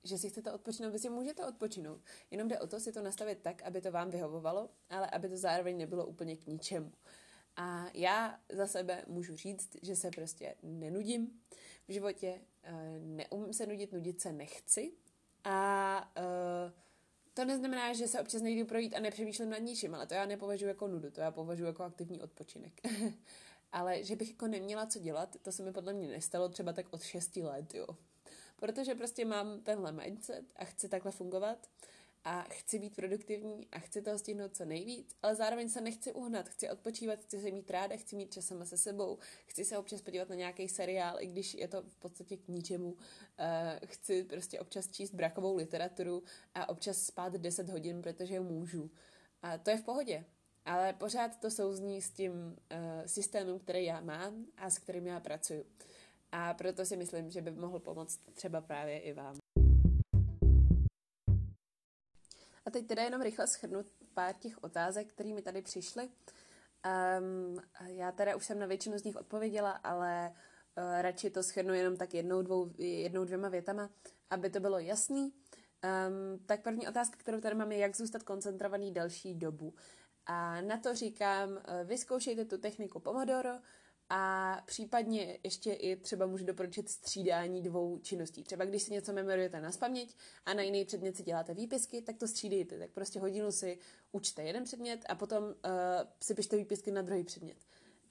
že 0.03 0.17
si 0.17 0.29
chcete 0.29 0.51
odpočinout, 0.51 0.91
vy 0.91 0.99
si 0.99 1.09
můžete 1.09 1.45
odpočinout. 1.45 2.01
Jenom 2.31 2.47
jde 2.47 2.59
o 2.59 2.67
to 2.67 2.79
si 2.79 2.91
to 2.91 3.01
nastavit 3.01 3.39
tak, 3.41 3.61
aby 3.61 3.81
to 3.81 3.91
vám 3.91 4.09
vyhovovalo, 4.09 4.69
ale 4.89 5.09
aby 5.09 5.29
to 5.29 5.37
zároveň 5.37 5.77
nebylo 5.77 6.05
úplně 6.05 6.35
k 6.35 6.47
ničemu. 6.47 6.91
A 7.55 7.85
já 7.93 8.39
za 8.51 8.67
sebe 8.67 9.03
můžu 9.07 9.35
říct, 9.35 9.69
že 9.81 9.95
se 9.95 10.09
prostě 10.11 10.55
nenudím 10.63 11.41
v 11.87 11.91
životě, 11.91 12.41
eh, 12.63 12.99
neumím 12.99 13.53
se 13.53 13.65
nudit, 13.65 13.93
nudit 13.93 14.21
se 14.21 14.31
nechci 14.31 14.91
a 15.43 16.11
uh, 16.17 16.71
to 17.33 17.45
neznamená, 17.45 17.93
že 17.93 18.07
se 18.07 18.21
občas 18.21 18.41
nejdu 18.41 18.65
projít 18.65 18.95
a 18.95 18.99
nepřemýšlím 18.99 19.49
nad 19.49 19.57
ničím, 19.57 19.95
ale 19.95 20.07
to 20.07 20.13
já 20.13 20.25
nepovažuji 20.25 20.65
jako 20.65 20.87
nudu, 20.87 21.11
to 21.11 21.21
já 21.21 21.31
považuji 21.31 21.65
jako 21.65 21.83
aktivní 21.83 22.21
odpočinek. 22.21 22.73
ale 23.71 24.03
že 24.03 24.15
bych 24.15 24.29
jako 24.29 24.47
neměla 24.47 24.85
co 24.85 24.99
dělat, 24.99 25.35
to 25.41 25.51
se 25.51 25.63
mi 25.63 25.71
podle 25.71 25.93
mě 25.93 26.07
nestalo 26.07 26.49
třeba 26.49 26.73
tak 26.73 26.85
od 26.91 27.03
6 27.03 27.35
let, 27.35 27.73
jo 27.73 27.87
protože 28.59 28.95
prostě 28.95 29.25
mám 29.25 29.61
tenhle 29.61 29.91
mindset 29.91 30.45
a 30.55 30.65
chci 30.65 30.89
takhle 30.89 31.11
fungovat 31.11 31.69
a 32.23 32.41
chci 32.41 32.79
být 32.79 32.95
produktivní 32.95 33.67
a 33.71 33.79
chci 33.79 34.01
toho 34.01 34.19
stihnout 34.19 34.55
co 34.55 34.65
nejvíc, 34.65 35.15
ale 35.23 35.35
zároveň 35.35 35.69
se 35.69 35.81
nechci 35.81 36.13
uhnat, 36.13 36.49
chci 36.49 36.69
odpočívat, 36.69 37.19
chci 37.19 37.41
se 37.41 37.51
mít 37.51 37.71
ráda, 37.71 37.97
chci 37.97 38.15
mít 38.15 38.33
čas 38.33 38.45
sama 38.45 38.65
se 38.65 38.77
sebou, 38.77 39.17
chci 39.45 39.65
se 39.65 39.77
občas 39.77 40.01
podívat 40.01 40.29
na 40.29 40.35
nějaký 40.35 40.67
seriál, 40.67 41.15
i 41.19 41.27
když 41.27 41.53
je 41.53 41.67
to 41.67 41.81
v 41.81 41.95
podstatě 41.95 42.37
k 42.37 42.47
ničemu. 42.47 42.87
Uh, 42.91 42.97
chci 43.85 44.23
prostě 44.23 44.59
občas 44.59 44.91
číst 44.91 45.13
brakovou 45.13 45.55
literaturu 45.55 46.23
a 46.55 46.69
občas 46.69 47.05
spát 47.05 47.33
10 47.33 47.69
hodin, 47.69 48.01
protože 48.01 48.39
můžu. 48.39 48.91
A 49.41 49.57
to 49.57 49.69
je 49.69 49.77
v 49.77 49.83
pohodě. 49.83 50.25
Ale 50.65 50.93
pořád 50.93 51.39
to 51.39 51.51
souzní 51.51 52.01
s 52.01 52.09
tím 52.09 52.33
uh, 52.33 52.55
systémem, 53.05 53.59
který 53.59 53.85
já 53.85 54.01
mám 54.01 54.45
a 54.57 54.69
s 54.69 54.79
kterým 54.79 55.07
já 55.07 55.19
pracuju. 55.19 55.65
A 56.31 56.53
proto 56.53 56.85
si 56.85 56.97
myslím, 56.97 57.29
že 57.29 57.41
by 57.41 57.51
mohl 57.51 57.79
pomoct 57.79 58.19
třeba 58.33 58.61
právě 58.61 58.99
i 58.99 59.13
vám. 59.13 59.38
A 62.69 62.71
teď 62.71 62.87
teda 62.87 63.03
jenom 63.03 63.21
rychle 63.21 63.47
schrnu 63.47 63.83
pár 64.13 64.35
těch 64.35 64.63
otázek, 64.63 65.07
které 65.07 65.33
mi 65.33 65.41
tady 65.41 65.61
přišly. 65.61 66.09
Um, 66.09 67.61
já 67.85 68.11
teda 68.11 68.35
už 68.35 68.45
jsem 68.45 68.59
na 68.59 68.65
většinu 68.65 68.97
z 68.97 69.03
nich 69.03 69.15
odpověděla, 69.15 69.71
ale 69.71 70.33
uh, 70.77 71.01
radši 71.01 71.29
to 71.29 71.43
schrnu 71.43 71.73
jenom 71.73 71.97
tak 71.97 72.13
jednou, 72.13 72.41
dvou, 72.41 72.71
jednou 72.77 73.25
dvěma 73.25 73.49
větama, 73.49 73.89
aby 74.29 74.49
to 74.49 74.59
bylo 74.59 74.79
jasný. 74.79 75.23
Um, 75.23 76.45
tak 76.45 76.61
první 76.61 76.87
otázka, 76.87 77.17
kterou 77.17 77.39
tady 77.39 77.55
mám, 77.55 77.71
je, 77.71 77.77
jak 77.77 77.95
zůstat 77.95 78.23
koncentrovaný 78.23 78.91
delší 78.91 79.35
dobu. 79.35 79.73
A 80.25 80.61
na 80.61 80.77
to 80.77 80.95
říkám, 80.95 81.49
uh, 81.49 81.59
vyzkoušejte 81.85 82.45
tu 82.45 82.57
techniku 82.57 82.99
Pomodoro, 82.99 83.53
a 84.09 84.61
případně 84.65 85.39
ještě 85.43 85.73
i 85.73 85.95
třeba 85.95 86.25
můžu 86.25 86.45
doporučit 86.45 86.89
střídání 86.89 87.61
dvou 87.61 87.99
činností. 87.99 88.43
Třeba 88.43 88.65
když 88.65 88.83
si 88.83 88.93
něco 88.93 89.13
memorujete 89.13 89.61
na 89.61 89.71
spaměť 89.71 90.15
a 90.45 90.53
na 90.53 90.61
jiný 90.61 90.85
předmět 90.85 91.17
si 91.17 91.23
děláte 91.23 91.53
výpisky, 91.53 92.01
tak 92.01 92.17
to 92.17 92.27
střídejte. 92.27 92.79
Tak 92.79 92.89
prostě 92.91 93.19
hodinu 93.19 93.51
si 93.51 93.77
učte 94.11 94.43
jeden 94.43 94.63
předmět 94.63 95.05
a 95.09 95.15
potom 95.15 95.43
uh, 95.43 95.51
si 96.21 96.33
pište 96.33 96.57
výpisky 96.57 96.91
na 96.91 97.01
druhý 97.01 97.23
předmět. 97.23 97.57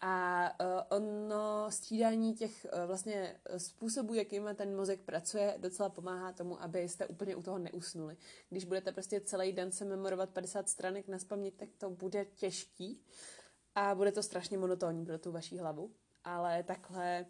A 0.01 0.51
uh, 0.61 0.97
ono 0.99 1.71
střídání 1.71 2.35
těch 2.35 2.67
uh, 2.73 2.87
vlastně 2.87 3.41
způsobů, 3.57 4.15
jakým 4.15 4.49
ten 4.55 4.77
mozek 4.77 5.01
pracuje, 5.01 5.55
docela 5.59 5.89
pomáhá 5.89 6.33
tomu, 6.33 6.63
abyste 6.63 7.07
úplně 7.07 7.37
u 7.37 7.43
toho 7.43 7.59
neusnuli. 7.59 8.17
Když 8.51 8.65
budete 8.65 8.93
prostě 8.93 9.21
celý 9.21 9.53
den 9.53 9.73
se 9.73 9.85
memorovat 9.85 10.31
50 10.31 10.69
stranek 10.69 11.09
na 11.09 11.19
spaměť, 11.19 11.55
tak 11.55 11.69
to 11.79 11.91
bude 11.91 12.25
těžký. 12.25 12.91
Uh, 12.91 13.38
a 13.79 13.95
bude 13.95 14.13
to 14.13 14.23
strašně 14.23 14.59
monotónní 14.59 15.07
pro 15.07 15.19
tu 15.19 15.33
vaší 15.33 15.59
hlavu, 15.59 15.95
ale 16.25 16.63
takhle 16.63 17.27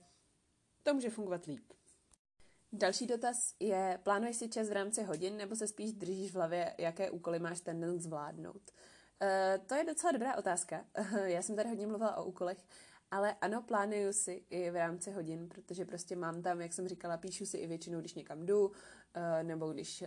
to 0.82 0.94
může 0.94 1.10
fungovat 1.10 1.46
líp. 1.46 1.72
Další 2.72 3.06
dotaz 3.06 3.54
je, 3.60 4.00
plánuješ 4.02 4.36
si 4.36 4.48
čas 4.48 4.68
v 4.68 4.72
rámci 4.72 5.02
hodin 5.02 5.36
nebo 5.36 5.56
se 5.56 5.66
spíš 5.66 5.92
držíš 5.92 6.30
v 6.30 6.34
hlavě, 6.34 6.74
jaké 6.78 7.10
úkoly 7.10 7.38
máš 7.38 7.60
ten 7.60 7.80
den 7.80 8.00
zvládnout? 8.00 8.70
Uh, 9.22 9.66
to 9.66 9.74
je 9.74 9.84
docela 9.84 10.12
dobrá 10.12 10.36
otázka. 10.36 10.84
Já 11.24 11.42
jsem 11.42 11.56
tady 11.56 11.68
hodně 11.68 11.86
mluvila 11.86 12.16
o 12.16 12.24
úkolech, 12.24 12.66
ale 13.10 13.36
ano, 13.40 13.62
plánuju 13.62 14.12
si 14.12 14.44
i 14.50 14.70
v 14.70 14.76
rámci 14.76 15.10
hodin, 15.10 15.48
protože 15.48 15.84
prostě 15.84 16.16
mám 16.16 16.42
tam, 16.42 16.60
jak 16.60 16.72
jsem 16.72 16.88
říkala, 16.88 17.16
píšu 17.16 17.46
si 17.46 17.58
i 17.58 17.66
většinou, 17.66 18.00
když 18.00 18.14
někam 18.14 18.46
jdu, 18.46 18.66
uh, 18.66 18.72
nebo 19.42 19.72
když 19.72 20.04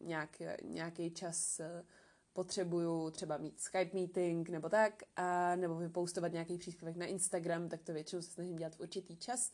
nějak, 0.00 0.42
nějaký 0.62 1.10
čas 1.10 1.60
uh, 1.60 1.86
potřebuju 2.32 3.10
třeba 3.10 3.36
mít 3.36 3.60
Skype 3.60 3.90
meeting 3.94 4.48
nebo 4.48 4.68
tak, 4.68 5.02
a 5.16 5.56
nebo 5.56 5.76
vypoustovat 5.76 6.32
nějaký 6.32 6.58
příspěvek 6.58 6.96
na 6.96 7.06
Instagram, 7.06 7.68
tak 7.68 7.82
to 7.82 7.92
většinou 7.92 8.22
se 8.22 8.30
snažím 8.30 8.56
dělat 8.56 8.76
v 8.76 8.80
určitý 8.80 9.16
čas. 9.16 9.52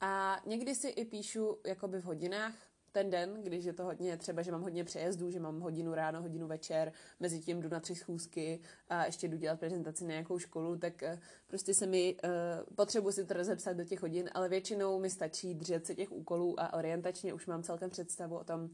A 0.00 0.40
někdy 0.46 0.74
si 0.74 0.88
i 0.88 1.04
píšu 1.04 1.58
jakoby 1.66 2.00
v 2.00 2.04
hodinách 2.04 2.54
ten 2.96 3.10
den, 3.10 3.42
když 3.42 3.64
je 3.64 3.72
to 3.72 3.84
hodně, 3.84 4.16
třeba, 4.16 4.42
že 4.42 4.52
mám 4.52 4.62
hodně 4.62 4.84
přejezdů, 4.84 5.30
že 5.30 5.40
mám 5.40 5.60
hodinu 5.60 5.94
ráno, 5.94 6.22
hodinu 6.22 6.46
večer, 6.46 6.92
mezi 7.20 7.40
tím 7.40 7.60
jdu 7.60 7.68
na 7.68 7.80
tři 7.80 7.94
schůzky 7.94 8.60
a 8.88 9.04
ještě 9.04 9.28
jdu 9.28 9.36
dělat 9.36 9.60
prezentaci 9.60 10.04
na 10.04 10.10
nějakou 10.10 10.38
školu, 10.38 10.78
tak 10.78 11.02
uh, 11.02 11.18
prostě 11.46 11.74
se 11.74 11.86
mi, 11.86 12.16
uh, 12.24 12.30
potřebuji 12.74 13.12
si 13.12 13.24
to 13.24 13.34
rozepsat 13.34 13.76
do 13.76 13.84
těch 13.84 14.02
hodin, 14.02 14.30
ale 14.34 14.48
většinou 14.48 15.00
mi 15.00 15.10
stačí 15.10 15.54
držet 15.54 15.86
se 15.86 15.94
těch 15.94 16.12
úkolů 16.12 16.60
a 16.60 16.72
orientačně 16.72 17.34
už 17.34 17.46
mám 17.46 17.62
celkem 17.62 17.90
představu 17.90 18.38
o 18.38 18.44
tom, 18.44 18.70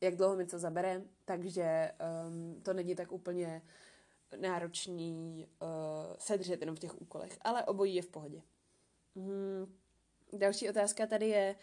jak 0.00 0.16
dlouho 0.16 0.36
mi 0.36 0.46
co 0.46 0.58
zabere, 0.58 1.02
takže 1.24 1.92
um, 2.26 2.62
to 2.62 2.72
není 2.72 2.94
tak 2.94 3.12
úplně 3.12 3.62
náročný 4.36 5.48
uh, 5.60 5.68
se 6.18 6.38
držet 6.38 6.60
jenom 6.60 6.76
v 6.76 6.78
těch 6.78 7.00
úkolech, 7.00 7.38
ale 7.40 7.64
obojí 7.64 7.94
je 7.94 8.02
v 8.02 8.08
pohodě. 8.08 8.42
Hmm. 9.16 9.78
Další 10.32 10.70
otázka 10.70 11.06
tady 11.06 11.28
je, 11.28 11.56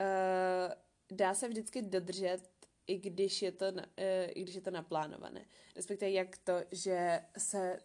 uh, 0.00 1.16
dá 1.16 1.34
se 1.34 1.48
vždycky 1.48 1.82
dodržet, 1.82 2.50
i 2.86 2.98
když 2.98 3.42
je 3.42 3.52
to, 3.52 3.66
uh, 3.72 3.80
i 4.28 4.42
když 4.42 4.54
je 4.54 4.60
to 4.60 4.70
naplánované. 4.70 5.46
Respektive 5.76 6.10
jak 6.10 6.36
to, 6.36 6.52
že 6.70 7.20
se... 7.38 7.78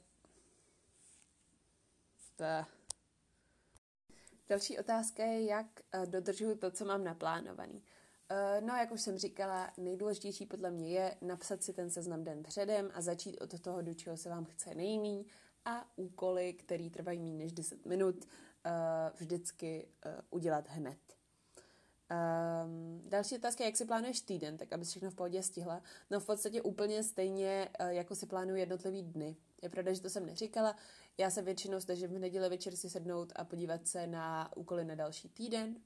Ta... 2.36 2.68
Další 4.50 4.80
otázka 4.80 5.24
je, 5.24 5.46
jak 5.46 5.68
uh, 5.98 6.06
dodržuju 6.06 6.56
to, 6.56 6.72
co 6.72 6.86
mám 6.86 7.04
naplánovaný. 7.04 7.84
Eh, 8.30 8.62
no, 8.62 8.76
jak 8.76 8.92
už 8.92 9.02
jsem 9.02 9.18
říkala, 9.18 9.74
nejdůležitější 9.78 10.46
podle 10.46 10.72
mě 10.72 10.90
je 10.90 11.16
napsat 11.22 11.64
si 11.64 11.74
ten 11.74 11.90
seznam 11.90 12.24
den 12.24 12.44
předem 12.44 12.92
a 12.94 13.02
začít 13.02 13.38
od 13.38 13.62
toho, 13.62 13.82
do 13.82 13.94
čeho 13.94 14.18
se 14.18 14.30
vám 14.30 14.46
chce 14.46 14.76
nejmí 14.76 15.26
a 15.66 15.90
úkoly, 15.96 16.54
které 16.54 16.90
trvají 16.90 17.20
méně 17.20 17.44
než 17.44 17.52
10 17.52 17.86
minut, 17.86 18.26
eh, 18.66 18.72
vždycky 19.18 19.88
eh, 20.06 20.22
udělat 20.30 20.68
hned. 20.68 20.98
Um, 22.66 23.02
další 23.10 23.36
otázka 23.36 23.64
je, 23.64 23.68
jak 23.68 23.78
si 23.78 23.86
plánuješ 23.86 24.22
týden, 24.22 24.58
tak 24.58 24.74
aby 24.74 24.86
všechno 24.86 25.12
v 25.12 25.16
pohodě 25.16 25.44
stihla. 25.44 25.82
No 26.12 26.20
v 26.20 26.26
podstatě 26.26 26.62
úplně 26.62 27.04
stejně, 27.04 27.70
jako 27.88 28.16
si 28.16 28.26
plánuju 28.26 28.56
jednotlivý 28.56 29.04
dny. 29.04 29.36
Je 29.62 29.70
pravda, 29.70 29.94
že 29.94 30.02
to 30.02 30.10
jsem 30.10 30.26
neříkala. 30.26 30.76
Já 31.18 31.30
se 31.30 31.42
většinou 31.42 31.80
snažím 31.80 32.10
v 32.10 32.20
neděli 32.20 32.50
večer 32.50 32.76
si 32.76 32.90
sednout 32.90 33.34
a 33.36 33.44
podívat 33.44 33.88
se 33.88 34.08
na 34.08 34.58
úkoly 34.58 34.86
na 34.86 34.96
další 34.96 35.30
týden. 35.30 35.70
Uh, 35.70 35.82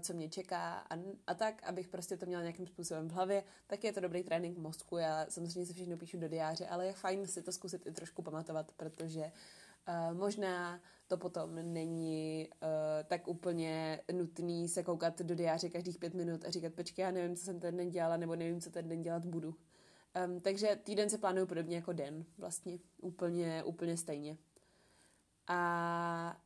co 0.00 0.14
mě 0.14 0.28
čeká 0.28 0.86
a, 0.90 0.94
a 1.26 1.34
tak, 1.34 1.62
abych 1.62 1.88
prostě 1.88 2.16
to 2.16 2.26
měla 2.26 2.42
nějakým 2.42 2.66
způsobem 2.66 3.08
v 3.08 3.12
hlavě, 3.12 3.44
tak 3.66 3.84
je 3.84 3.92
to 3.92 4.00
dobrý 4.00 4.22
trénink 4.22 4.58
mozku. 4.58 4.96
Já 4.96 5.26
samozřejmě 5.28 5.66
si 5.66 5.74
všechno 5.74 5.96
píšu 5.96 6.18
do 6.18 6.28
diáře, 6.28 6.66
ale 6.66 6.86
je 6.86 6.92
fajn 6.92 7.26
si 7.26 7.42
to 7.42 7.52
zkusit 7.52 7.86
i 7.86 7.92
trošku 7.92 8.22
pamatovat, 8.22 8.72
protože 8.72 9.32
Uh, 9.88 10.18
možná 10.18 10.80
to 11.06 11.16
potom 11.16 11.54
není 11.54 12.48
uh, 12.62 12.68
tak 13.06 13.28
úplně 13.28 14.00
nutný 14.12 14.68
se 14.68 14.82
koukat 14.82 15.22
do 15.22 15.34
diáře 15.34 15.68
každých 15.68 15.98
pět 15.98 16.14
minut 16.14 16.44
a 16.44 16.50
říkat, 16.50 16.74
počkej, 16.74 17.02
já 17.02 17.10
nevím, 17.10 17.36
co 17.36 17.44
jsem 17.44 17.60
ten 17.60 17.76
den 17.76 17.90
dělala, 17.90 18.16
nebo 18.16 18.36
nevím, 18.36 18.60
co 18.60 18.70
ten 18.70 18.88
den 18.88 19.02
dělat 19.02 19.26
budu. 19.26 19.54
Um, 20.26 20.40
takže 20.40 20.78
týden 20.84 21.10
se 21.10 21.18
plánuju 21.18 21.46
podobně 21.46 21.76
jako 21.76 21.92
den, 21.92 22.24
vlastně 22.38 22.78
úplně, 23.00 23.62
úplně 23.62 23.96
stejně. 23.96 24.36
A 25.46 26.40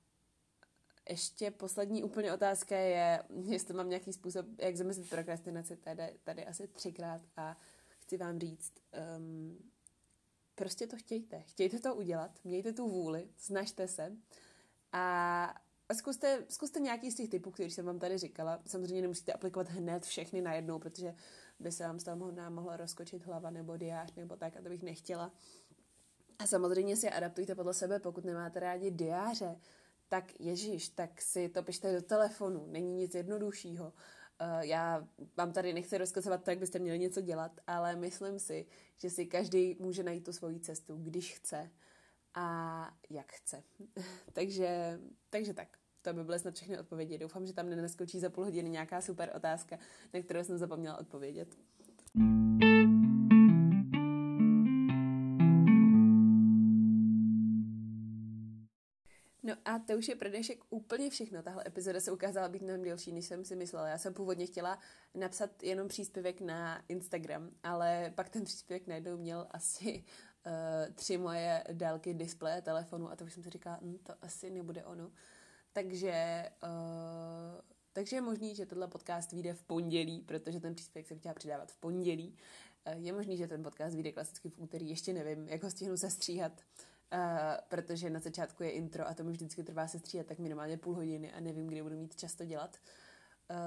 ještě 1.08 1.50
poslední 1.50 2.04
úplně 2.04 2.32
otázka 2.32 2.76
je, 2.76 3.22
jestli 3.42 3.74
mám 3.74 3.88
nějaký 3.88 4.12
způsob, 4.12 4.46
jak 4.58 4.76
zamyslet 4.76 5.10
prokrastinaci 5.10 5.76
tady, 5.76 6.18
tady 6.24 6.46
asi 6.46 6.68
třikrát 6.68 7.22
a 7.36 7.56
chci 7.88 8.16
vám 8.16 8.38
říct, 8.38 8.72
um, 9.18 9.70
prostě 10.54 10.86
to 10.86 10.96
chtějte. 10.96 11.42
Chtějte 11.46 11.78
to 11.78 11.94
udělat, 11.94 12.30
mějte 12.44 12.72
tu 12.72 12.88
vůli, 12.88 13.28
snažte 13.36 13.88
se 13.88 14.16
a 14.92 15.54
zkuste, 15.94 16.44
zkuste 16.48 16.80
nějaký 16.80 17.10
z 17.10 17.14
těch 17.14 17.28
typů, 17.28 17.50
který 17.50 17.70
jsem 17.70 17.86
vám 17.86 17.98
tady 17.98 18.18
říkala. 18.18 18.62
Samozřejmě 18.66 19.02
nemusíte 19.02 19.32
aplikovat 19.32 19.68
hned 19.68 20.04
všechny 20.04 20.40
najednou, 20.40 20.78
protože 20.78 21.14
by 21.58 21.72
se 21.72 21.84
vám 21.84 22.00
z 22.00 22.04
toho 22.04 22.16
mohla, 22.16 22.50
mohla 22.50 22.76
rozkočit 22.76 23.26
hlava 23.26 23.50
nebo 23.50 23.76
diář 23.76 24.14
nebo 24.14 24.36
tak 24.36 24.56
a 24.56 24.62
to 24.62 24.68
bych 24.68 24.82
nechtěla. 24.82 25.32
A 26.38 26.46
samozřejmě 26.46 26.96
si 26.96 27.10
adaptujte 27.10 27.54
podle 27.54 27.74
sebe, 27.74 27.98
pokud 27.98 28.24
nemáte 28.24 28.60
rádi 28.60 28.90
diáře, 28.90 29.56
tak 30.08 30.40
ježíš, 30.40 30.88
tak 30.88 31.22
si 31.22 31.48
to 31.48 31.62
pište 31.62 31.92
do 31.92 32.02
telefonu, 32.02 32.66
není 32.66 32.94
nic 32.94 33.14
jednoduššího. 33.14 33.84
Uh, 33.84 34.60
já 34.60 35.08
vám 35.36 35.52
tady 35.52 35.72
nechci 35.72 35.98
rozkazovat 35.98 36.44
to, 36.44 36.50
jak 36.50 36.58
byste 36.58 36.78
měli 36.78 36.98
něco 36.98 37.20
dělat, 37.20 37.60
ale 37.66 37.96
myslím 37.96 38.38
si, 38.38 38.66
že 38.96 39.10
si 39.10 39.26
každý 39.26 39.76
může 39.80 40.02
najít 40.02 40.24
tu 40.24 40.32
svoji 40.32 40.60
cestu, 40.60 40.96
když 40.96 41.34
chce 41.34 41.70
a 42.34 42.90
jak 43.10 43.32
chce. 43.32 43.62
takže, 44.32 45.00
takže 45.30 45.54
tak. 45.54 45.68
To 46.02 46.12
by 46.14 46.24
byly 46.24 46.38
snad 46.38 46.54
všechny 46.54 46.78
odpovědi. 46.78 47.18
Doufám, 47.18 47.46
že 47.46 47.52
tam 47.52 47.68
nenaskočí 47.68 48.20
za 48.20 48.30
půl 48.30 48.44
hodiny 48.44 48.70
nějaká 48.70 49.00
super 49.00 49.32
otázka, 49.36 49.78
na 50.14 50.22
kterou 50.22 50.44
jsem 50.44 50.58
zapomněla 50.58 50.98
odpovědět. 50.98 51.48
Mm. 52.14 52.67
A 59.68 59.78
to 59.78 59.92
už 59.92 60.08
je 60.08 60.16
pro 60.16 60.28
dnešek 60.28 60.64
úplně 60.70 61.10
všechno. 61.10 61.42
Tahle 61.42 61.64
epizoda 61.66 62.00
se 62.00 62.12
ukázala 62.12 62.48
být 62.48 62.62
mnohem 62.62 62.82
delší, 62.82 63.12
než 63.12 63.24
jsem 63.24 63.44
si 63.44 63.56
myslela. 63.56 63.88
Já 63.88 63.98
jsem 63.98 64.14
původně 64.14 64.46
chtěla 64.46 64.78
napsat 65.14 65.62
jenom 65.62 65.88
příspěvek 65.88 66.40
na 66.40 66.82
Instagram, 66.88 67.50
ale 67.62 68.12
pak 68.14 68.28
ten 68.28 68.44
příspěvek 68.44 68.86
najednou 68.86 69.16
měl 69.16 69.46
asi 69.50 70.04
uh, 70.46 70.94
tři 70.94 71.18
moje 71.18 71.64
délky 71.72 72.14
displeje 72.14 72.62
telefonu 72.62 73.10
a 73.10 73.16
to 73.16 73.24
už 73.24 73.32
jsem 73.32 73.42
si 73.42 73.50
říkala, 73.50 73.78
hm, 73.82 73.98
to 74.02 74.14
asi 74.22 74.50
nebude 74.50 74.84
ono. 74.84 75.10
Takže, 75.72 76.44
uh, 76.62 77.60
takže 77.92 78.16
je 78.16 78.20
možný, 78.20 78.54
že 78.54 78.66
tenhle 78.66 78.88
podcast 78.88 79.32
vyjde 79.32 79.54
v 79.54 79.62
pondělí, 79.62 80.20
protože 80.20 80.60
ten 80.60 80.74
příspěvek 80.74 81.06
jsem 81.06 81.18
chtěla 81.18 81.34
přidávat 81.34 81.72
v 81.72 81.76
pondělí. 81.76 82.36
je 82.96 83.12
možný, 83.12 83.36
že 83.36 83.48
ten 83.48 83.62
podcast 83.62 83.94
vyjde 83.94 84.12
klasicky 84.12 84.48
v 84.48 84.58
úterý, 84.58 84.88
ještě 84.88 85.12
nevím, 85.12 85.48
jak 85.48 85.62
ho 85.62 85.70
stihnu 85.70 85.96
sestříhat, 85.96 86.52
uh, 86.52 86.97
protože 87.68 88.10
na 88.10 88.20
začátku 88.20 88.62
je 88.62 88.70
intro 88.70 89.08
a 89.08 89.14
to 89.14 89.24
mi 89.24 89.32
vždycky 89.32 89.62
trvá 89.62 89.88
sestříhat 89.88 90.26
tak 90.26 90.38
minimálně 90.38 90.78
půl 90.78 90.94
hodiny 90.94 91.32
a 91.32 91.40
nevím, 91.40 91.66
kdy 91.66 91.82
budu 91.82 91.96
mít 91.96 92.16
čas 92.16 92.34
to 92.34 92.44
dělat. 92.44 92.76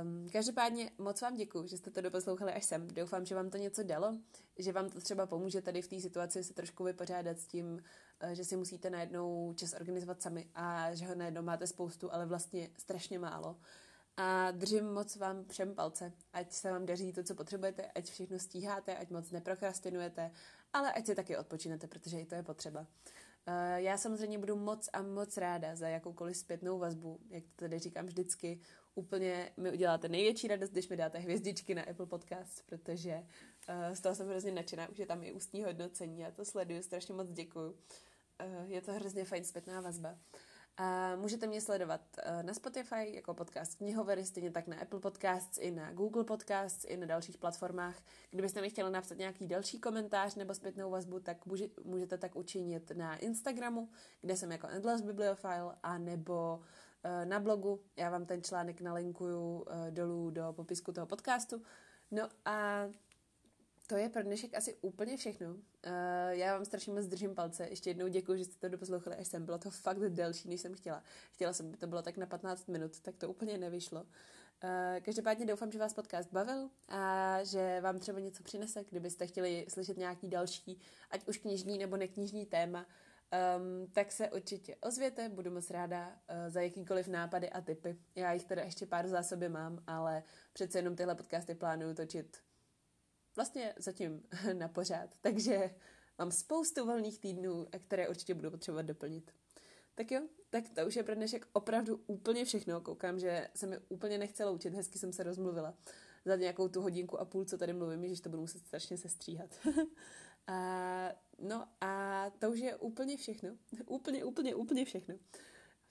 Um, 0.04 0.30
každopádně 0.30 0.92
moc 0.98 1.22
vám 1.22 1.36
děkuji, 1.36 1.68
že 1.68 1.78
jste 1.78 1.92
to 1.92 2.02
doposlouchali 2.02 2.54
až 2.54 2.66
sem. 2.66 2.88
Doufám, 2.88 3.26
že 3.26 3.36
vám 3.36 3.50
to 3.50 3.58
něco 3.58 3.84
dalo, 3.84 4.18
že 4.60 4.72
vám 4.72 4.90
to 4.90 5.02
třeba 5.02 5.26
pomůže 5.26 5.62
tady 5.62 5.82
v 5.82 5.88
té 5.88 6.00
situaci 6.00 6.44
se 6.44 6.54
trošku 6.54 6.84
vypořádat 6.84 7.40
s 7.40 7.48
tím, 7.48 7.84
uh, 8.24 8.30
že 8.30 8.46
si 8.46 8.56
musíte 8.56 8.90
najednou 8.90 9.54
čas 9.54 9.74
organizovat 9.74 10.22
sami 10.22 10.50
a 10.56 10.96
že 10.96 11.06
ho 11.06 11.16
najednou 11.16 11.42
máte 11.42 11.68
spoustu, 11.68 12.14
ale 12.14 12.26
vlastně 12.26 12.70
strašně 12.78 13.20
málo. 13.20 13.58
A 14.18 14.52
držím 14.52 14.94
moc 14.94 15.16
vám 15.16 15.46
všem 15.46 15.76
palce, 15.76 16.12
ať 16.34 16.52
se 16.52 16.72
vám 16.72 16.86
daří 16.86 17.14
to, 17.14 17.24
co 17.24 17.36
potřebujete, 17.36 17.86
ať 17.86 18.06
všechno 18.06 18.40
stíháte, 18.40 18.98
ať 18.98 19.10
moc 19.10 19.32
neprokrastinujete, 19.32 20.32
ale 20.74 20.94
ať 20.94 21.06
si 21.06 21.16
taky 21.16 21.38
odpočinete, 21.38 21.88
protože 21.88 22.20
i 22.20 22.26
to 22.26 22.36
je 22.36 22.44
potřeba. 22.44 22.88
Uh, 23.48 23.76
já 23.76 23.98
samozřejmě 23.98 24.40
budu 24.40 24.56
moc 24.56 24.90
a 24.94 25.02
moc 25.02 25.38
ráda 25.38 25.76
za 25.76 25.88
jakoukoliv 25.88 26.38
zpětnou 26.38 26.80
vazbu, 26.80 27.20
jak 27.30 27.44
to 27.44 27.52
tady 27.56 27.80
říkám 27.80 28.06
vždycky, 28.06 28.60
úplně 28.96 29.52
mi 29.58 29.72
uděláte 29.72 30.10
největší 30.10 30.48
radost, 30.48 30.70
když 30.70 30.90
mi 30.90 30.98
dáte 30.98 31.18
hvězdičky 31.18 31.76
na 31.76 31.84
Apple 31.84 32.06
Podcast, 32.06 32.64
protože 32.66 33.16
uh, 33.70 33.94
z 33.94 34.02
toho 34.02 34.16
jsem 34.16 34.28
hrozně 34.28 34.52
nadšená, 34.52 34.90
už 34.90 35.00
je 35.00 35.06
tam 35.06 35.24
i 35.24 35.34
ústní 35.34 35.64
hodnocení, 35.64 36.20
já 36.20 36.32
to 36.32 36.46
sleduju, 36.46 36.84
strašně 36.84 37.14
moc 37.14 37.32
děkuju. 37.32 37.70
Uh, 37.72 38.72
je 38.72 38.82
to 38.82 38.94
hrozně 38.94 39.26
fajn 39.26 39.44
zpětná 39.44 39.82
vazba. 39.82 40.18
A 40.78 41.16
můžete 41.16 41.48
mě 41.48 41.62
sledovat 41.62 42.02
uh, 42.18 42.44
na 42.44 42.54
Spotify 42.54 43.16
jako 43.16 43.34
podcast 43.34 43.76
knihovery, 43.76 44.26
stejně 44.26 44.52
tak 44.52 44.68
na 44.68 44.78
Apple 44.80 45.00
Podcasts, 45.00 45.58
i 45.58 45.72
na 45.72 45.92
Google 45.92 46.24
Podcasts, 46.24 46.86
i 46.86 46.98
na 46.98 47.06
dalších 47.06 47.38
platformách. 47.38 47.96
Kdybyste 48.32 48.62
mi 48.62 48.70
chtěli 48.70 48.92
napsat 48.92 49.18
nějaký 49.18 49.48
další 49.48 49.80
komentář 49.80 50.36
nebo 50.36 50.54
zpětnou 50.54 50.90
vazbu, 50.92 51.20
tak 51.20 51.38
můžete 51.84 52.18
tak 52.18 52.36
učinit 52.36 52.92
na 52.96 53.16
Instagramu, 53.16 53.90
kde 54.22 54.36
jsem 54.36 54.52
jako 54.52 54.68
Endless 54.68 55.02
Bibliophile, 55.02 55.76
a 55.84 55.98
nebo 55.98 56.60
uh, 57.06 57.26
na 57.26 57.40
blogu. 57.40 57.82
Já 57.96 58.10
vám 58.10 58.26
ten 58.26 58.44
článek 58.44 58.82
nalinkuju 58.82 59.60
uh, 59.60 59.66
dolů 59.90 60.30
do 60.30 60.54
popisku 60.54 60.92
toho 60.92 61.08
podcastu. 61.08 61.62
No 62.12 62.30
a 62.46 62.86
to 63.88 63.98
je 63.98 64.10
pro 64.10 64.24
dnešek 64.24 64.54
asi 64.54 64.78
úplně 64.82 65.18
všechno. 65.18 65.48
Uh, 65.50 65.60
já 66.30 66.54
vám 66.54 66.66
strašně 66.66 66.94
moc 66.94 67.06
držím 67.06 67.36
palce. 67.36 67.68
Ještě 67.70 67.90
jednou 67.90 68.08
děkuji, 68.08 68.38
že 68.38 68.46
jste 68.46 68.56
to 68.60 68.70
doposlouchali 68.70 69.16
až 69.16 69.28
sem. 69.28 69.46
Bylo 69.46 69.58
to 69.58 69.72
fakt 69.72 70.00
delší, 70.00 70.50
než 70.50 70.62
jsem 70.62 70.74
chtěla. 70.74 71.04
Chtěla 71.32 71.54
jsem, 71.54 71.66
aby 71.68 71.78
to 71.78 71.88
bylo 71.88 72.02
tak 72.02 72.18
na 72.18 72.26
15 72.26 72.68
minut, 72.68 73.00
tak 73.00 73.16
to 73.18 73.30
úplně 73.30 73.58
nevyšlo. 73.58 74.02
Uh, 74.02 75.00
každopádně 75.02 75.46
doufám, 75.46 75.72
že 75.72 75.80
vás 75.80 75.94
podcast 75.94 76.32
bavil 76.32 76.70
a 76.90 77.38
že 77.44 77.82
vám 77.82 78.00
třeba 78.00 78.20
něco 78.20 78.44
přinese, 78.44 78.84
kdybyste 78.90 79.28
chtěli 79.28 79.66
slyšet 79.70 79.98
nějaký 79.98 80.28
další, 80.28 80.80
ať 81.10 81.28
už 81.28 81.38
knižní 81.38 81.78
nebo 81.78 81.98
neknižní 81.98 82.46
téma, 82.46 82.86
um, 82.86 83.88
tak 83.92 84.12
se 84.12 84.30
určitě 84.30 84.76
ozvěte, 84.76 85.30
budu 85.30 85.52
moc 85.52 85.70
ráda 85.70 86.08
uh, 86.08 86.16
za 86.48 86.62
jakýkoliv 86.62 87.08
nápady 87.08 87.50
a 87.50 87.62
tipy. 87.62 87.98
Já 88.16 88.34
jich 88.34 88.46
teda 88.46 88.64
ještě 88.64 88.86
pár 88.86 89.08
zásoby 89.08 89.50
mám, 89.50 89.84
ale 89.88 90.24
přece 90.54 90.78
jenom 90.80 90.96
tyhle 90.96 91.16
podcasty 91.16 91.56
plánuju 91.56 91.94
točit 91.94 92.38
vlastně 93.36 93.74
zatím 93.78 94.24
na 94.54 94.68
pořád. 94.68 95.10
Takže 95.22 95.76
mám 96.18 96.32
spoustu 96.32 96.86
volných 96.86 97.20
týdnů, 97.20 97.68
které 97.80 98.10
určitě 98.10 98.34
budu 98.34 98.52
potřebovat 98.52 98.86
doplnit. 98.86 99.32
Tak 99.96 100.12
jo, 100.12 100.22
tak 100.50 100.64
to 100.70 100.88
už 100.88 100.96
je 100.96 101.04
pro 101.04 101.16
dnešek 101.16 101.48
opravdu 101.54 102.04
úplně 102.08 102.46
všechno. 102.46 102.82
Koukám, 102.82 103.20
že 103.20 103.48
se 103.56 103.68
mi 103.68 103.78
úplně 103.90 104.18
nechcela 104.18 104.52
učit, 104.52 104.74
hezky 104.74 105.00
jsem 105.00 105.14
se 105.14 105.24
rozmluvila 105.24 105.78
za 106.26 106.36
nějakou 106.36 106.68
tu 106.68 106.82
hodinku 106.82 107.20
a 107.20 107.26
půl, 107.26 107.46
co 107.46 107.58
tady 107.58 107.74
mluvím, 107.74 108.16
že 108.16 108.22
to 108.22 108.30
budu 108.30 108.42
muset 108.42 108.60
strašně 108.60 108.98
sestříhat. 108.98 109.50
a, 110.48 111.10
no 111.40 111.68
a 111.82 112.26
to 112.40 112.52
už 112.52 112.60
je 112.60 112.76
úplně 112.76 113.18
všechno. 113.18 113.50
úplně, 113.86 114.24
úplně, 114.24 114.56
úplně 114.56 114.86
všechno. 114.86 115.16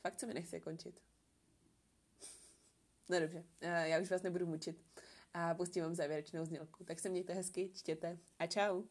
Fakt 0.00 0.20
se 0.20 0.26
mi 0.26 0.34
nechce 0.34 0.60
končit. 0.60 1.00
No 3.08 3.20
dobře, 3.20 3.44
já 3.60 4.00
už 4.00 4.10
vás 4.10 4.22
nebudu 4.22 4.46
mučit 4.46 4.84
a 5.34 5.54
pustím 5.54 5.82
vám 5.82 5.94
závěrečnou 5.94 6.44
znělku. 6.44 6.84
Tak 6.84 6.98
se 6.98 7.08
mějte 7.08 7.34
hezky, 7.34 7.70
čtěte 7.74 8.18
a 8.38 8.46
čau. 8.46 8.82